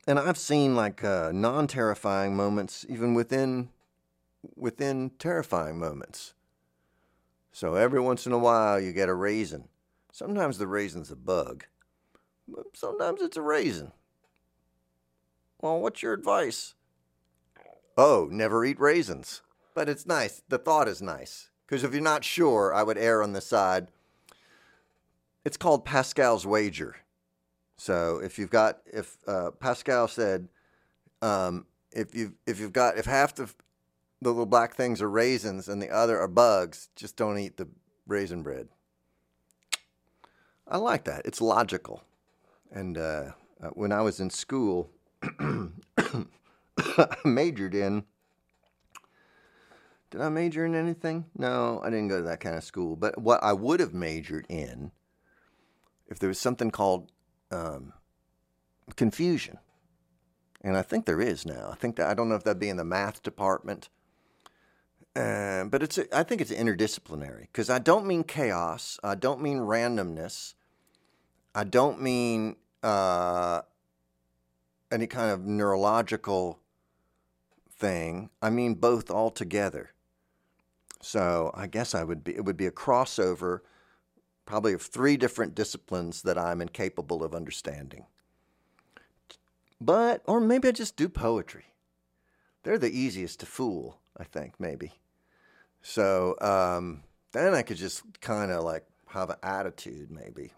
And 0.06 0.18
I've 0.18 0.38
seen 0.38 0.74
like 0.74 1.04
uh, 1.04 1.30
non 1.32 1.66
terrifying 1.66 2.34
moments 2.34 2.86
even 2.88 3.14
within 3.14 3.70
within 4.56 5.10
terrifying 5.18 5.78
moments. 5.78 6.34
So 7.52 7.74
every 7.74 8.00
once 8.00 8.26
in 8.26 8.32
a 8.32 8.38
while, 8.38 8.80
you 8.80 8.92
get 8.92 9.08
a 9.08 9.14
raisin. 9.14 9.68
Sometimes 10.12 10.58
the 10.58 10.66
raisin's 10.66 11.10
a 11.10 11.16
bug, 11.16 11.64
but 12.46 12.66
sometimes 12.74 13.20
it's 13.20 13.36
a 13.36 13.42
raisin. 13.42 13.92
Well, 15.60 15.80
what's 15.80 16.02
your 16.02 16.12
advice? 16.12 16.74
Oh, 17.96 18.28
never 18.30 18.64
eat 18.64 18.78
raisins. 18.78 19.42
But 19.74 19.88
it's 19.88 20.06
nice. 20.06 20.42
The 20.48 20.58
thought 20.58 20.88
is 20.88 21.02
nice. 21.02 21.50
Because 21.66 21.82
if 21.84 21.92
you're 21.92 22.00
not 22.00 22.24
sure, 22.24 22.72
I 22.72 22.82
would 22.82 22.96
err 22.96 23.22
on 23.22 23.32
the 23.32 23.40
side. 23.40 23.88
It's 25.48 25.56
called 25.56 25.86
Pascal's 25.86 26.46
wager. 26.46 26.96
So 27.78 28.20
if 28.22 28.38
you've 28.38 28.50
got, 28.50 28.80
if 28.84 29.16
uh, 29.26 29.52
Pascal 29.52 30.06
said, 30.06 30.48
um, 31.22 31.64
if 31.90 32.14
you 32.14 32.34
if 32.46 32.60
you've 32.60 32.74
got 32.74 32.98
if 32.98 33.06
half 33.06 33.34
the 33.34 33.46
the 34.20 34.28
little 34.28 34.44
black 34.44 34.74
things 34.74 35.00
are 35.00 35.08
raisins 35.08 35.66
and 35.66 35.80
the 35.80 35.88
other 35.88 36.20
are 36.20 36.28
bugs, 36.28 36.90
just 36.96 37.16
don't 37.16 37.38
eat 37.38 37.56
the 37.56 37.66
raisin 38.06 38.42
bread. 38.42 38.68
I 40.66 40.76
like 40.76 41.04
that. 41.04 41.22
It's 41.24 41.40
logical. 41.40 42.02
And 42.70 42.98
uh, 42.98 43.30
uh, 43.58 43.68
when 43.68 43.90
I 43.90 44.02
was 44.02 44.20
in 44.20 44.28
school, 44.28 44.90
I 45.40 45.70
majored 47.24 47.74
in. 47.74 48.04
Did 50.10 50.20
I 50.20 50.28
major 50.28 50.66
in 50.66 50.74
anything? 50.74 51.24
No, 51.38 51.80
I 51.82 51.88
didn't 51.88 52.08
go 52.08 52.18
to 52.18 52.24
that 52.24 52.40
kind 52.40 52.56
of 52.56 52.64
school. 52.64 52.96
But 52.96 53.16
what 53.16 53.42
I 53.42 53.54
would 53.54 53.80
have 53.80 53.94
majored 53.94 54.44
in, 54.50 54.92
if 56.08 56.18
there 56.18 56.28
was 56.28 56.38
something 56.38 56.70
called 56.70 57.10
um, 57.50 57.92
confusion, 58.96 59.58
and 60.62 60.76
I 60.76 60.82
think 60.82 61.06
there 61.06 61.20
is 61.20 61.46
now. 61.46 61.70
I 61.70 61.76
think 61.76 61.96
that 61.96 62.08
I 62.08 62.14
don't 62.14 62.28
know 62.28 62.34
if 62.34 62.44
that'd 62.44 62.58
be 62.58 62.68
in 62.68 62.76
the 62.76 62.84
math 62.84 63.22
department, 63.22 63.88
uh, 65.14 65.64
but 65.64 65.82
it's 65.82 65.98
a, 65.98 66.16
I 66.16 66.22
think 66.22 66.40
it's 66.40 66.50
interdisciplinary 66.50 67.42
because 67.42 67.70
I 67.70 67.78
don't 67.78 68.06
mean 68.06 68.24
chaos. 68.24 68.98
I 69.02 69.14
don't 69.14 69.40
mean 69.40 69.58
randomness. 69.58 70.54
I 71.54 71.64
don't 71.64 72.00
mean 72.00 72.56
uh, 72.82 73.62
any 74.92 75.06
kind 75.06 75.30
of 75.30 75.44
neurological 75.44 76.60
thing. 77.70 78.30
I 78.42 78.50
mean 78.50 78.74
both 78.74 79.10
altogether. 79.10 79.90
So 81.00 81.52
I 81.54 81.66
guess 81.66 81.94
I 81.94 82.04
would 82.04 82.24
be 82.24 82.34
it 82.34 82.44
would 82.44 82.56
be 82.56 82.66
a 82.66 82.72
crossover 82.72 83.60
probably 84.48 84.72
of 84.72 84.80
three 84.80 85.18
different 85.18 85.54
disciplines 85.54 86.22
that 86.22 86.38
I'm 86.38 86.62
incapable 86.62 87.22
of 87.22 87.34
understanding. 87.34 88.06
But 89.78 90.22
or 90.24 90.40
maybe 90.40 90.68
I 90.68 90.70
just 90.70 90.96
do 90.96 91.06
poetry. 91.10 91.66
They're 92.62 92.78
the 92.78 92.98
easiest 92.98 93.40
to 93.40 93.46
fool, 93.46 93.98
I 94.16 94.24
think, 94.24 94.54
maybe. 94.58 94.94
So 95.82 96.34
um, 96.40 97.02
then 97.32 97.52
I 97.52 97.60
could 97.60 97.76
just 97.76 98.02
kind 98.22 98.50
of 98.50 98.64
like 98.64 98.86
have 99.08 99.28
an 99.28 99.36
attitude, 99.42 100.10
maybe. 100.10 100.52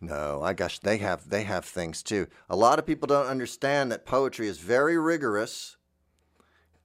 No, 0.00 0.42
I 0.44 0.52
gosh, 0.52 0.78
they 0.78 0.98
have 0.98 1.28
they 1.28 1.42
have 1.42 1.64
things 1.64 2.04
too. 2.04 2.28
A 2.48 2.54
lot 2.54 2.78
of 2.78 2.86
people 2.86 3.08
don't 3.08 3.26
understand 3.26 3.90
that 3.90 4.06
poetry 4.06 4.46
is 4.46 4.58
very 4.58 4.96
rigorous 4.96 5.76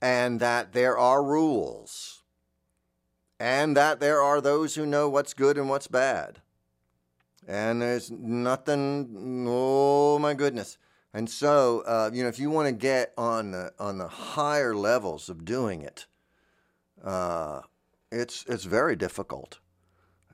and 0.02 0.40
that 0.40 0.74
there 0.74 0.98
are 0.98 1.24
rules 1.24 2.24
and 3.40 3.78
that 3.78 4.00
there 4.00 4.22
are 4.22 4.42
those 4.42 4.76
who 4.76 4.86
know 4.86 5.10
what's 5.10 5.34
good 5.34 5.58
and 5.58 5.70
what's 5.70 5.88
bad. 5.88 6.42
And 7.48 7.82
there's 7.82 8.12
nothing 8.12 9.46
oh 9.48 10.20
my 10.20 10.34
goodness. 10.34 10.78
And 11.14 11.30
so, 11.30 11.84
uh, 11.88 12.12
you 12.14 12.22
know, 12.22 12.30
if 12.30 12.40
you 12.40 12.50
want 12.50 12.68
to 12.68 12.74
get 12.74 13.14
on 13.18 13.52
the 13.52 13.72
on 13.80 13.98
the 13.98 14.08
higher 14.08 14.76
levels 14.76 15.30
of 15.30 15.46
doing 15.46 15.82
it, 15.82 16.06
uh, 17.04 17.62
it's 18.12 18.46
it's 18.48 18.66
very 18.66 18.96
difficult, 18.96 19.60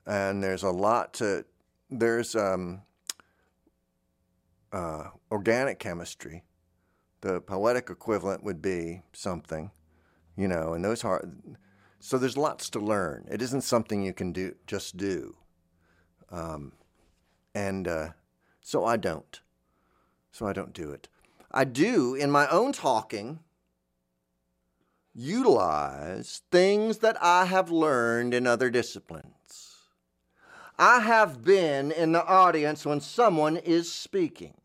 and 0.04 0.42
there's 0.42 0.62
a 0.62 0.70
lot 0.70 1.14
to 1.14 1.44
there's 1.90 2.34
um, 2.34 2.82
uh, 4.72 5.04
organic 5.30 5.78
chemistry. 5.78 6.42
The 7.20 7.40
poetic 7.40 7.88
equivalent 7.88 8.44
would 8.44 8.60
be 8.60 9.02
something, 9.12 9.70
you 10.36 10.48
know, 10.48 10.74
and 10.74 10.84
those 10.84 11.04
are. 11.04 11.24
So 12.04 12.18
there's 12.18 12.36
lots 12.36 12.68
to 12.68 12.78
learn. 12.78 13.26
It 13.30 13.40
isn't 13.40 13.62
something 13.62 14.02
you 14.02 14.12
can 14.12 14.30
do 14.30 14.56
just 14.66 14.98
do, 14.98 15.36
um, 16.30 16.72
and 17.54 17.88
uh, 17.88 18.08
so 18.60 18.84
I 18.84 18.98
don't. 18.98 19.40
So 20.30 20.46
I 20.46 20.52
don't 20.52 20.74
do 20.74 20.90
it. 20.90 21.08
I 21.50 21.64
do 21.64 22.14
in 22.14 22.30
my 22.30 22.46
own 22.48 22.72
talking 22.72 23.38
utilize 25.14 26.42
things 26.52 26.98
that 26.98 27.16
I 27.22 27.46
have 27.46 27.70
learned 27.70 28.34
in 28.34 28.46
other 28.46 28.68
disciplines. 28.68 29.78
I 30.78 31.00
have 31.00 31.42
been 31.42 31.90
in 31.90 32.12
the 32.12 32.26
audience 32.26 32.84
when 32.84 33.00
someone 33.00 33.56
is 33.56 33.90
speaking. 33.90 34.60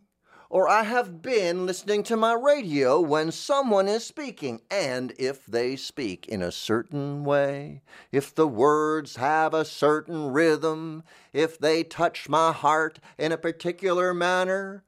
Or 0.52 0.68
I 0.68 0.82
have 0.82 1.22
been 1.22 1.68
listening 1.68 2.02
to 2.04 2.18
my 2.18 2.34
radio 2.34 3.00
when 3.00 3.32
someone 3.32 3.88
is 3.88 4.04
speaking. 4.04 4.62
And 4.72 5.14
if 5.20 5.46
they 5.46 5.76
speak 5.76 6.28
in 6.28 6.42
a 6.42 6.52
certain 6.52 7.24
way, 7.24 7.82
if 8.12 8.34
the 8.34 8.48
words 8.48 9.18
have 9.18 9.54
a 9.54 9.64
certain 9.64 10.32
rhythm, 10.32 11.04
if 11.34 11.60
they 11.60 11.84
touch 11.84 12.28
my 12.28 12.52
heart 12.52 13.00
in 13.20 13.32
a 13.32 13.38
particular 13.38 14.12
manner, 14.12 14.84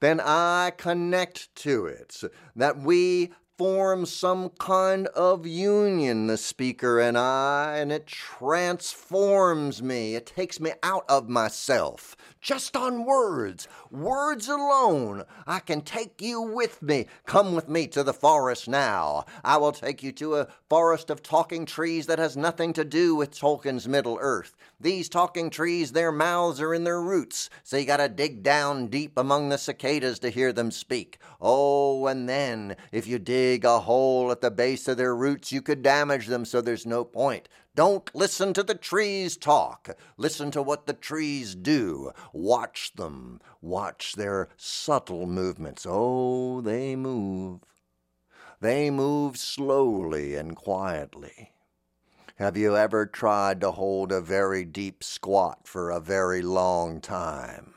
then 0.00 0.20
I 0.20 0.72
connect 0.76 1.54
to 1.56 1.86
it. 1.86 2.20
That 2.56 2.78
we 2.80 3.32
form 3.56 4.04
some 4.04 4.48
kind 4.58 5.06
of 5.08 5.46
union, 5.46 6.26
the 6.26 6.36
speaker 6.36 6.98
and 6.98 7.16
I, 7.16 7.76
and 7.78 7.92
it 7.92 8.06
transforms 8.06 9.80
me. 9.80 10.16
It 10.16 10.26
takes 10.26 10.58
me 10.58 10.72
out 10.82 11.04
of 11.08 11.28
myself 11.28 12.16
just 12.40 12.76
on 12.76 13.06
words, 13.06 13.68
words 13.90 14.48
alone. 14.48 15.22
I 15.46 15.60
can 15.60 15.80
take 15.80 16.20
you 16.20 16.42
with 16.42 16.82
me. 16.82 17.06
Come 17.24 17.54
with 17.54 17.68
me 17.68 17.86
to 17.88 18.02
the 18.02 18.12
forest 18.12 18.68
now. 18.68 19.24
I 19.44 19.56
will 19.56 19.72
take 19.72 20.02
you 20.02 20.12
to 20.12 20.36
a 20.36 20.48
forest 20.68 21.08
of 21.08 21.22
talking 21.22 21.64
trees 21.64 22.06
that 22.06 22.18
has 22.18 22.36
nothing 22.36 22.72
to 22.74 22.84
do 22.84 23.14
with 23.14 23.30
Tolkien's 23.30 23.88
Middle 23.88 24.18
Earth. 24.20 24.56
These 24.80 25.08
talking 25.08 25.48
trees, 25.48 25.92
their 25.92 26.12
mouths 26.12 26.60
are 26.60 26.74
in 26.74 26.84
their 26.84 27.00
roots, 27.00 27.48
so 27.62 27.76
you 27.76 27.86
gotta 27.86 28.08
dig 28.08 28.42
down 28.42 28.88
deep 28.88 29.16
among 29.16 29.48
the 29.48 29.56
cicadas 29.56 30.18
to 30.18 30.28
hear 30.28 30.52
them 30.52 30.70
speak. 30.70 31.18
Oh, 31.40 32.06
and 32.06 32.28
then, 32.28 32.76
if 32.92 33.06
you 33.06 33.18
dig 33.18 33.43
a 33.64 33.80
hole 33.80 34.30
at 34.30 34.40
the 34.40 34.50
base 34.50 34.88
of 34.88 34.96
their 34.96 35.14
roots, 35.14 35.52
you 35.52 35.60
could 35.60 35.82
damage 35.82 36.26
them, 36.26 36.44
so 36.44 36.60
there's 36.60 36.86
no 36.86 37.04
point. 37.04 37.48
Don't 37.74 38.08
listen 38.14 38.52
to 38.54 38.62
the 38.62 38.74
trees 38.74 39.36
talk. 39.36 39.96
Listen 40.16 40.50
to 40.52 40.62
what 40.62 40.86
the 40.86 40.92
trees 40.92 41.54
do. 41.54 42.12
Watch 42.32 42.92
them. 42.94 43.40
Watch 43.60 44.14
their 44.14 44.48
subtle 44.56 45.26
movements. 45.26 45.86
Oh, 45.88 46.60
they 46.60 46.96
move. 46.96 47.60
They 48.60 48.90
move 48.90 49.36
slowly 49.36 50.36
and 50.36 50.56
quietly. 50.56 51.52
Have 52.36 52.56
you 52.56 52.76
ever 52.76 53.06
tried 53.06 53.60
to 53.60 53.72
hold 53.72 54.10
a 54.10 54.20
very 54.20 54.64
deep 54.64 55.04
squat 55.04 55.68
for 55.68 55.90
a 55.90 56.00
very 56.00 56.42
long 56.42 57.00
time? 57.00 57.74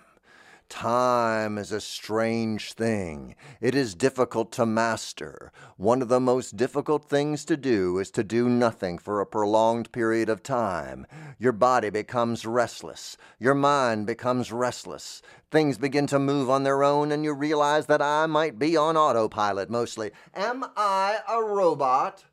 Time 0.69 1.57
is 1.57 1.71
a 1.71 1.79
strange 1.79 2.73
thing. 2.73 3.35
It 3.61 3.73
is 3.73 3.95
difficult 3.95 4.51
to 4.53 4.65
master. 4.65 5.51
One 5.77 6.01
of 6.01 6.09
the 6.09 6.19
most 6.19 6.57
difficult 6.57 7.05
things 7.09 7.45
to 7.45 7.55
do 7.55 7.99
is 7.99 8.11
to 8.11 8.23
do 8.23 8.49
nothing 8.49 8.97
for 8.97 9.21
a 9.21 9.25
prolonged 9.25 9.91
period 9.93 10.27
of 10.27 10.43
time. 10.43 11.07
Your 11.39 11.53
body 11.53 11.89
becomes 11.89 12.45
restless. 12.45 13.15
Your 13.39 13.55
mind 13.55 14.05
becomes 14.05 14.51
restless. 14.51 15.21
Things 15.51 15.77
begin 15.77 16.05
to 16.07 16.19
move 16.19 16.49
on 16.49 16.63
their 16.63 16.83
own, 16.83 17.13
and 17.13 17.23
you 17.23 17.33
realize 17.33 17.85
that 17.85 18.01
I 18.01 18.25
might 18.25 18.59
be 18.59 18.75
on 18.75 18.97
autopilot 18.97 19.69
mostly. 19.69 20.11
Am 20.35 20.65
I 20.75 21.19
a 21.29 21.41
robot? 21.41 22.25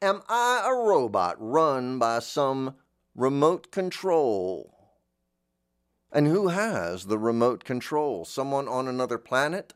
Am 0.00 0.22
I 0.28 0.62
a 0.64 0.74
robot 0.74 1.36
run 1.38 1.98
by 1.98 2.20
some 2.20 2.76
remote 3.16 3.72
control? 3.72 4.71
And 6.12 6.26
who 6.26 6.48
has 6.48 7.06
the 7.06 7.18
remote 7.18 7.64
control? 7.64 8.26
Someone 8.26 8.68
on 8.68 8.86
another 8.86 9.16
planet? 9.16 9.72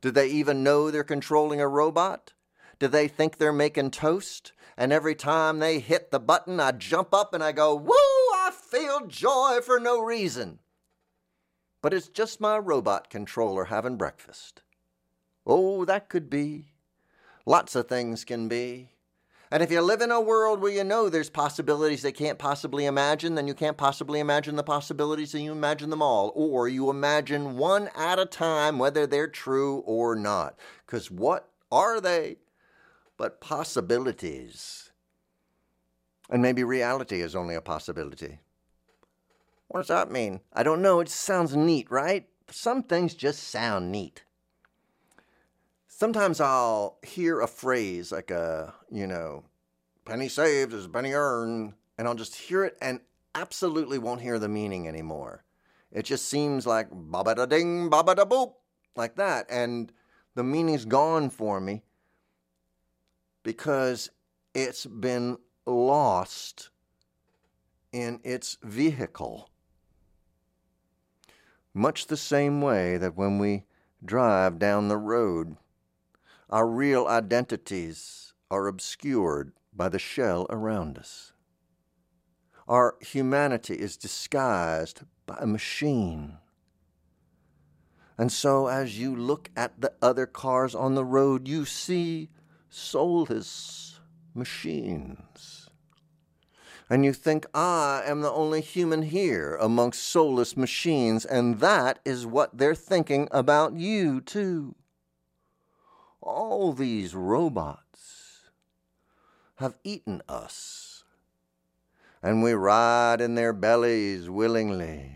Do 0.00 0.12
they 0.12 0.28
even 0.28 0.62
know 0.62 0.90
they're 0.90 1.02
controlling 1.02 1.60
a 1.60 1.66
robot? 1.66 2.32
Do 2.78 2.86
they 2.86 3.08
think 3.08 3.36
they're 3.36 3.52
making 3.52 3.90
toast? 3.90 4.52
And 4.76 4.92
every 4.92 5.16
time 5.16 5.58
they 5.58 5.80
hit 5.80 6.12
the 6.12 6.20
button, 6.20 6.60
I 6.60 6.70
jump 6.70 7.12
up 7.12 7.34
and 7.34 7.42
I 7.42 7.50
go, 7.50 7.74
Woo! 7.74 7.92
I 7.92 8.52
feel 8.52 9.06
joy 9.08 9.58
for 9.64 9.80
no 9.80 10.00
reason. 10.00 10.60
But 11.82 11.92
it's 11.92 12.08
just 12.08 12.40
my 12.40 12.58
robot 12.58 13.10
controller 13.10 13.64
having 13.64 13.96
breakfast. 13.96 14.62
Oh, 15.44 15.84
that 15.84 16.08
could 16.08 16.30
be. 16.30 16.66
Lots 17.44 17.74
of 17.74 17.88
things 17.88 18.24
can 18.24 18.48
be. 18.48 18.90
And 19.50 19.62
if 19.62 19.70
you 19.70 19.80
live 19.80 20.00
in 20.00 20.10
a 20.10 20.20
world 20.20 20.60
where 20.60 20.72
you 20.72 20.82
know 20.82 21.08
there's 21.08 21.30
possibilities 21.30 22.02
they 22.02 22.12
can't 22.12 22.38
possibly 22.38 22.84
imagine, 22.84 23.36
then 23.36 23.46
you 23.46 23.54
can't 23.54 23.76
possibly 23.76 24.18
imagine 24.18 24.56
the 24.56 24.64
possibilities 24.64 25.34
and 25.34 25.44
you 25.44 25.52
imagine 25.52 25.90
them 25.90 26.02
all. 26.02 26.32
Or 26.34 26.68
you 26.68 26.90
imagine 26.90 27.56
one 27.56 27.88
at 27.96 28.18
a 28.18 28.26
time, 28.26 28.78
whether 28.78 29.06
they're 29.06 29.28
true 29.28 29.78
or 29.86 30.16
not. 30.16 30.58
Because 30.84 31.10
what 31.10 31.48
are 31.70 32.00
they? 32.00 32.38
but 33.16 33.40
possibilities. 33.40 34.90
And 36.28 36.42
maybe 36.42 36.64
reality 36.64 37.20
is 37.20 37.36
only 37.36 37.54
a 37.54 37.60
possibility. 37.60 38.40
What 39.68 39.80
does 39.80 39.88
that 39.88 40.10
mean? 40.10 40.40
I 40.52 40.62
don't 40.62 40.82
know. 40.82 41.00
It 41.00 41.08
sounds 41.08 41.56
neat, 41.56 41.90
right? 41.90 42.28
Some 42.50 42.82
things 42.82 43.14
just 43.14 43.44
sound 43.44 43.90
neat. 43.90 44.24
Sometimes 45.98 46.42
I'll 46.42 46.98
hear 47.02 47.40
a 47.40 47.48
phrase 47.48 48.12
like 48.12 48.30
a, 48.30 48.74
you 48.90 49.06
know, 49.06 49.44
penny 50.04 50.28
saved 50.28 50.74
is 50.74 50.84
a 50.84 50.90
penny 50.90 51.14
earned, 51.14 51.72
and 51.96 52.06
I'll 52.06 52.14
just 52.14 52.34
hear 52.36 52.64
it 52.64 52.76
and 52.82 53.00
absolutely 53.34 53.96
won't 53.96 54.20
hear 54.20 54.38
the 54.38 54.46
meaning 54.46 54.86
anymore. 54.86 55.42
It 55.90 56.02
just 56.02 56.28
seems 56.28 56.66
like 56.66 56.88
ba 56.92 57.34
da 57.34 57.46
ding, 57.46 57.88
ba 57.88 58.02
da 58.04 58.26
boop, 58.26 58.52
like 58.94 59.16
that. 59.16 59.46
And 59.48 59.90
the 60.34 60.44
meaning's 60.44 60.84
gone 60.84 61.30
for 61.30 61.62
me 61.62 61.82
because 63.42 64.10
it's 64.52 64.84
been 64.84 65.38
lost 65.64 66.68
in 67.90 68.20
its 68.22 68.58
vehicle. 68.62 69.48
Much 71.72 72.08
the 72.08 72.18
same 72.18 72.60
way 72.60 72.98
that 72.98 73.16
when 73.16 73.38
we 73.38 73.64
drive 74.04 74.58
down 74.58 74.88
the 74.88 74.98
road, 74.98 75.56
our 76.50 76.66
real 76.66 77.06
identities 77.06 78.34
are 78.50 78.66
obscured 78.66 79.52
by 79.74 79.88
the 79.88 79.98
shell 79.98 80.46
around 80.48 80.98
us. 80.98 81.32
Our 82.68 82.96
humanity 83.00 83.74
is 83.74 83.96
disguised 83.96 85.02
by 85.26 85.38
a 85.40 85.46
machine. 85.46 86.38
And 88.18 88.32
so, 88.32 88.66
as 88.68 88.98
you 88.98 89.14
look 89.14 89.50
at 89.56 89.80
the 89.80 89.92
other 90.00 90.26
cars 90.26 90.74
on 90.74 90.94
the 90.94 91.04
road, 91.04 91.46
you 91.46 91.64
see 91.64 92.30
soulless 92.70 94.00
machines. 94.34 95.68
And 96.88 97.04
you 97.04 97.12
think, 97.12 97.46
I 97.52 98.02
am 98.06 98.20
the 98.20 98.30
only 98.30 98.60
human 98.60 99.02
here 99.02 99.56
amongst 99.60 100.04
soulless 100.04 100.56
machines, 100.56 101.24
and 101.24 101.58
that 101.58 101.98
is 102.04 102.24
what 102.24 102.56
they're 102.56 102.76
thinking 102.76 103.28
about 103.32 103.74
you, 103.74 104.20
too. 104.20 104.76
All 106.26 106.72
these 106.72 107.14
robots 107.14 108.40
have 109.56 109.78
eaten 109.84 110.22
us 110.28 110.96
and 112.26 112.42
we 112.42 112.52
ride 112.54 113.20
in 113.20 113.36
their 113.36 113.52
bellies 113.52 114.28
willingly, 114.28 115.12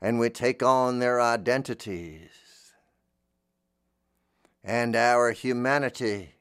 and 0.00 0.18
we 0.18 0.30
take 0.30 0.62
on 0.62 0.98
their 0.98 1.20
identities, 1.20 2.30
and 4.64 4.96
our 4.96 5.32
humanity 5.32 6.36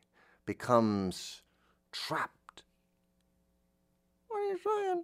becomes 0.45 1.41
trapped. 1.91 2.63
What 4.29 4.37
are 4.37 4.47
you 4.47 4.59
saying? 4.63 5.03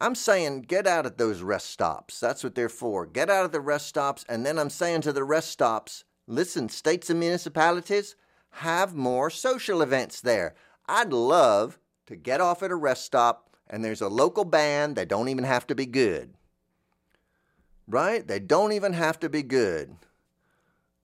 I'm 0.00 0.16
saying 0.16 0.62
get 0.62 0.88
out 0.88 1.06
at 1.06 1.16
those 1.16 1.40
rest 1.40 1.70
stops. 1.70 2.18
That's 2.18 2.42
what 2.42 2.56
they're 2.56 2.68
for. 2.68 3.06
Get 3.06 3.30
out 3.30 3.44
of 3.44 3.52
the 3.52 3.60
rest 3.60 3.86
stops, 3.86 4.24
and 4.28 4.44
then 4.44 4.58
I'm 4.58 4.70
saying 4.70 5.02
to 5.02 5.12
the 5.12 5.22
rest 5.22 5.50
stops, 5.50 6.02
listen, 6.26 6.68
states 6.68 7.10
and 7.10 7.20
municipalities, 7.20 8.16
have 8.50 8.94
more 8.94 9.30
social 9.30 9.82
events 9.82 10.20
there. 10.20 10.54
I'd 10.86 11.12
love 11.12 11.78
to 12.06 12.16
get 12.16 12.40
off 12.40 12.62
at 12.62 12.70
a 12.70 12.76
rest 12.76 13.04
stop 13.04 13.46
and 13.68 13.84
there's 13.84 14.00
a 14.00 14.08
local 14.08 14.44
band, 14.44 14.96
they 14.96 15.04
don't 15.04 15.28
even 15.28 15.44
have 15.44 15.66
to 15.66 15.74
be 15.74 15.86
good. 15.86 16.34
Right? 17.88 18.26
They 18.26 18.38
don't 18.38 18.72
even 18.72 18.92
have 18.92 19.18
to 19.20 19.28
be 19.28 19.42
good. 19.42 19.96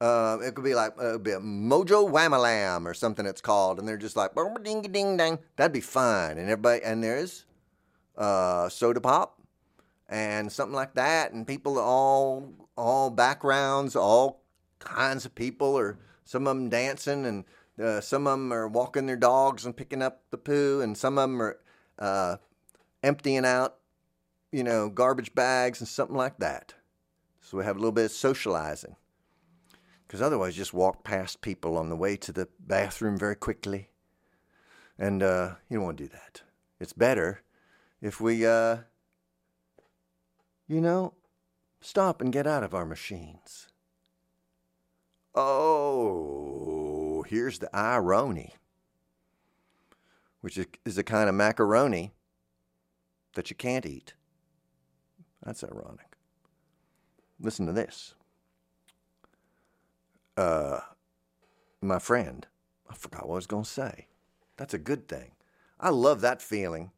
Uh, 0.00 0.38
it 0.42 0.54
could 0.54 0.64
be 0.64 0.74
like 0.74 0.94
uh, 1.00 1.16
be 1.16 1.30
Mojo 1.30 2.10
Whamalam 2.10 2.86
or 2.86 2.94
something 2.94 3.24
it's 3.24 3.40
called, 3.40 3.78
and 3.78 3.86
they're 3.86 3.96
just 3.96 4.16
like 4.16 4.32
ding 4.64 4.82
ding 4.82 5.16
ding. 5.16 5.38
That'd 5.54 5.72
be 5.72 5.80
fine, 5.80 6.38
and 6.38 6.50
everybody 6.50 6.82
and 6.82 7.04
there's 7.04 7.44
uh, 8.18 8.68
soda 8.68 9.00
pop 9.00 9.40
and 10.08 10.50
something 10.50 10.74
like 10.74 10.94
that, 10.94 11.30
and 11.30 11.46
people 11.46 11.78
all 11.78 12.52
all 12.76 13.10
backgrounds, 13.10 13.94
all 13.94 14.41
kinds 14.84 15.24
of 15.24 15.34
people, 15.34 15.68
or 15.68 15.98
some 16.24 16.46
of 16.46 16.56
them 16.56 16.68
dancing, 16.68 17.24
and 17.26 17.44
uh, 17.82 18.00
some 18.00 18.26
of 18.26 18.32
them 18.32 18.52
are 18.52 18.68
walking 18.68 19.06
their 19.06 19.16
dogs 19.16 19.64
and 19.64 19.76
picking 19.76 20.02
up 20.02 20.22
the 20.30 20.38
poo, 20.38 20.80
and 20.80 20.96
some 20.96 21.18
of 21.18 21.28
them 21.28 21.42
are 21.42 21.58
uh, 21.98 22.36
emptying 23.02 23.44
out, 23.44 23.76
you 24.50 24.62
know, 24.62 24.88
garbage 24.88 25.34
bags 25.34 25.80
and 25.80 25.88
something 25.88 26.16
like 26.16 26.38
that. 26.38 26.74
So 27.40 27.58
we 27.58 27.64
have 27.64 27.76
a 27.76 27.78
little 27.78 27.92
bit 27.92 28.06
of 28.06 28.12
socializing. 28.12 28.96
Because 30.06 30.20
otherwise, 30.20 30.54
just 30.54 30.74
walk 30.74 31.04
past 31.04 31.40
people 31.40 31.78
on 31.78 31.88
the 31.88 31.96
way 31.96 32.16
to 32.18 32.32
the 32.32 32.46
bathroom 32.60 33.18
very 33.18 33.34
quickly. 33.34 33.88
And 34.98 35.22
uh, 35.22 35.54
you 35.70 35.78
don't 35.78 35.86
want 35.86 35.96
to 35.96 36.04
do 36.04 36.10
that. 36.10 36.42
It's 36.78 36.92
better 36.92 37.40
if 38.02 38.20
we, 38.20 38.44
uh, 38.44 38.78
you 40.68 40.82
know, 40.82 41.14
stop 41.80 42.20
and 42.20 42.30
get 42.30 42.46
out 42.46 42.62
of 42.62 42.74
our 42.74 42.84
machines. 42.84 43.68
Oh, 45.34 47.24
here's 47.28 47.58
the 47.58 47.74
irony, 47.74 48.54
which 50.40 50.58
is 50.84 50.98
a 50.98 51.02
kind 51.02 51.28
of 51.28 51.34
macaroni 51.34 52.12
that 53.34 53.48
you 53.48 53.56
can't 53.56 53.86
eat. 53.86 54.14
That's 55.42 55.64
ironic. 55.64 56.16
Listen 57.40 57.66
to 57.66 57.72
this. 57.72 58.14
Uh, 60.36 60.80
my 61.80 61.98
friend, 61.98 62.46
I 62.88 62.94
forgot 62.94 63.26
what 63.26 63.34
I 63.34 63.36
was 63.36 63.46
going 63.46 63.64
to 63.64 63.70
say. 63.70 64.06
That's 64.56 64.74
a 64.74 64.78
good 64.78 65.08
thing. 65.08 65.32
I 65.80 65.90
love 65.90 66.20
that 66.20 66.40
feeling 66.40 66.92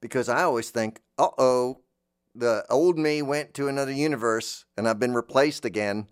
because 0.00 0.28
I 0.28 0.42
always 0.42 0.70
think, 0.70 1.00
uh 1.18 1.28
oh, 1.38 1.80
the 2.34 2.64
old 2.68 2.98
me 2.98 3.22
went 3.22 3.54
to 3.54 3.68
another 3.68 3.92
universe 3.92 4.64
and 4.76 4.88
I've 4.88 4.98
been 4.98 5.14
replaced 5.14 5.64
again. 5.64 6.08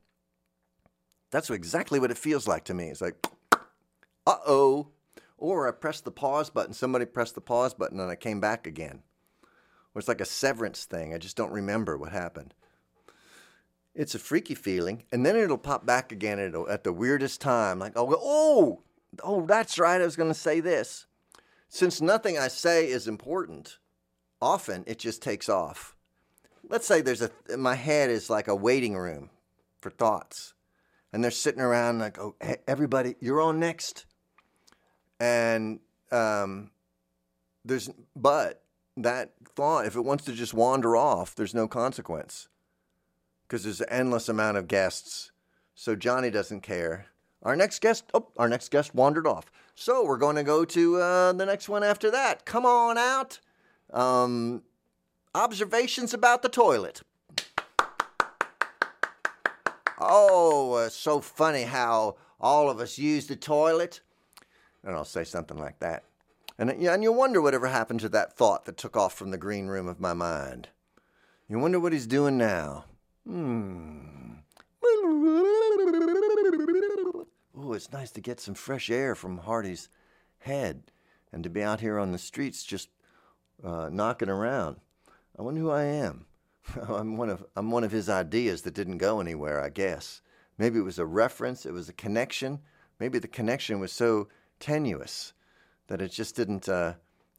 That's 1.32 1.50
exactly 1.50 1.98
what 1.98 2.12
it 2.12 2.18
feels 2.18 2.46
like 2.46 2.62
to 2.64 2.74
me. 2.74 2.88
It's 2.88 3.00
like, 3.00 3.26
uh 4.26 4.36
oh. 4.46 4.88
Or 5.38 5.66
I 5.66 5.72
pressed 5.72 6.04
the 6.04 6.12
pause 6.12 6.50
button, 6.50 6.72
somebody 6.72 7.04
pressed 7.04 7.34
the 7.34 7.40
pause 7.40 7.74
button, 7.74 7.98
and 7.98 8.08
I 8.08 8.14
came 8.14 8.38
back 8.38 8.64
again. 8.64 9.02
Or 9.92 9.98
it's 9.98 10.06
like 10.06 10.20
a 10.20 10.26
severance 10.26 10.84
thing. 10.84 11.12
I 11.12 11.18
just 11.18 11.36
don't 11.36 11.50
remember 11.50 11.98
what 11.98 12.12
happened. 12.12 12.54
It's 13.94 14.14
a 14.14 14.20
freaky 14.20 14.54
feeling, 14.54 15.02
and 15.10 15.26
then 15.26 15.34
it'll 15.34 15.58
pop 15.58 15.84
back 15.84 16.12
again 16.12 16.38
at, 16.38 16.84
the 16.84 16.92
weirdest 16.92 17.40
time. 17.40 17.78
Like, 17.78 17.92
oh, 17.96 18.14
oh, 18.18 18.82
oh, 19.24 19.44
that's 19.46 19.78
right. 19.78 20.00
I 20.00 20.04
was 20.04 20.16
going 20.16 20.30
to 20.30 20.38
say 20.38 20.60
this. 20.60 21.06
Since 21.68 22.00
nothing 22.00 22.38
I 22.38 22.48
say 22.48 22.88
is 22.88 23.08
important, 23.08 23.78
often 24.40 24.84
it 24.86 24.98
just 24.98 25.22
takes 25.22 25.48
off. 25.48 25.96
Let's 26.68 26.86
say 26.86 27.00
there's 27.00 27.22
a 27.22 27.30
my 27.56 27.74
head 27.74 28.10
is 28.10 28.30
like 28.30 28.48
a 28.48 28.54
waiting 28.54 28.96
room 28.96 29.30
for 29.80 29.90
thoughts, 29.90 30.54
and 31.12 31.22
they're 31.22 31.30
sitting 31.30 31.60
around 31.60 31.98
like, 31.98 32.18
oh, 32.18 32.34
everybody, 32.66 33.16
you're 33.20 33.40
on 33.40 33.60
next, 33.60 34.06
and 35.20 35.80
um, 36.10 36.70
there's 37.64 37.90
but 38.16 38.62
that 38.96 39.32
thought, 39.54 39.86
if 39.86 39.96
it 39.96 40.02
wants 40.02 40.24
to 40.24 40.32
just 40.32 40.54
wander 40.54 40.96
off, 40.96 41.34
there's 41.34 41.54
no 41.54 41.68
consequence 41.68 42.48
because 43.46 43.64
there's 43.64 43.80
an 43.80 43.88
endless 43.90 44.28
amount 44.28 44.56
of 44.56 44.68
guests. 44.68 45.30
So 45.74 45.96
Johnny 45.96 46.30
doesn't 46.30 46.62
care. 46.62 47.06
Our 47.42 47.56
next 47.56 47.80
guest, 47.80 48.04
oh, 48.14 48.28
our 48.36 48.48
next 48.48 48.70
guest 48.70 48.94
wandered 48.94 49.26
off. 49.26 49.50
So 49.74 50.04
we're 50.04 50.18
going 50.18 50.36
to 50.36 50.42
go 50.42 50.64
to 50.64 50.96
uh, 50.96 51.32
the 51.32 51.46
next 51.46 51.68
one 51.68 51.82
after 51.82 52.10
that. 52.10 52.44
Come 52.44 52.64
on 52.64 52.98
out. 52.98 53.40
Um, 53.92 54.62
observations 55.34 56.14
about 56.14 56.42
the 56.42 56.48
toilet. 56.48 57.02
Oh, 60.08 60.74
uh, 60.74 60.88
so 60.88 61.20
funny 61.20 61.62
how 61.62 62.16
all 62.40 62.68
of 62.68 62.80
us 62.80 62.98
use 62.98 63.26
the 63.26 63.36
toilet. 63.36 64.00
And 64.84 64.94
I'll 64.94 65.04
say 65.04 65.24
something 65.24 65.58
like 65.58 65.78
that. 65.80 66.04
And, 66.58 66.70
and 66.70 67.02
you 67.02 67.12
wonder 67.12 67.40
whatever 67.40 67.68
happened 67.68 68.00
to 68.00 68.08
that 68.10 68.36
thought 68.36 68.64
that 68.66 68.76
took 68.76 68.96
off 68.96 69.14
from 69.14 69.30
the 69.30 69.38
green 69.38 69.68
room 69.68 69.88
of 69.88 70.00
my 70.00 70.12
mind. 70.12 70.68
You 71.48 71.58
wonder 71.58 71.80
what 71.80 71.92
he's 71.92 72.06
doing 72.06 72.36
now. 72.36 72.84
Hmm. 73.26 74.00
Oh, 77.54 77.72
it's 77.74 77.92
nice 77.92 78.10
to 78.12 78.20
get 78.20 78.40
some 78.40 78.54
fresh 78.54 78.90
air 78.90 79.14
from 79.14 79.38
Hearty's 79.38 79.88
head 80.40 80.84
and 81.32 81.44
to 81.44 81.50
be 81.50 81.62
out 81.62 81.80
here 81.80 81.98
on 81.98 82.12
the 82.12 82.18
streets 82.18 82.62
just 82.62 82.88
uh, 83.64 83.88
knocking 83.92 84.28
around. 84.28 84.76
I 85.38 85.42
wonder 85.42 85.60
who 85.60 85.70
I 85.70 85.84
am. 85.84 86.26
I'm 86.88 87.16
one 87.16 87.30
of 87.30 87.44
I'm 87.56 87.70
one 87.70 87.84
of 87.84 87.92
his 87.92 88.08
ideas 88.08 88.62
that 88.62 88.74
didn't 88.74 88.98
go 88.98 89.20
anywhere, 89.20 89.60
I 89.60 89.68
guess. 89.68 90.22
Maybe 90.58 90.78
it 90.78 90.84
was 90.84 90.98
a 90.98 91.06
reference, 91.06 91.66
it 91.66 91.72
was 91.72 91.88
a 91.88 91.94
connection. 91.94 92.60
Maybe 93.00 93.18
the 93.18 93.28
connection 93.28 93.80
was 93.80 93.92
so 93.92 94.28
tenuous 94.60 95.32
that 95.88 96.00
it 96.00 96.12
just 96.12 96.36
didn't, 96.36 96.68
uh, 96.68 96.94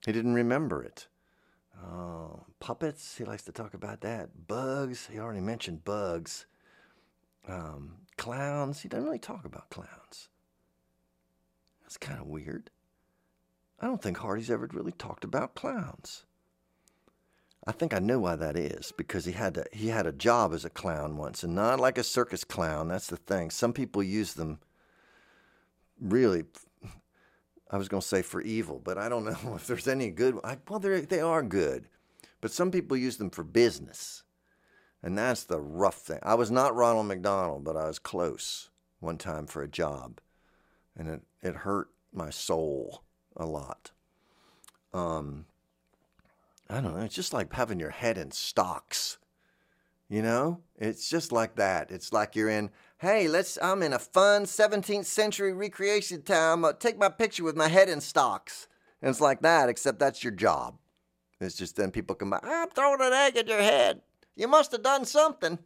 he 0.06 0.12
didn't 0.12 0.34
remember 0.34 0.84
it. 0.84 1.08
Oh, 1.82 2.46
puppets, 2.60 3.18
he 3.18 3.24
likes 3.24 3.44
to 3.44 3.52
talk 3.52 3.74
about 3.74 4.02
that. 4.02 4.48
Bugs, 4.48 5.08
he 5.12 5.20
already 5.20 5.40
mentioned 5.40 5.86
bugs. 5.86 6.46
Um, 7.48 7.98
clowns, 8.18 8.82
he 8.82 8.90
doesn't 8.90 9.06
really 9.06 9.20
talk 9.20 9.46
about 9.46 9.70
clowns. 9.70 10.30
That's 11.82 11.98
kind 11.98 12.20
of 12.20 12.28
weird. 12.28 12.70
I 13.80 13.88
don't 13.88 14.02
think 14.02 14.18
Hearty's 14.18 14.52
ever 14.52 14.70
really 14.74 14.92
talked 14.94 15.24
about 15.24 15.56
clowns. 15.56 16.26
I 17.66 17.72
think 17.72 17.94
I 17.94 18.00
know 18.00 18.20
why 18.20 18.36
that 18.36 18.58
is 18.58 18.92
because 18.92 19.26
he 19.26 19.32
had 19.32 19.54
to, 19.54 19.66
he 19.72 19.88
had 19.88 20.06
a 20.06 20.12
job 20.12 20.54
as 20.54 20.66
a 20.66 20.70
clown 20.70 21.16
once, 21.18 21.44
and 21.44 21.56
not 21.56 21.80
like 21.80 21.98
a 21.98 22.04
circus 22.04 22.44
clown. 22.44 22.90
That's 22.90 23.08
the 23.08 23.18
thing. 23.18 23.52
Some 23.52 23.72
people 23.72 24.04
use 24.04 24.34
them 24.34 24.60
really. 26.00 26.44
I 27.72 27.78
was 27.78 27.88
going 27.88 28.02
to 28.02 28.08
say 28.08 28.22
for 28.22 28.42
evil, 28.42 28.80
but 28.84 28.98
I 28.98 29.10
don't 29.10 29.24
know 29.44 29.56
if 29.56 29.66
there's 29.66 29.88
any 29.88 30.10
good. 30.10 30.38
I, 30.44 30.58
well, 30.68 30.80
they 30.80 31.02
they 31.02 31.22
are 31.22 31.42
good, 31.42 31.86
but 32.42 32.52
some 32.52 32.70
people 32.70 32.98
use 32.98 33.18
them 33.18 33.30
for 33.30 33.44
business, 33.44 34.24
and 35.02 35.18
that's 35.18 35.44
the 35.44 35.62
rough 35.62 35.98
thing. 35.98 36.20
I 36.22 36.36
was 36.36 36.52
not 36.52 36.76
Ronald 36.76 37.08
McDonald, 37.08 37.64
but 37.64 37.78
I 37.78 37.88
was 37.88 37.98
close 38.00 38.70
one 39.00 39.18
time 39.18 39.48
for 39.48 39.64
a 39.64 39.70
job, 39.70 40.20
and 40.98 41.08
it 41.08 41.22
it 41.42 41.56
hurt 41.58 41.90
my 42.12 42.30
soul 42.30 43.04
a 43.38 43.46
lot. 43.46 43.92
Um, 44.94 45.46
I 46.74 46.82
don't 46.82 46.98
know. 46.98 47.04
It's 47.04 47.14
just 47.14 47.34
like 47.34 47.54
having 47.54 47.80
your 47.80 47.92
head 47.92 48.18
in 48.18 48.32
stocks. 48.32 49.20
You 50.10 50.24
know, 50.24 50.62
it's 50.76 51.08
just 51.08 51.32
like 51.32 51.56
that. 51.56 51.92
It's 51.92 52.12
like 52.12 52.36
you're 52.36 52.50
in, 52.50 52.72
hey, 52.98 53.28
let's, 53.28 53.60
I'm 53.62 53.84
in 53.84 53.94
a 53.94 54.00
fun 54.00 54.46
17th 54.46 55.06
century 55.06 55.54
recreation 55.54 56.24
town. 56.24 56.66
I'll 56.66 56.74
take 56.74 56.98
my 56.98 57.10
picture 57.10 57.44
with 57.44 57.56
my 57.56 57.68
head 57.68 57.90
in 57.90 58.02
stocks. 58.02 58.68
And 59.02 59.10
it's 59.10 59.22
like 59.22 59.42
that, 59.42 59.70
except 59.70 60.00
that's 60.00 60.24
your 60.24 60.34
job. 60.34 60.78
It's 61.40 61.56
just 61.56 61.76
then 61.76 61.92
people 61.92 62.16
come 62.16 62.32
by, 62.32 62.40
I'm 62.42 62.70
throwing 62.70 63.02
an 63.02 63.14
egg 63.14 63.38
at 63.38 63.48
your 63.48 63.62
head. 63.62 64.02
You 64.36 64.48
must 64.48 64.72
have 64.72 64.82
done 64.82 65.06
something. 65.06 65.60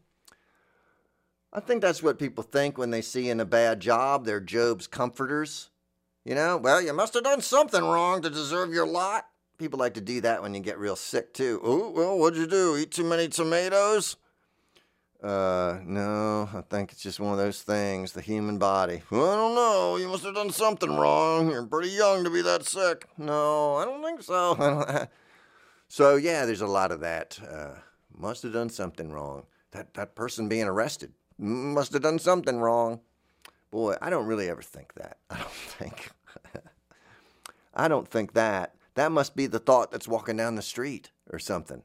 I 1.53 1.62
think 1.62 1.82
that's 1.82 2.03
what 2.03 2.20
people 2.20 2.43
think 2.43 2.78
when 2.78 2.91
they 2.91 3.01
see 3.01 3.30
in 3.30 3.39
a 3.39 3.45
bad 3.45 3.80
job. 3.80 4.26
They're 4.26 4.41
Job's 4.41 4.88
comforters. 4.88 5.70
You 6.26 6.36
know, 6.36 6.58
well, 6.58 6.82
you 6.82 6.91
must 6.91 7.14
have 7.14 7.24
done 7.24 7.41
something 7.41 7.84
wrong 7.84 8.22
to 8.24 8.30
deserve 8.30 8.74
your 8.74 8.88
lot. 8.88 9.28
People 9.58 9.80
like 9.80 9.95
to 9.95 10.01
do 10.01 10.22
that 10.22 10.41
when 10.41 10.53
you 10.53 10.60
get 10.60 10.78
real 10.78 10.95
sick 10.95 11.34
too. 11.34 11.60
Oh, 11.64 11.89
well, 11.89 12.18
what'd 12.18 12.39
you 12.39 12.47
do? 12.47 12.78
Eat 12.78 12.91
too 12.91 13.03
many 13.03 13.28
tomatoes? 13.28 14.18
Uh, 15.22 15.80
no, 15.84 16.47
I 16.53 16.62
think 16.62 16.91
it's 16.91 17.01
just 17.01 17.20
one 17.20 17.32
of 17.32 17.39
those 17.39 17.64
things, 17.64 18.12
the 18.12 18.22
human 18.22 18.60
body. 18.60 19.01
Well, 19.10 19.32
I 19.32 19.36
don't 19.36 19.55
know. 19.55 19.97
You 19.97 20.10
must 20.10 20.24
have 20.26 20.36
done 20.36 20.51
something 20.51 20.95
wrong. 20.95 21.49
You're 21.49 21.66
pretty 21.66 21.89
young 21.89 22.24
to 22.24 22.30
be 22.30 22.43
that 22.43 22.66
sick. 22.66 23.08
No, 23.18 23.76
I 23.78 23.86
don't 23.86 24.03
think 24.03 24.22
so. 24.22 25.08
so, 25.88 26.16
yeah, 26.18 26.45
there's 26.45 26.62
a 26.62 26.68
lot 26.68 26.91
of 26.91 26.99
that. 26.99 27.39
Uh, 27.49 27.80
must 28.16 28.43
have 28.43 28.53
done 28.53 28.70
something 28.70 29.12
wrong. 29.12 29.47
That, 29.72 29.95
that 29.95 30.14
person 30.14 30.47
being 30.47 30.68
arrested 30.68 31.14
must 31.39 31.93
have 31.93 32.03
done 32.03 32.20
something 32.20 32.60
wrong. 32.60 32.99
Boy, 33.72 33.95
I 34.01 34.10
don't 34.12 34.28
really 34.28 34.49
ever 34.49 34.62
think 34.62 34.93
that. 34.93 35.18
I 35.32 35.38
don't 35.38 35.49
think. 35.49 36.12
I 37.74 37.88
don't 37.88 38.08
think 38.08 38.34
that. 38.34 38.76
That 38.98 39.12
must 39.12 39.36
be 39.36 39.45
the 39.45 39.60
thought 39.60 39.91
that's 39.91 40.08
walking 40.08 40.38
down 40.38 40.56
the 40.56 40.64
street 40.64 41.12
or 41.30 41.38
something, 41.38 41.84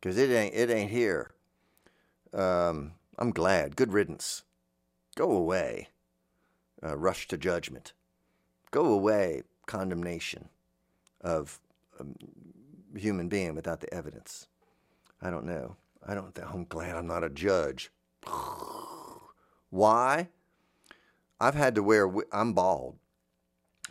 because 0.00 0.16
it 0.16 0.30
ain't 0.30 0.54
it 0.54 0.70
ain't 0.70 0.92
here. 0.92 1.32
Um, 2.32 2.92
I'm 3.18 3.32
glad. 3.32 3.74
Good 3.74 3.92
riddance. 3.92 4.44
Go 5.16 5.32
away. 5.32 5.88
Uh, 6.80 6.96
rush 6.96 7.26
to 7.26 7.36
judgment. 7.36 7.94
Go 8.70 8.84
away. 8.84 9.42
Condemnation 9.66 10.50
of 11.20 11.58
a 11.98 12.04
human 12.96 13.28
being 13.28 13.56
without 13.56 13.80
the 13.80 13.92
evidence. 13.92 14.46
I 15.20 15.30
don't 15.30 15.46
know. 15.46 15.74
I 16.06 16.14
don't. 16.14 16.38
I'm 16.48 16.64
glad 16.64 16.94
I'm 16.94 17.08
not 17.08 17.24
a 17.24 17.28
judge. 17.28 17.90
Why? 19.70 20.28
I've 21.40 21.56
had 21.56 21.74
to 21.74 21.82
wear. 21.82 22.08
I'm 22.30 22.52
bald 22.52 22.98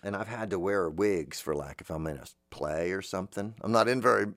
and 0.03 0.15
I've 0.15 0.27
had 0.27 0.49
to 0.51 0.59
wear 0.59 0.89
wigs 0.89 1.39
for 1.39 1.55
like 1.55 1.81
if 1.81 1.89
I'm 1.89 2.07
in 2.07 2.17
a 2.17 2.25
play 2.49 2.91
or 2.91 3.01
something. 3.01 3.55
I'm 3.61 3.71
not 3.71 3.87
in 3.87 4.01
very 4.01 4.27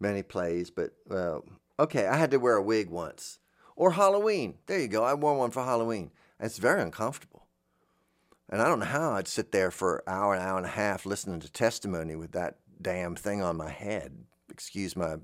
many 0.00 0.22
plays, 0.22 0.70
but 0.70 0.92
uh, 1.10 1.40
okay, 1.78 2.06
I 2.06 2.16
had 2.16 2.30
to 2.32 2.38
wear 2.38 2.56
a 2.56 2.62
wig 2.62 2.90
once. 2.90 3.38
Or 3.74 3.92
Halloween. 3.92 4.54
There 4.66 4.80
you 4.80 4.88
go. 4.88 5.04
I 5.04 5.14
wore 5.14 5.36
one 5.36 5.50
for 5.50 5.62
Halloween. 5.62 6.10
It's 6.40 6.58
very 6.58 6.80
uncomfortable. 6.80 7.46
And 8.48 8.62
I 8.62 8.68
don't 8.68 8.78
know 8.78 8.86
how 8.86 9.12
I'd 9.12 9.28
sit 9.28 9.52
there 9.52 9.70
for 9.70 9.98
an 9.98 10.14
hour, 10.14 10.34
an 10.34 10.42
hour 10.42 10.56
and 10.56 10.66
a 10.66 10.70
half 10.70 11.04
listening 11.04 11.40
to 11.40 11.52
testimony 11.52 12.14
with 12.14 12.32
that 12.32 12.58
damn 12.80 13.16
thing 13.16 13.42
on 13.42 13.56
my 13.56 13.70
head. 13.70 14.12
Excuse 14.50 14.96
my 14.96 15.16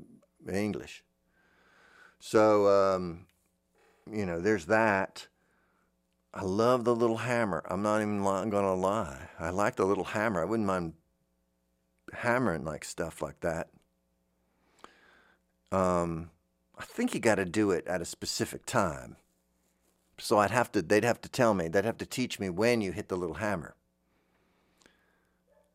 English. 0.51 1.05
So, 2.19 2.69
um, 2.69 3.27
you 4.11 4.27
know, 4.27 4.41
there's 4.41 4.67
that. 4.67 5.29
I 6.35 6.43
love 6.45 6.85
the 6.85 6.95
little 6.95 7.19
hammer. 7.19 7.63
I'm 7.69 7.83
not 7.83 8.01
even 8.01 8.23
going 8.23 8.51
to 8.51 8.73
lie. 8.73 9.29
I 9.39 9.51
like 9.51 9.77
the 9.77 9.85
little 9.85 10.05
hammer. 10.05 10.41
I 10.41 10.47
wouldn't 10.47 10.67
mind 10.67 10.95
hammering 12.13 12.65
like 12.65 12.85
stuff 12.85 13.21
like 13.21 13.41
that. 13.41 13.69
Um, 15.71 16.31
I 16.79 16.85
think 16.85 17.15
you 17.15 17.21
got 17.21 17.35
to 17.35 17.45
do 17.45 17.71
it 17.71 17.87
at 17.87 18.01
a 18.01 18.07
specific 18.07 18.65
time. 18.65 19.17
So 20.19 20.39
I'd 20.39 20.51
have 20.51 20.73
to. 20.73 20.83
They'd 20.83 21.05
have 21.05 21.21
to 21.23 21.29
tell 21.29 21.53
me. 21.53 21.69
They'd 21.69 21.85
have 21.85 21.99
to 21.99 22.07
teach 22.07 22.39
me 22.39 22.49
when 22.49 22.81
you 22.81 22.93
hit 22.93 23.09
the 23.09 23.17
little 23.17 23.37
hammer. 23.37 23.75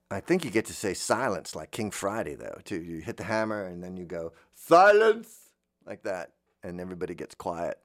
I 0.09 0.21
think 0.21 0.45
you 0.45 0.51
get 0.51 0.65
to 0.67 0.73
say 0.73 0.93
silence 0.93 1.55
like 1.55 1.71
King 1.71 1.91
Friday 1.91 2.35
though. 2.35 2.59
Too. 2.63 2.81
You 2.81 3.01
hit 3.01 3.17
the 3.17 3.25
hammer 3.25 3.63
and 3.63 3.83
then 3.83 3.97
you 3.97 4.05
go 4.05 4.31
silence 4.55 5.49
like 5.85 6.03
that, 6.03 6.31
and 6.63 6.79
everybody 6.79 7.13
gets 7.13 7.35
quiet 7.35 7.79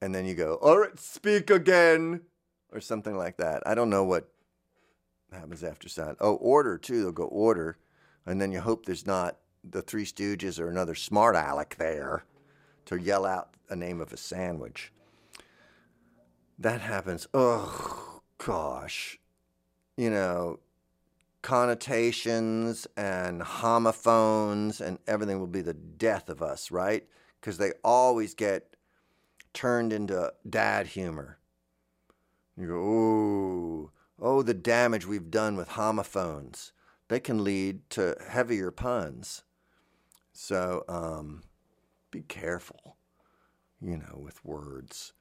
and 0.00 0.14
then 0.14 0.26
you 0.26 0.34
go, 0.34 0.54
all 0.56 0.78
right, 0.78 0.98
speak 0.98 1.50
again, 1.50 2.22
or 2.72 2.80
something 2.80 3.16
like 3.16 3.36
that. 3.38 3.62
I 3.66 3.74
don't 3.74 3.90
know 3.90 4.04
what 4.04 4.30
happens 5.32 5.64
after 5.64 5.88
sound. 5.88 6.16
Oh, 6.20 6.34
order 6.34 6.78
too. 6.78 7.02
They'll 7.02 7.12
go 7.12 7.24
order, 7.24 7.78
and 8.24 8.40
then 8.40 8.52
you 8.52 8.60
hope 8.60 8.86
there's 8.86 9.06
not 9.06 9.38
the 9.64 9.82
Three 9.82 10.04
Stooges 10.04 10.60
or 10.60 10.68
another 10.68 10.94
smart 10.94 11.34
aleck 11.34 11.76
there 11.76 12.24
to 12.86 12.96
yell 12.96 13.26
out 13.26 13.54
a 13.68 13.76
name 13.76 14.00
of 14.00 14.12
a 14.12 14.16
sandwich. 14.16 14.92
That 16.58 16.80
happens. 16.80 17.26
Oh 17.34 18.20
gosh, 18.38 19.18
you 19.96 20.10
know, 20.10 20.60
connotations 21.42 22.86
and 22.96 23.42
homophones 23.42 24.80
and 24.80 24.98
everything 25.06 25.38
will 25.38 25.46
be 25.46 25.62
the 25.62 25.74
death 25.74 26.28
of 26.28 26.42
us, 26.42 26.70
right? 26.70 27.06
Because 27.40 27.58
they 27.58 27.72
always 27.84 28.34
get 28.34 28.75
turned 29.56 29.90
into 29.90 30.32
dad 30.48 30.86
humor. 30.86 31.38
You 32.58 32.68
go, 32.68 32.74
oh, 32.76 33.90
oh, 34.20 34.42
the 34.42 34.54
damage 34.54 35.06
we've 35.06 35.30
done 35.30 35.56
with 35.56 35.68
homophones. 35.68 36.72
They 37.08 37.20
can 37.20 37.42
lead 37.42 37.88
to 37.90 38.16
heavier 38.28 38.70
puns. 38.70 39.44
So 40.32 40.84
um, 40.88 41.42
be 42.10 42.20
careful, 42.20 42.96
you 43.80 43.96
know, 43.96 44.18
with 44.18 44.44
words. 44.44 45.14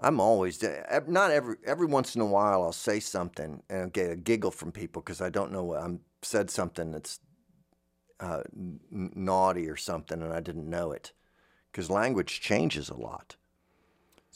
I'm 0.00 0.20
always 0.20 0.62
not 1.06 1.30
every 1.30 1.56
every 1.64 1.86
once 1.86 2.14
in 2.14 2.20
a 2.20 2.26
while 2.26 2.62
I'll 2.62 2.72
say 2.72 3.00
something 3.00 3.62
and 3.70 3.94
get 3.94 4.10
a 4.10 4.16
giggle 4.16 4.50
from 4.50 4.70
people 4.70 5.00
because 5.00 5.22
I 5.22 5.30
don't 5.30 5.52
know 5.52 5.64
what 5.64 5.82
I'm 5.82 6.00
said 6.20 6.50
something 6.50 6.92
that's 6.92 7.20
uh, 8.20 8.42
naughty 8.90 9.70
or 9.70 9.76
something 9.76 10.20
and 10.20 10.34
I 10.34 10.40
didn't 10.40 10.68
know 10.68 10.92
it 10.92 11.12
because 11.72 11.88
language 11.88 12.42
changes 12.42 12.90
a 12.90 12.96
lot. 12.96 13.36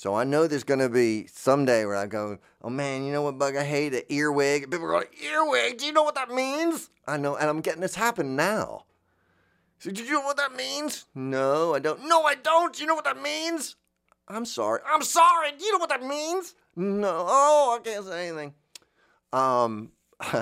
So 0.01 0.15
I 0.15 0.25
know 0.25 0.47
there's 0.47 0.65
going 0.65 0.81
to 0.81 0.89
be 0.89 1.27
someday 1.27 1.85
where 1.85 1.95
I 1.95 2.07
go, 2.07 2.39
oh 2.63 2.71
man, 2.71 3.05
you 3.05 3.13
know 3.13 3.21
what 3.21 3.37
bug 3.37 3.55
I 3.55 3.65
hate? 3.65 3.93
An 3.93 4.01
earwig. 4.09 4.71
People 4.71 4.87
are 4.87 4.95
like, 4.95 5.13
earwig? 5.23 5.77
Do 5.77 5.85
you 5.85 5.93
know 5.93 6.05
what 6.05 6.15
that 6.15 6.31
means? 6.31 6.89
I 7.07 7.19
know, 7.19 7.37
and 7.37 7.51
I'm 7.51 7.61
getting 7.61 7.83
this 7.83 7.97
happen 7.97 8.35
now. 8.35 8.87
So, 9.79 9.91
do 9.91 10.03
you 10.03 10.13
know 10.13 10.23
what 10.23 10.39
that 10.39 10.55
means? 10.55 11.05
No, 11.15 11.75
I 11.75 11.81
don't. 11.81 12.09
No, 12.09 12.23
I 12.23 12.35
don't. 12.35 12.81
You 12.81 12.87
know 12.87 12.95
what 12.95 13.05
that 13.05 13.21
means? 13.21 13.77
I'm 14.27 14.47
sorry. 14.47 14.81
I'm 14.91 15.03
sorry. 15.03 15.51
Do 15.53 15.63
you 15.63 15.73
know 15.73 15.79
what 15.81 15.91
that 15.91 16.03
means? 16.03 16.55
No. 16.75 17.27
Oh, 17.29 17.79
I 17.79 17.87
can't 17.87 18.07
say 18.07 18.29
anything. 18.29 18.55
Um, 19.35 19.93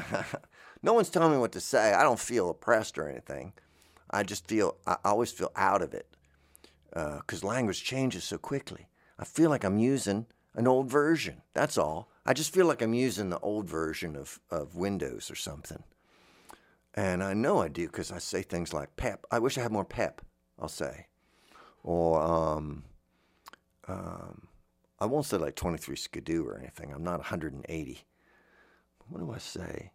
no 0.85 0.93
one's 0.93 1.11
telling 1.11 1.33
me 1.33 1.39
what 1.39 1.51
to 1.51 1.61
say. 1.61 1.95
I 1.95 2.05
don't 2.05 2.21
feel 2.21 2.51
oppressed 2.51 2.97
or 2.97 3.09
anything. 3.09 3.55
I 4.09 4.23
just 4.23 4.47
feel, 4.47 4.77
I 4.87 4.99
always 5.05 5.33
feel 5.33 5.51
out 5.57 5.83
of 5.83 5.95
it 5.95 6.07
because 6.93 7.43
uh, 7.43 7.49
language 7.49 7.83
changes 7.83 8.23
so 8.23 8.39
quickly. 8.39 8.88
I 9.19 9.25
feel 9.25 9.51
like 9.51 9.65
I'm 9.65 9.79
using 9.79 10.27
an 10.55 10.67
old 10.67 10.91
version. 10.91 11.43
That's 11.55 11.77
all. 11.77 12.09
I 12.25 12.35
just 12.35 12.53
feel 12.53 12.67
like 12.67 12.83
I'm 12.83 12.95
using 12.95 13.31
the 13.31 13.39
old 13.41 13.69
version 13.69 14.17
of, 14.17 14.41
of 14.51 14.77
Windows 14.77 15.31
or 15.31 15.35
something. 15.35 15.83
And 16.95 17.23
I 17.23 17.35
know 17.35 17.61
I 17.61 17.69
do 17.69 17.87
because 17.87 18.11
I 18.11 18.19
say 18.19 18.43
things 18.43 18.73
like 18.73 18.97
pep. 18.97 19.25
I 19.31 19.39
wish 19.39 19.57
I 19.57 19.63
had 19.63 19.73
more 19.73 19.85
pep, 19.85 20.21
I'll 20.59 20.69
say. 20.69 21.07
Or, 21.83 22.21
um, 22.21 22.85
um, 23.87 24.49
I 24.99 25.07
won't 25.07 25.27
say 25.27 25.37
like 25.37 25.55
23 25.55 25.97
skidoo 25.97 26.45
or 26.45 26.59
anything. 26.59 26.93
I'm 26.93 27.05
not 27.05 27.19
180. 27.19 28.05
What 29.09 29.21
do 29.21 29.33
I 29.33 29.39
say? 29.39 29.93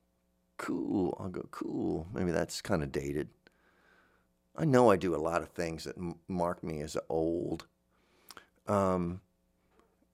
Cool. 0.58 1.18
I'll 1.20 1.30
go 1.30 1.48
cool. 1.52 2.08
Maybe 2.14 2.32
that's 2.32 2.62
kind 2.62 2.82
of 2.82 2.92
dated. 2.92 3.30
I 4.56 4.66
know 4.66 4.90
I 4.90 4.96
do 4.96 5.16
a 5.16 5.18
lot 5.18 5.42
of 5.42 5.50
things 5.50 5.84
that 5.84 5.98
m- 5.98 6.20
mark 6.28 6.64
me 6.64 6.82
as 6.82 6.96
old. 7.10 7.68
Um, 8.68 9.22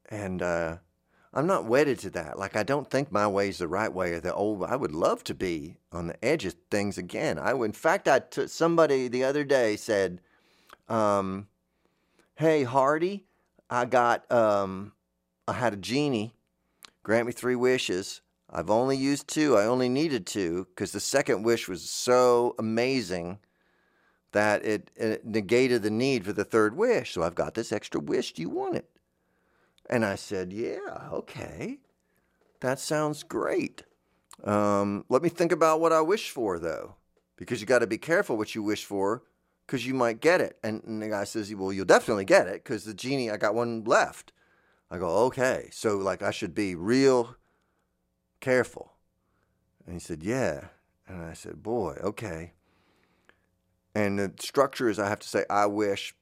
and 0.10 0.42
uh, 0.42 0.78
I'm 1.34 1.48
not 1.48 1.66
wedded 1.66 2.00
to 2.00 2.10
that. 2.12 2.38
Like 2.40 2.56
I 2.56 2.64
don't 2.64 2.90
think 2.90 3.12
my 3.12 3.28
way 3.28 3.50
is 3.50 3.60
the 3.60 3.68
right 3.68 3.94
way 3.94 4.14
or 4.14 4.20
the 4.20 4.34
old. 4.34 4.64
I 4.64 4.76
would 4.76 4.92
love 4.92 5.24
to 5.26 5.34
be 5.34 5.78
on 5.92 6.08
the 6.08 6.26
edge 6.26 6.46
of 6.46 6.56
things 6.72 6.98
again. 6.98 7.38
I 7.38 7.54
in 7.54 7.74
fact, 7.74 8.08
I 8.08 8.22
somebody 8.48 9.08
the 9.08 9.24
other 9.24 9.44
day 9.44 9.76
said, 9.76 10.22
um, 10.88 11.48
"Hey 12.36 12.64
Hearty, 12.64 13.26
I 13.70 13.86
got 13.86 14.30
um, 14.32 14.94
I 15.48 15.54
had 15.54 15.74
a 15.74 15.78
genie 15.78 16.34
grant 17.04 17.28
me 17.28 17.34
three 17.34 17.56
wishes. 17.56 18.22
I've 18.52 18.72
only 18.72 18.98
used 18.98 19.28
two. 19.28 19.56
I 19.56 19.66
only 19.66 19.90
needed 19.90 20.26
two 20.26 20.68
because 20.70 20.92
the 20.92 21.00
second 21.00 21.44
wish 21.44 21.68
was 21.68 21.88
so 21.88 22.56
amazing 22.58 23.38
that 24.32 24.64
it, 24.64 24.92
it 24.96 25.26
negated 25.26 25.84
the 25.84 25.90
need 25.90 26.26
for 26.26 26.34
the 26.34 26.44
third 26.44 26.76
wish. 26.76 27.14
So 27.14 27.24
I've 27.24 27.36
got 27.36 27.56
this 27.56 27.72
extra 27.72 28.00
wish. 28.00 28.34
Do 28.34 28.42
you 28.42 28.50
want 28.50 28.76
it?" 28.76 28.90
And 29.90 30.06
I 30.06 30.16
said, 30.16 30.54
Yeah, 30.54 31.10
okay. 31.12 31.80
That 32.62 32.80
sounds 32.80 33.24
great. 33.24 33.84
Um, 34.44 35.06
let 35.10 35.22
me 35.22 35.30
think 35.30 35.52
about 35.52 35.82
what 35.82 35.92
I 35.92 36.02
wish 36.02 36.30
for, 36.30 36.60
though, 36.60 36.96
because 37.36 37.60
you 37.60 37.68
got 37.68 37.80
to 37.80 37.88
be 37.88 37.98
careful 37.98 38.38
what 38.38 38.54
you 38.54 38.62
wish 38.62 38.86
for 38.86 39.24
because 39.66 39.86
you 39.86 39.94
might 39.94 40.22
get 40.22 40.42
it. 40.42 40.58
And, 40.64 40.84
and, 40.84 41.02
the 41.02 41.10
guy 41.10 41.24
says, 41.24 41.54
Well, 41.54 41.74
you'll 41.74 41.86
definitely 41.86 42.26
get 42.26 42.48
it 42.48 42.64
because 42.64 42.84
the 42.86 42.94
genie, 42.94 43.32
I 43.32 43.38
got 43.38 43.56
one 43.56 43.84
left. 43.84 44.32
I 44.92 45.00
go, 45.00 45.10
Okay. 45.26 45.70
So, 45.72 45.98
like, 45.98 46.22
I 46.22 46.32
should 46.32 46.54
be 46.54 46.76
real 46.76 47.36
careful. 48.40 48.94
And 49.86 49.96
he 49.96 50.00
said, 50.00 50.22
Yeah. 50.22 50.66
And 51.08 51.24
I 51.24 51.34
said, 51.34 51.64
Boy, 51.64 51.98
okay. 52.04 52.54
And 53.96 54.20
the 54.20 54.34
structure 54.40 54.90
is 54.90 55.00
I 55.00 55.10
have 55.10 55.20
to 55.20 55.28
say, 55.28 55.46
I 55.50 55.66
wish, 55.66 56.14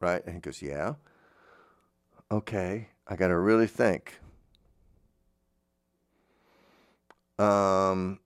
right? 0.00 0.24
And 0.24 0.34
he 0.34 0.40
goes, 0.40 0.62
Yeah 0.62 0.94
okay, 2.32 2.88
I 3.06 3.14
got 3.14 3.28
to 3.28 3.38
really 3.38 3.66
think. 3.66 4.18
Um, 7.38 8.20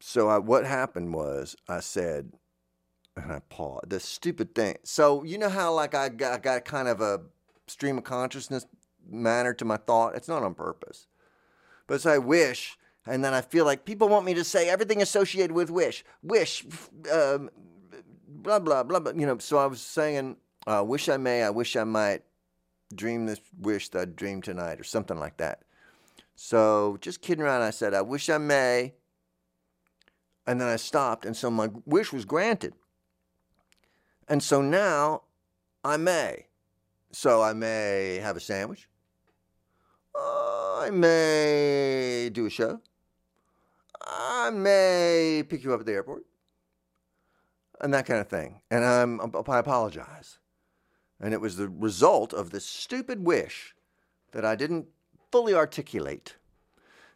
so 0.00 0.28
I, 0.28 0.38
what 0.38 0.64
happened 0.64 1.12
was 1.12 1.54
I 1.68 1.80
said, 1.80 2.32
and 3.16 3.32
I 3.32 3.40
paused. 3.50 3.90
The 3.90 4.00
stupid 4.00 4.54
thing. 4.54 4.76
So 4.84 5.24
you 5.24 5.38
know 5.38 5.48
how 5.48 5.72
like 5.74 5.94
I 5.94 6.08
got, 6.08 6.32
I 6.32 6.38
got 6.38 6.64
kind 6.64 6.88
of 6.88 7.00
a 7.00 7.20
stream 7.66 7.98
of 7.98 8.04
consciousness 8.04 8.66
manner 9.08 9.52
to 9.54 9.64
my 9.64 9.76
thought. 9.76 10.14
It's 10.14 10.28
not 10.28 10.42
on 10.42 10.54
purpose, 10.54 11.06
but 11.86 12.00
so 12.00 12.12
I 12.12 12.18
wish, 12.18 12.78
and 13.08 13.24
then 13.24 13.34
I 13.34 13.40
feel 13.40 13.64
like 13.64 13.84
people 13.84 14.08
want 14.08 14.24
me 14.26 14.34
to 14.34 14.44
say 14.44 14.68
everything 14.68 15.02
associated 15.02 15.52
with 15.52 15.70
wish, 15.70 16.04
wish, 16.22 16.64
um, 17.12 17.50
blah 18.26 18.58
blah 18.58 18.82
blah 18.82 19.00
blah. 19.00 19.12
You 19.12 19.26
know. 19.26 19.38
So 19.38 19.58
I 19.58 19.66
was 19.66 19.80
saying, 19.80 20.36
uh, 20.66 20.84
wish 20.86 21.08
I 21.08 21.16
may, 21.16 21.42
I 21.42 21.50
wish 21.50 21.76
I 21.76 21.84
might 21.84 22.22
dream 22.94 23.26
this 23.26 23.40
wish 23.58 23.88
that 23.90 24.00
I 24.00 24.04
dreamed 24.04 24.44
tonight, 24.44 24.80
or 24.80 24.84
something 24.84 25.18
like 25.18 25.36
that. 25.38 25.62
So 26.36 26.98
just 27.00 27.20
kidding 27.20 27.44
around, 27.44 27.62
I 27.62 27.70
said, 27.70 27.94
I 27.94 28.02
wish 28.02 28.28
I 28.28 28.38
may. 28.38 28.94
And 30.46 30.60
then 30.60 30.68
I 30.68 30.76
stopped, 30.76 31.26
and 31.26 31.36
so 31.36 31.50
my 31.50 31.68
wish 31.84 32.10
was 32.10 32.24
granted. 32.24 32.72
And 34.28 34.42
so 34.42 34.62
now 34.62 35.22
I 35.84 35.98
may. 35.98 36.46
So 37.12 37.42
I 37.42 37.52
may 37.52 38.18
have 38.22 38.36
a 38.36 38.40
sandwich. 38.40 38.88
I 40.80 40.90
may 40.90 42.30
do 42.30 42.46
a 42.46 42.50
show. 42.50 42.80
I 44.08 44.50
may 44.50 45.44
pick 45.48 45.62
you 45.62 45.74
up 45.74 45.80
at 45.80 45.86
the 45.86 45.92
airport. 45.92 46.24
And 47.80 47.94
that 47.94 48.06
kind 48.06 48.20
of 48.20 48.28
thing. 48.28 48.62
And 48.70 48.84
I'm, 48.84 49.20
I 49.20 49.58
apologize. 49.58 50.38
And 51.20 51.34
it 51.34 51.40
was 51.40 51.56
the 51.56 51.68
result 51.68 52.32
of 52.32 52.50
this 52.50 52.64
stupid 52.64 53.24
wish 53.24 53.74
that 54.32 54.44
I 54.44 54.56
didn't 54.56 54.86
fully 55.30 55.54
articulate. 55.54 56.36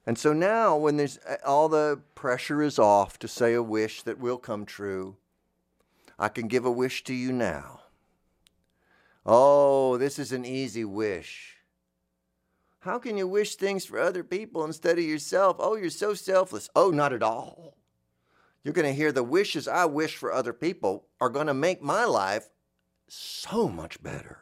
And 0.07 0.19
so 0.19 0.33
now, 0.33 0.77
when 0.77 0.97
there's 0.97 1.19
uh, 1.19 1.37
all 1.47 1.69
the 1.69 2.01
pressure 2.15 2.63
is 2.63 2.79
off 2.79 3.19
to 3.21 3.29
say 3.29 3.55
a 3.55 3.63
wish 3.63 4.03
that 4.03 4.19
will 4.19 4.39
come 4.39 4.67
true, 4.67 5.17
I 6.19 6.29
can 6.29 6.49
give 6.49 6.65
a 6.65 6.71
wish 6.71 7.05
to 7.05 7.15
you 7.15 7.33
now. 7.33 7.81
Oh, 9.25 9.97
this 9.99 10.19
is 10.19 10.33
an 10.33 10.45
easy 10.45 10.85
wish. 10.85 11.57
How 12.83 12.99
can 12.99 13.17
you 13.17 13.29
wish 13.29 13.55
things 13.55 13.85
for 13.85 14.01
other 14.01 14.25
people 14.25 14.65
instead 14.65 14.99
of 14.99 15.05
yourself? 15.05 15.57
Oh, 15.61 15.77
you're 15.77 15.89
so 15.89 16.15
selfless. 16.15 16.69
Oh, 16.75 16.91
not 16.91 17.13
at 17.13 17.23
all. 17.23 17.77
You're 18.65 18.75
going 18.75 18.89
to 18.89 18.95
hear 18.95 19.13
the 19.13 19.23
wishes 19.23 19.69
I 19.69 19.85
wish 19.85 20.17
for 20.17 20.33
other 20.33 20.53
people 20.53 21.07
are 21.21 21.29
going 21.29 21.47
to 21.47 21.55
make 21.55 21.81
my 21.81 22.05
life 22.05 22.49
so 23.07 23.69
much 23.69 24.03
better. 24.03 24.39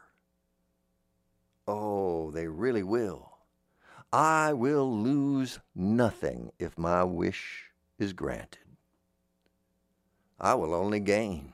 Oh, 1.69 2.31
they 2.31 2.47
really 2.47 2.83
will. 2.83 3.31
I 4.11 4.55
will 4.55 4.91
lose 4.91 5.59
nothing 5.75 6.51
if 6.59 6.79
my 6.79 7.05
wish 7.05 7.65
is 7.99 8.15
granted. 8.15 8.59
I 10.41 10.55
will 10.55 10.73
only 10.73 11.01
gain. 11.01 11.53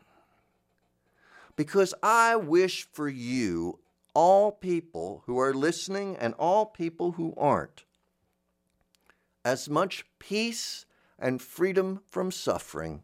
Because 1.56 1.94
I 2.00 2.36
wish 2.36 2.86
for 2.92 3.08
you, 3.08 3.80
all 4.16 4.50
people 4.50 5.22
who 5.26 5.38
are 5.38 5.52
listening 5.52 6.16
and 6.16 6.32
all 6.38 6.64
people 6.64 7.12
who 7.12 7.34
aren't, 7.36 7.84
as 9.44 9.68
much 9.68 10.06
peace 10.18 10.86
and 11.18 11.42
freedom 11.42 12.00
from 12.08 12.30
suffering 12.30 13.02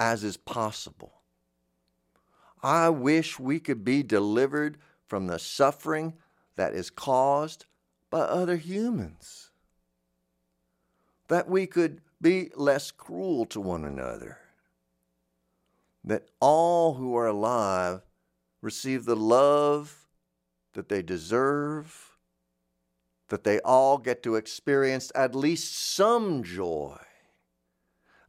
as 0.00 0.24
is 0.24 0.36
possible. 0.36 1.12
I 2.60 2.88
wish 2.88 3.38
we 3.38 3.60
could 3.60 3.84
be 3.84 4.02
delivered 4.02 4.78
from 5.06 5.28
the 5.28 5.38
suffering 5.38 6.14
that 6.56 6.74
is 6.74 6.90
caused 6.90 7.66
by 8.10 8.22
other 8.22 8.56
humans. 8.56 9.50
That 11.28 11.48
we 11.48 11.68
could 11.68 12.00
be 12.20 12.50
less 12.56 12.90
cruel 12.90 13.46
to 13.46 13.60
one 13.60 13.84
another. 13.84 14.38
That 16.02 16.26
all 16.40 16.94
who 16.94 17.14
are 17.14 17.28
alive 17.28 18.02
receive 18.62 19.04
the 19.04 19.16
love 19.16 20.06
that 20.74 20.88
they 20.88 21.02
deserve. 21.02 22.16
That 23.28 23.44
they 23.44 23.60
all 23.60 23.98
get 23.98 24.22
to 24.24 24.34
experience 24.34 25.12
at 25.14 25.34
least 25.34 25.76
some 25.76 26.42
joy. 26.42 26.98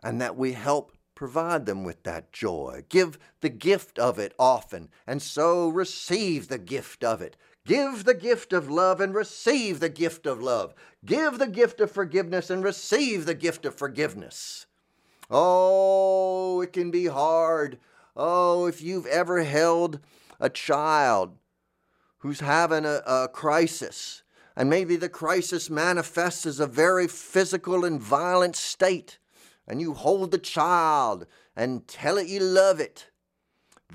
And 0.03 0.21
that 0.21 0.35
we 0.35 0.53
help 0.53 0.91
Provide 1.21 1.67
them 1.67 1.83
with 1.83 2.01
that 2.01 2.33
joy. 2.33 2.83
Give 2.89 3.19
the 3.41 3.49
gift 3.49 3.99
of 3.99 4.17
it 4.17 4.33
often, 4.39 4.89
and 5.05 5.21
so 5.21 5.69
receive 5.69 6.47
the 6.47 6.57
gift 6.57 7.03
of 7.03 7.21
it. 7.21 7.37
Give 7.63 8.05
the 8.05 8.15
gift 8.15 8.53
of 8.53 8.71
love 8.71 8.99
and 8.99 9.13
receive 9.13 9.79
the 9.79 9.87
gift 9.87 10.25
of 10.25 10.41
love. 10.41 10.73
Give 11.05 11.37
the 11.37 11.45
gift 11.45 11.79
of 11.79 11.91
forgiveness 11.91 12.49
and 12.49 12.63
receive 12.63 13.27
the 13.27 13.35
gift 13.35 13.65
of 13.65 13.75
forgiveness. 13.75 14.65
Oh, 15.29 16.61
it 16.61 16.73
can 16.73 16.89
be 16.89 17.05
hard. 17.05 17.77
Oh, 18.15 18.65
if 18.65 18.81
you've 18.81 19.05
ever 19.05 19.43
held 19.43 19.99
a 20.41 20.49
child 20.49 21.37
who's 22.17 22.41
having 22.41 22.83
a, 22.83 23.01
a 23.07 23.29
crisis, 23.29 24.23
and 24.57 24.69
maybe 24.69 24.97
the 24.97 25.07
crisis 25.07 25.69
manifests 25.69 26.45
as 26.45 26.59
a 26.59 26.67
very 26.67 27.07
physical 27.07 27.85
and 27.85 28.01
violent 28.01 28.57
state 28.57 29.17
and 29.71 29.79
you 29.79 29.93
hold 29.93 30.31
the 30.31 30.37
child 30.37 31.25
and 31.55 31.87
tell 31.87 32.17
it 32.17 32.27
you 32.27 32.41
love 32.41 32.81
it. 32.81 33.09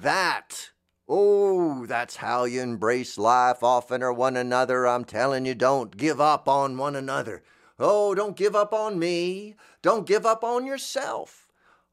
That, 0.01 0.71
oh, 1.07 1.85
that's 1.87 2.17
how 2.17 2.45
you 2.45 2.63
embrace 2.63 3.19
life 3.19 3.63
often 3.63 4.03
or 4.03 4.13
one 4.13 4.39
another. 4.39 4.87
I'm 4.87 5.05
telling 5.05 5.45
you, 5.45 5.55
don't 5.55 5.95
give 5.97 6.19
up 6.21 6.49
on 6.49 6.79
one 6.79 6.97
another. 6.97 7.43
Oh, 7.79 8.15
don't 8.15 8.37
give 8.37 8.57
up 8.57 8.73
on 8.73 8.99
me. 8.99 9.55
Don't 9.83 10.07
give 10.07 10.25
up 10.25 10.43
on 10.43 10.65
yourself. 10.65 11.46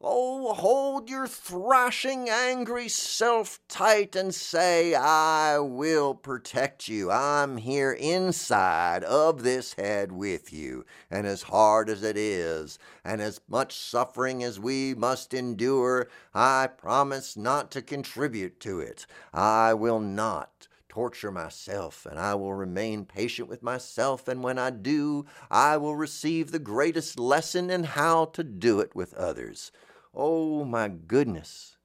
Oh, 0.06 0.54
hold 0.54 1.10
your 1.10 1.28
thrashing, 1.28 2.30
angry 2.30 2.90
self 2.90 3.62
tight 3.70 4.18
and 4.18 4.36
say, 4.36 4.94
I 4.94 5.60
will 5.60 6.14
protect 6.14 6.90
you. 6.90 7.10
I'm 7.10 7.56
here 7.56 7.94
inside 7.94 9.06
of 9.06 9.44
this 9.44 9.76
head 9.76 10.12
with 10.12 10.52
you. 10.52 10.86
And 11.10 11.26
as 11.26 11.44
hard 11.44 11.88
as 11.88 12.04
it 12.04 12.18
is, 12.18 12.80
and 13.06 13.22
as 13.22 13.40
much 13.48 13.78
suffering 13.78 14.44
as 14.44 14.60
we 14.60 14.94
must 14.94 15.34
endure, 15.34 16.10
I 16.34 16.68
promise 16.68 17.38
not 17.38 17.72
to 17.72 17.82
contribute 17.82 18.60
to 18.60 18.82
it. 18.82 19.06
I 19.34 19.74
will 19.74 20.02
not 20.02 20.68
torture 20.90 21.32
myself, 21.32 22.06
and 22.06 22.20
I 22.20 22.36
will 22.36 22.54
remain 22.54 23.06
patient 23.06 23.48
with 23.48 23.64
myself. 23.64 24.28
And 24.28 24.44
when 24.44 24.60
I 24.60 24.70
do, 24.70 25.26
I 25.50 25.78
will 25.78 25.96
receive 25.96 26.52
the 26.52 26.60
greatest 26.60 27.18
lesson 27.18 27.70
in 27.70 27.86
how 27.86 28.26
to 28.26 28.44
do 28.44 28.82
it 28.82 28.94
with 28.94 29.14
others. 29.14 29.72
Oh 30.14 30.64
my 30.64 30.90
goodness. 30.90 31.78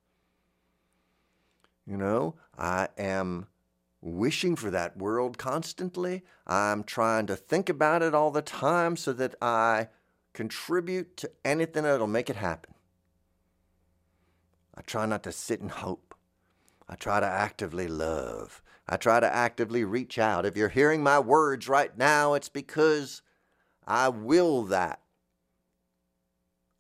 You 1.87 1.97
know, 1.97 2.35
I 2.59 2.89
am 2.99 3.47
wishing 4.01 4.57
for 4.57 4.71
that 4.71 4.99
world 4.99 5.39
constantly. 5.39 6.23
I'm 6.47 6.85
trying 6.85 7.27
to 7.27 7.37
think 7.37 7.69
about 7.69 8.03
it 8.03 8.15
all 8.15 8.31
the 8.31 8.43
time 8.43 8.97
so 8.97 9.13
that 9.15 9.35
I 9.41 9.89
contribute 10.35 11.17
to 11.17 11.31
anything 11.45 11.85
that'll 11.85 12.07
make 12.07 12.29
it 12.29 12.37
happen. 12.37 12.75
I 14.75 14.83
try 14.83 15.07
not 15.07 15.23
to 15.25 15.33
sit 15.33 15.61
and 15.61 15.71
hope. 15.71 16.15
I 16.89 16.95
try 16.95 17.21
to 17.21 17.27
actively 17.27 17.89
love. 17.89 18.63
I 18.89 18.97
try 18.97 19.21
to 19.21 19.35
actively 19.35 19.85
reach 19.85 20.19
out. 20.19 20.47
If 20.47 20.57
you're 20.57 20.69
hearing 20.69 21.03
my 21.03 21.19
words 21.19 21.69
right 21.69 21.97
now, 21.97 22.35
it's 22.35 22.49
because 22.49 23.23
I 23.87 24.09
will 24.09 24.63
that. 24.65 25.01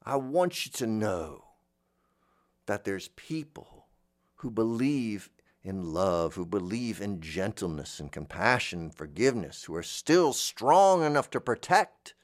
I 0.08 0.16
want 0.16 0.64
you 0.64 0.72
to 0.72 0.86
know 0.86 1.44
that 2.64 2.84
there's 2.84 3.08
people 3.08 3.88
who 4.36 4.50
believe 4.50 5.28
in 5.62 5.92
love, 5.92 6.34
who 6.34 6.46
believe 6.46 7.02
in 7.02 7.20
gentleness 7.20 8.00
and 8.00 8.10
compassion 8.10 8.80
and 8.80 8.94
forgiveness, 8.94 9.64
who 9.64 9.74
are 9.74 9.82
still 9.82 10.32
strong 10.32 11.04
enough 11.04 11.28
to 11.32 11.42
protect. 11.42 12.14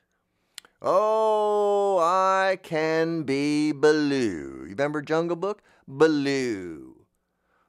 Oh, 0.81 1.99
I 1.99 2.59
can 2.63 3.25
be 3.25 3.73
Baloo. 3.73 4.61
You 4.63 4.71
remember 4.71 5.03
Jungle 5.03 5.37
Book? 5.37 5.63
Baloo. 5.87 7.04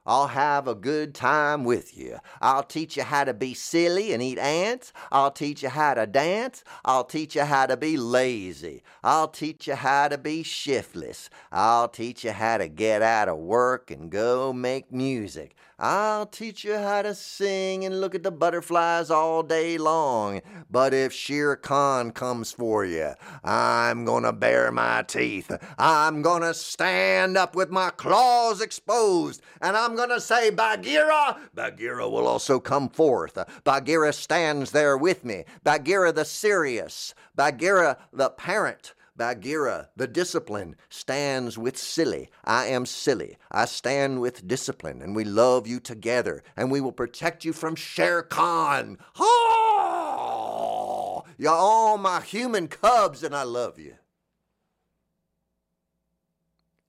I'll 0.06 0.28
have 0.28 0.68
a 0.68 0.74
good 0.74 1.14
time 1.14 1.64
with 1.64 1.96
you. 1.96 2.18
I'll 2.40 2.62
teach 2.62 2.96
you 2.96 3.02
how 3.02 3.24
to 3.24 3.34
be 3.34 3.54
silly 3.54 4.12
and 4.12 4.22
eat 4.22 4.38
ants. 4.38 4.92
I'll 5.10 5.32
teach 5.32 5.62
you 5.62 5.68
how 5.68 5.94
to 5.94 6.06
dance. 6.06 6.62
I'll 6.84 7.04
teach 7.04 7.34
you 7.34 7.42
how 7.42 7.66
to 7.66 7.76
be 7.76 7.96
lazy. 7.96 8.82
I'll 9.02 9.28
teach 9.28 9.66
you 9.66 9.74
how 9.74 10.08
to 10.08 10.18
be 10.18 10.42
shiftless. 10.42 11.28
I'll 11.50 11.88
teach 11.88 12.24
you 12.24 12.32
how 12.32 12.58
to 12.58 12.68
get 12.68 13.02
out 13.02 13.28
of 13.28 13.38
work 13.38 13.90
and 13.90 14.10
go 14.10 14.52
make 14.52 14.92
music. 14.92 15.56
I'll 15.78 16.24
teach 16.24 16.64
you 16.64 16.78
how 16.78 17.02
to 17.02 17.14
sing 17.14 17.84
and 17.84 18.00
look 18.00 18.14
at 18.14 18.22
the 18.22 18.30
butterflies 18.30 19.10
all 19.10 19.42
day 19.42 19.76
long. 19.76 20.40
But 20.70 20.94
if 20.94 21.12
Shere 21.12 21.54
Khan 21.54 22.12
comes 22.12 22.50
for 22.50 22.86
you, 22.86 23.12
I'm 23.44 24.06
gonna 24.06 24.32
bare 24.32 24.72
my 24.72 25.02
teeth. 25.02 25.52
I'm 25.76 26.22
gonna 26.22 26.54
stand 26.54 27.36
up 27.36 27.54
with 27.54 27.68
my 27.68 27.90
claws 27.90 28.62
exposed, 28.62 29.42
and 29.60 29.76
I'm 29.76 29.96
gonna 29.96 30.18
say, 30.20 30.48
Bagheera! 30.48 31.40
Bagheera 31.52 32.08
will 32.08 32.26
also 32.26 32.58
come 32.58 32.88
forth. 32.88 33.36
Bagheera 33.62 34.14
stands 34.14 34.70
there 34.70 34.96
with 34.96 35.26
me. 35.26 35.44
Bagheera 35.62 36.10
the 36.10 36.24
serious. 36.24 37.14
Bagheera 37.34 37.98
the 38.14 38.30
parent. 38.30 38.94
Bagheera, 39.16 39.88
the 39.96 40.06
discipline, 40.06 40.76
stands 40.88 41.56
with 41.56 41.78
silly. 41.78 42.28
I 42.44 42.66
am 42.66 42.84
silly. 42.84 43.38
I 43.50 43.64
stand 43.64 44.20
with 44.20 44.46
discipline, 44.46 45.00
and 45.00 45.16
we 45.16 45.24
love 45.24 45.66
you 45.66 45.80
together, 45.80 46.42
and 46.56 46.70
we 46.70 46.80
will 46.80 46.92
protect 46.92 47.44
you 47.44 47.52
from 47.52 47.76
Shere 47.76 48.22
Khan. 48.22 48.98
Oh! 49.18 51.24
You're 51.38 51.52
all 51.52 51.98
my 51.98 52.20
human 52.20 52.68
cubs, 52.68 53.22
and 53.22 53.34
I 53.34 53.42
love 53.42 53.78
you. 53.78 53.94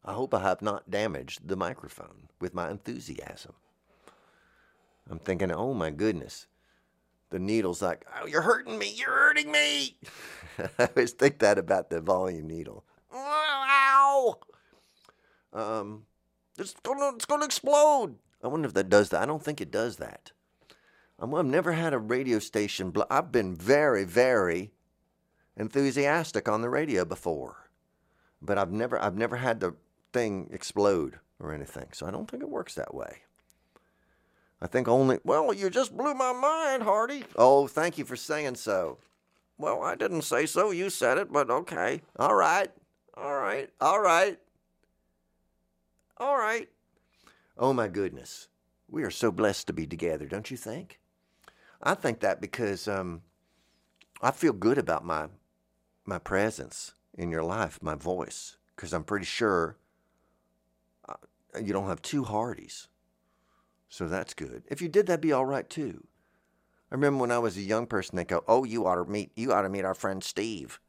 I 0.04 0.14
hope 0.14 0.34
I 0.34 0.42
have 0.42 0.62
not 0.62 0.90
damaged 0.90 1.48
the 1.48 1.58
microphone 1.58 2.30
with 2.40 2.54
my 2.54 2.72
enthusiasm. 2.72 3.54
I'm 5.10 5.20
thinking, 5.20 5.52
oh 5.52 5.74
my 5.74 5.90
goodness. 5.90 6.48
The 7.30 7.40
needle's 7.40 7.82
like, 7.82 8.06
oh, 8.20 8.26
you're 8.26 8.42
hurting 8.42 8.78
me, 8.78 8.94
you're 8.96 9.12
hurting 9.12 9.52
me. 9.52 9.98
I 10.80 10.88
always 10.96 11.12
think 11.12 11.40
that 11.40 11.58
about 11.58 11.90
the 11.90 12.00
volume 12.00 12.48
needle. 12.48 12.86
Ow! 13.14 14.40
Um, 15.54 16.04
it's 16.58 16.74
gonna, 16.84 17.16
it's 17.16 17.26
gonna 17.26 17.46
explode. 17.46 18.16
I 18.44 18.48
wonder 18.48 18.68
if 18.68 18.74
that 18.76 18.90
does 18.90 19.10
that. 19.10 19.22
I 19.22 19.26
don't 19.26 19.44
think 19.44 19.60
it 19.60 19.72
does 19.72 19.98
that. 19.98 20.32
i 21.20 21.28
have 21.28 21.46
never 21.46 21.74
had 21.74 21.94
a 21.94 22.00
radio 22.00 22.40
station. 22.40 22.92
Bl- 22.92 23.02
I've 23.10 23.32
been 23.32 23.56
very, 23.56 24.06
very 24.06 24.72
enthusiastic 25.58 26.48
on 26.48 26.62
the 26.62 26.70
radio 26.70 27.04
before, 27.04 27.70
but 28.42 28.58
I've 28.58 28.72
never, 28.72 29.02
I've 29.02 29.18
never 29.18 29.38
had 29.38 29.60
the 29.60 29.76
thing 30.14 30.50
explode 30.52 31.20
or 31.40 31.54
anything. 31.54 31.90
So 31.94 32.06
I 32.06 32.12
don't 32.12 32.30
think 32.30 32.44
it 32.44 32.50
works 32.50 32.76
that 32.76 32.94
way. 32.94 33.24
I 34.62 34.68
think 34.68 34.88
only, 34.88 35.20
well, 35.24 35.54
you 35.54 35.70
just 35.70 35.96
blew 35.96 36.14
my 36.14 36.34
mind, 36.34 36.84
Hearty. 36.84 37.24
Oh, 37.36 37.68
thank 37.68 37.98
you 37.98 38.06
for 38.06 38.16
saying 38.16 38.56
so. 38.56 38.98
Well, 39.58 39.84
I 39.84 39.96
didn't 39.96 40.24
say 40.24 40.46
so. 40.46 40.72
You 40.72 40.90
said 40.90 41.18
it, 41.18 41.32
but 41.32 41.50
okay. 41.50 42.02
All 42.18 42.36
right. 42.36 42.70
All 43.16 43.36
right. 43.36 43.70
All 43.80 44.00
right. 44.02 44.40
All 46.18 46.38
right. 46.38 46.70
Oh, 47.58 47.74
my 47.74 47.88
goodness. 47.88 48.48
We 48.90 49.04
are 49.04 49.12
so 49.12 49.32
blessed 49.32 49.68
to 49.68 49.74
be 49.74 49.86
together, 49.86 50.26
don't 50.26 50.50
you 50.50 50.58
think? 50.58 51.00
I 51.82 51.94
think 51.94 52.22
that 52.22 52.42
because 52.42 52.88
um, 52.88 53.22
I 54.22 54.32
feel 54.32 54.54
good 54.54 54.78
about 54.78 55.06
my 55.06 55.28
my 56.06 56.18
presence 56.18 56.94
in 57.18 57.30
your 57.32 57.44
life, 57.44 57.80
my 57.82 57.94
voice, 57.94 58.56
because 58.76 58.94
I'm 58.94 59.04
pretty 59.04 59.26
sure 59.26 59.76
uh, 61.08 61.16
you 61.62 61.74
don't 61.74 61.88
have 61.88 62.02
two 62.02 62.24
Heartys. 62.24 62.88
So 63.90 64.08
that's 64.08 64.34
good. 64.34 64.64
If 64.68 64.82
you 64.82 64.90
did, 64.90 65.08
that'd 65.08 65.22
be 65.22 65.32
all 65.32 65.46
right 65.46 65.70
too. 65.70 66.06
I 66.92 66.96
remember 66.96 67.22
when 67.22 67.32
I 67.32 67.40
was 67.40 67.58
a 67.58 67.62
young 67.62 67.86
person, 67.86 68.16
they 68.16 68.24
go, 68.24 68.44
"Oh, 68.48 68.64
you 68.64 68.86
ought 68.86 68.96
to 68.96 69.06
meet 69.06 69.32
you 69.36 69.52
ought 69.54 69.64
to 69.64 69.70
meet 69.70 69.86
our 69.86 69.94
friend 69.94 70.24
Steve." 70.24 70.80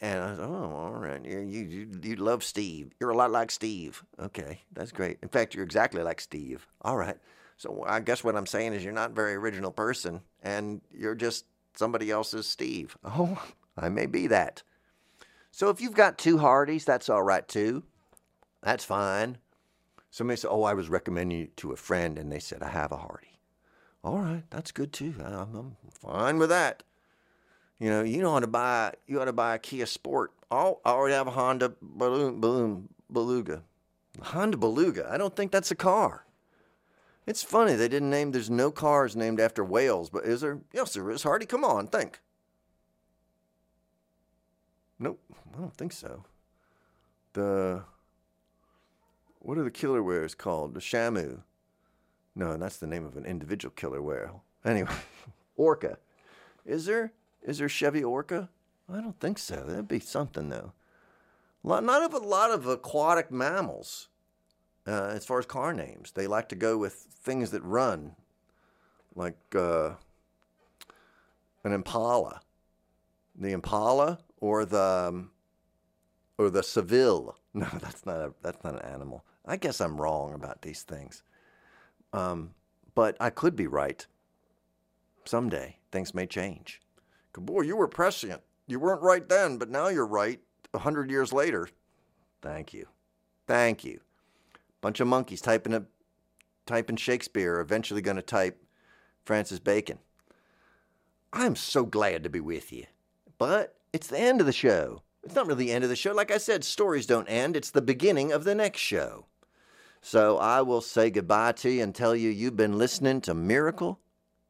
And 0.00 0.22
I 0.22 0.30
was, 0.32 0.40
"Oh, 0.40 0.72
all 0.74 0.92
right. 0.92 1.24
You 1.24 1.40
you 1.40 1.88
you 2.02 2.16
love 2.16 2.42
Steve. 2.42 2.92
You're 2.98 3.10
a 3.10 3.16
lot 3.16 3.30
like 3.30 3.50
Steve. 3.50 4.04
Okay, 4.18 4.62
that's 4.72 4.92
great. 4.92 5.18
In 5.22 5.28
fact, 5.28 5.54
you're 5.54 5.64
exactly 5.64 6.02
like 6.02 6.20
Steve. 6.20 6.66
All 6.82 6.96
right. 6.96 7.16
So 7.56 7.84
I 7.86 8.00
guess 8.00 8.24
what 8.24 8.36
I'm 8.36 8.46
saying 8.46 8.72
is 8.72 8.82
you're 8.82 8.92
not 8.92 9.10
a 9.12 9.14
very 9.14 9.34
original 9.34 9.70
person, 9.70 10.22
and 10.42 10.80
you're 10.92 11.14
just 11.14 11.46
somebody 11.74 12.10
else's 12.10 12.46
Steve. 12.46 12.96
Oh, 13.04 13.40
I 13.76 13.88
may 13.88 14.06
be 14.06 14.26
that. 14.26 14.62
So 15.50 15.70
if 15.70 15.80
you've 15.80 15.94
got 15.94 16.18
two 16.18 16.36
Heartys, 16.38 16.84
that's 16.84 17.08
all 17.08 17.22
right 17.22 17.46
too. 17.46 17.84
That's 18.62 18.84
fine. 18.84 19.38
Somebody 20.12 20.36
said, 20.36 20.50
"Oh, 20.50 20.62
I 20.62 20.74
was 20.74 20.90
recommending 20.90 21.38
you 21.38 21.46
to 21.56 21.72
a 21.72 21.76
friend," 21.76 22.18
and 22.18 22.30
they 22.30 22.38
said, 22.38 22.62
"I 22.62 22.68
have 22.68 22.92
a 22.92 22.98
Hearty." 22.98 23.38
All 24.04 24.18
right, 24.18 24.44
that's 24.50 24.70
good 24.70 24.92
too. 24.92 25.14
I'm, 25.18 25.56
I'm 25.56 25.76
fine 25.90 26.38
with 26.38 26.50
that. 26.50 26.82
You 27.78 27.88
know, 27.88 28.02
you 28.02 28.28
how 28.28 28.38
to 28.38 28.46
buy. 28.46 28.92
You 29.06 29.22
ought 29.22 29.24
to 29.24 29.32
buy 29.32 29.54
a 29.54 29.58
Kia 29.58 29.86
Sport. 29.86 30.32
Oh, 30.50 30.80
I 30.84 30.90
already 30.90 31.14
have 31.14 31.28
a 31.28 31.30
Honda 31.30 31.72
Balloon, 31.80 32.40
Balloon 32.40 32.90
Beluga. 33.10 33.62
Honda 34.20 34.58
Beluga. 34.58 35.08
I 35.10 35.16
don't 35.16 35.34
think 35.34 35.50
that's 35.50 35.70
a 35.70 35.74
car. 35.74 36.26
It's 37.26 37.42
funny 37.42 37.74
they 37.74 37.88
didn't 37.88 38.10
name. 38.10 38.32
There's 38.32 38.50
no 38.50 38.70
cars 38.70 39.16
named 39.16 39.40
after 39.40 39.64
whales, 39.64 40.10
but 40.10 40.26
is 40.26 40.42
there? 40.42 40.60
Yes, 40.74 40.92
there 40.92 41.10
is. 41.10 41.22
Hearty, 41.22 41.46
come 41.46 41.64
on, 41.64 41.86
think. 41.86 42.20
Nope, 44.98 45.20
I 45.54 45.58
don't 45.58 45.74
think 45.74 45.92
so. 45.92 46.24
The 47.32 47.84
what 49.42 49.58
are 49.58 49.64
the 49.64 49.70
killer 49.70 50.02
whales 50.02 50.34
called? 50.34 50.74
The 50.74 50.80
Shamu. 50.80 51.42
No, 52.34 52.56
that's 52.56 52.78
the 52.78 52.86
name 52.86 53.04
of 53.04 53.16
an 53.16 53.26
individual 53.26 53.72
killer 53.74 54.00
whale. 54.00 54.44
Anyway, 54.64 54.90
orca. 55.56 55.98
Is 56.64 56.86
there 56.86 57.12
is 57.42 57.58
there 57.58 57.68
Chevy 57.68 58.04
Orca? 58.04 58.48
I 58.88 59.00
don't 59.00 59.18
think 59.18 59.38
so. 59.38 59.64
That'd 59.66 59.88
be 59.88 60.00
something 60.00 60.48
though. 60.48 60.72
Not 61.64 62.02
of 62.02 62.14
a 62.14 62.18
lot 62.18 62.50
of 62.50 62.66
aquatic 62.66 63.30
mammals, 63.30 64.08
uh, 64.86 65.10
as 65.14 65.24
far 65.24 65.38
as 65.38 65.46
car 65.46 65.72
names. 65.72 66.12
They 66.12 66.26
like 66.26 66.48
to 66.50 66.56
go 66.56 66.76
with 66.76 66.94
things 66.94 67.50
that 67.50 67.62
run, 67.62 68.16
like 69.14 69.38
uh, 69.54 69.90
an 71.64 71.72
impala, 71.72 72.40
the 73.34 73.52
impala, 73.52 74.18
or 74.40 74.64
the 74.64 75.08
um, 75.08 75.30
or 76.38 76.50
the 76.50 76.62
Seville. 76.62 77.36
No, 77.54 77.68
that's 77.82 78.06
not 78.06 78.16
a 78.16 78.32
that's 78.40 78.64
not 78.64 78.82
an 78.82 78.90
animal. 78.90 79.26
I 79.44 79.56
guess 79.56 79.80
I'm 79.80 80.00
wrong 80.00 80.34
about 80.34 80.62
these 80.62 80.82
things. 80.82 81.22
Um, 82.12 82.50
but 82.94 83.16
I 83.20 83.30
could 83.30 83.56
be 83.56 83.66
right. 83.66 84.06
Someday 85.24 85.78
things 85.90 86.14
may 86.14 86.26
change. 86.26 86.80
Boy, 87.34 87.62
you 87.62 87.76
were 87.76 87.88
prescient. 87.88 88.42
You 88.66 88.78
weren't 88.78 89.02
right 89.02 89.28
then, 89.28 89.58
but 89.58 89.70
now 89.70 89.88
you're 89.88 90.06
right 90.06 90.40
a 90.74 90.78
hundred 90.78 91.10
years 91.10 91.32
later. 91.32 91.68
Thank 92.40 92.72
you. 92.72 92.86
Thank 93.46 93.84
you. 93.84 94.00
Bunch 94.80 95.00
of 95.00 95.06
monkeys 95.06 95.40
typing 95.40 95.74
a 95.74 95.84
typing 96.66 96.96
Shakespeare, 96.96 97.60
eventually 97.60 98.02
gonna 98.02 98.22
type 98.22 98.62
Francis 99.24 99.58
Bacon. 99.58 99.98
I'm 101.32 101.56
so 101.56 101.84
glad 101.84 102.22
to 102.24 102.30
be 102.30 102.40
with 102.40 102.72
you. 102.72 102.86
But 103.38 103.76
it's 103.92 104.06
the 104.06 104.18
end 104.18 104.40
of 104.40 104.46
the 104.46 104.52
show. 104.52 105.02
It's 105.24 105.34
not 105.34 105.46
really 105.46 105.66
the 105.66 105.72
end 105.72 105.84
of 105.84 105.90
the 105.90 105.96
show. 105.96 106.12
Like 106.12 106.30
I 106.30 106.38
said, 106.38 106.64
stories 106.64 107.06
don't 107.06 107.28
end. 107.28 107.56
It's 107.56 107.70
the 107.70 107.82
beginning 107.82 108.32
of 108.32 108.44
the 108.44 108.54
next 108.54 108.80
show. 108.80 109.26
So 110.04 110.36
I 110.38 110.62
will 110.62 110.80
say 110.80 111.10
goodbye 111.10 111.52
to 111.52 111.70
you 111.70 111.84
and 111.84 111.94
tell 111.94 112.16
you 112.16 112.28
you've 112.28 112.56
been 112.56 112.76
listening 112.76 113.20
to 113.22 113.34
Miracle 113.34 114.00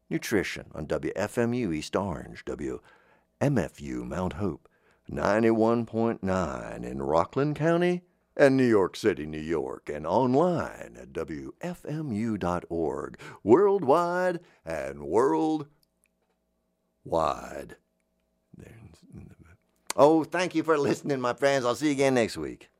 Nutrition 0.09 0.71
on 0.75 0.87
WFMU 0.87 1.75
East 1.75 1.95
Orange, 1.95 2.43
WMFU 2.47 2.81
Mount 4.09 4.33
Hope, 4.35 4.67
91.9 5.11 6.85
in 6.85 7.03
Rockland 7.03 7.57
County 7.57 8.01
and 8.35 8.57
New 8.57 8.67
York 8.67 8.97
City, 8.97 9.27
New 9.27 9.39
York, 9.39 9.91
and 9.93 10.07
online 10.07 10.97
at 10.99 11.13
WFMU.org, 11.13 11.59
worldwide 13.45 14.41
and 14.65 15.03
worldwide. 15.03 15.67
Oh, 19.95 20.25
thank 20.25 20.55
you 20.55 20.63
for 20.63 20.79
listening, 20.79 21.21
my 21.21 21.35
friends. 21.35 21.67
I'll 21.67 21.75
see 21.75 21.89
you 21.89 21.93
again 21.93 22.15
next 22.15 22.39
week. 22.39 22.72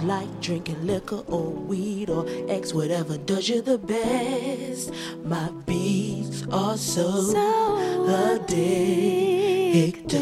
It's 0.00 0.08
like 0.08 0.40
drinking 0.40 0.86
liquor 0.86 1.22
or 1.26 1.50
weed 1.50 2.08
or 2.08 2.24
X, 2.48 2.72
whatever 2.72 3.18
does 3.18 3.50
you 3.50 3.60
the 3.60 3.76
best. 3.76 4.90
My 5.24 5.50
beats 5.66 6.46
are 6.50 6.78
so, 6.78 7.20
So 7.20 8.38
addicted. 8.40 10.16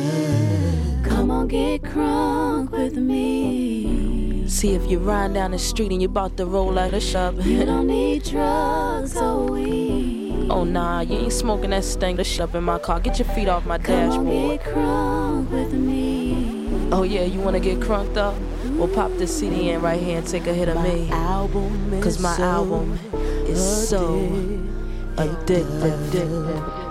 Come 1.04 1.30
on, 1.30 1.46
get 1.46 1.82
crunk 1.82 2.72
with 2.72 2.96
me. 2.96 4.48
See 4.48 4.74
if 4.74 4.84
you're 4.90 4.98
riding 4.98 5.34
down 5.34 5.52
the 5.52 5.60
street 5.60 5.92
and 5.92 6.02
you 6.02 6.08
about 6.08 6.36
to 6.38 6.46
roll 6.46 6.76
out 6.76 6.92
a 6.92 6.98
shop. 7.00 7.36
You 7.38 7.64
don't 7.64 7.86
need 7.86 8.24
drugs 8.24 9.16
or 9.16 9.44
weed. 9.44 10.48
Oh 10.50 10.64
nah, 10.64 11.02
you 11.02 11.18
ain't 11.18 11.32
smoking 11.32 11.70
that 11.70 11.84
stank 11.84 12.16
the 12.16 12.24
shit 12.24 12.40
up 12.40 12.56
in 12.56 12.64
my 12.64 12.80
car. 12.80 12.98
Get 12.98 13.20
your 13.20 13.28
feet 13.28 13.48
off 13.48 13.64
my 13.64 13.78
Come 13.78 13.94
on, 14.10 14.26
get 14.26 14.60
crunk 14.60 15.50
with 15.50 15.72
me. 15.72 16.88
Oh 16.90 17.04
yeah, 17.04 17.22
you 17.22 17.38
wanna 17.38 17.60
get 17.60 17.80
crunked 17.80 18.16
up? 18.16 18.34
Well 18.78 18.86
pop 18.86 19.10
this 19.18 19.36
CD 19.36 19.70
in 19.70 19.82
right 19.82 20.00
here 20.00 20.18
and 20.18 20.26
take 20.26 20.46
a 20.46 20.54
hit 20.54 20.68
of 20.68 20.80
me. 20.84 21.10
album 21.10 22.00
Cause 22.00 22.20
my 22.20 22.36
album 22.36 22.96
is 23.12 23.88
so 23.88 24.20
addictive. 25.16 26.87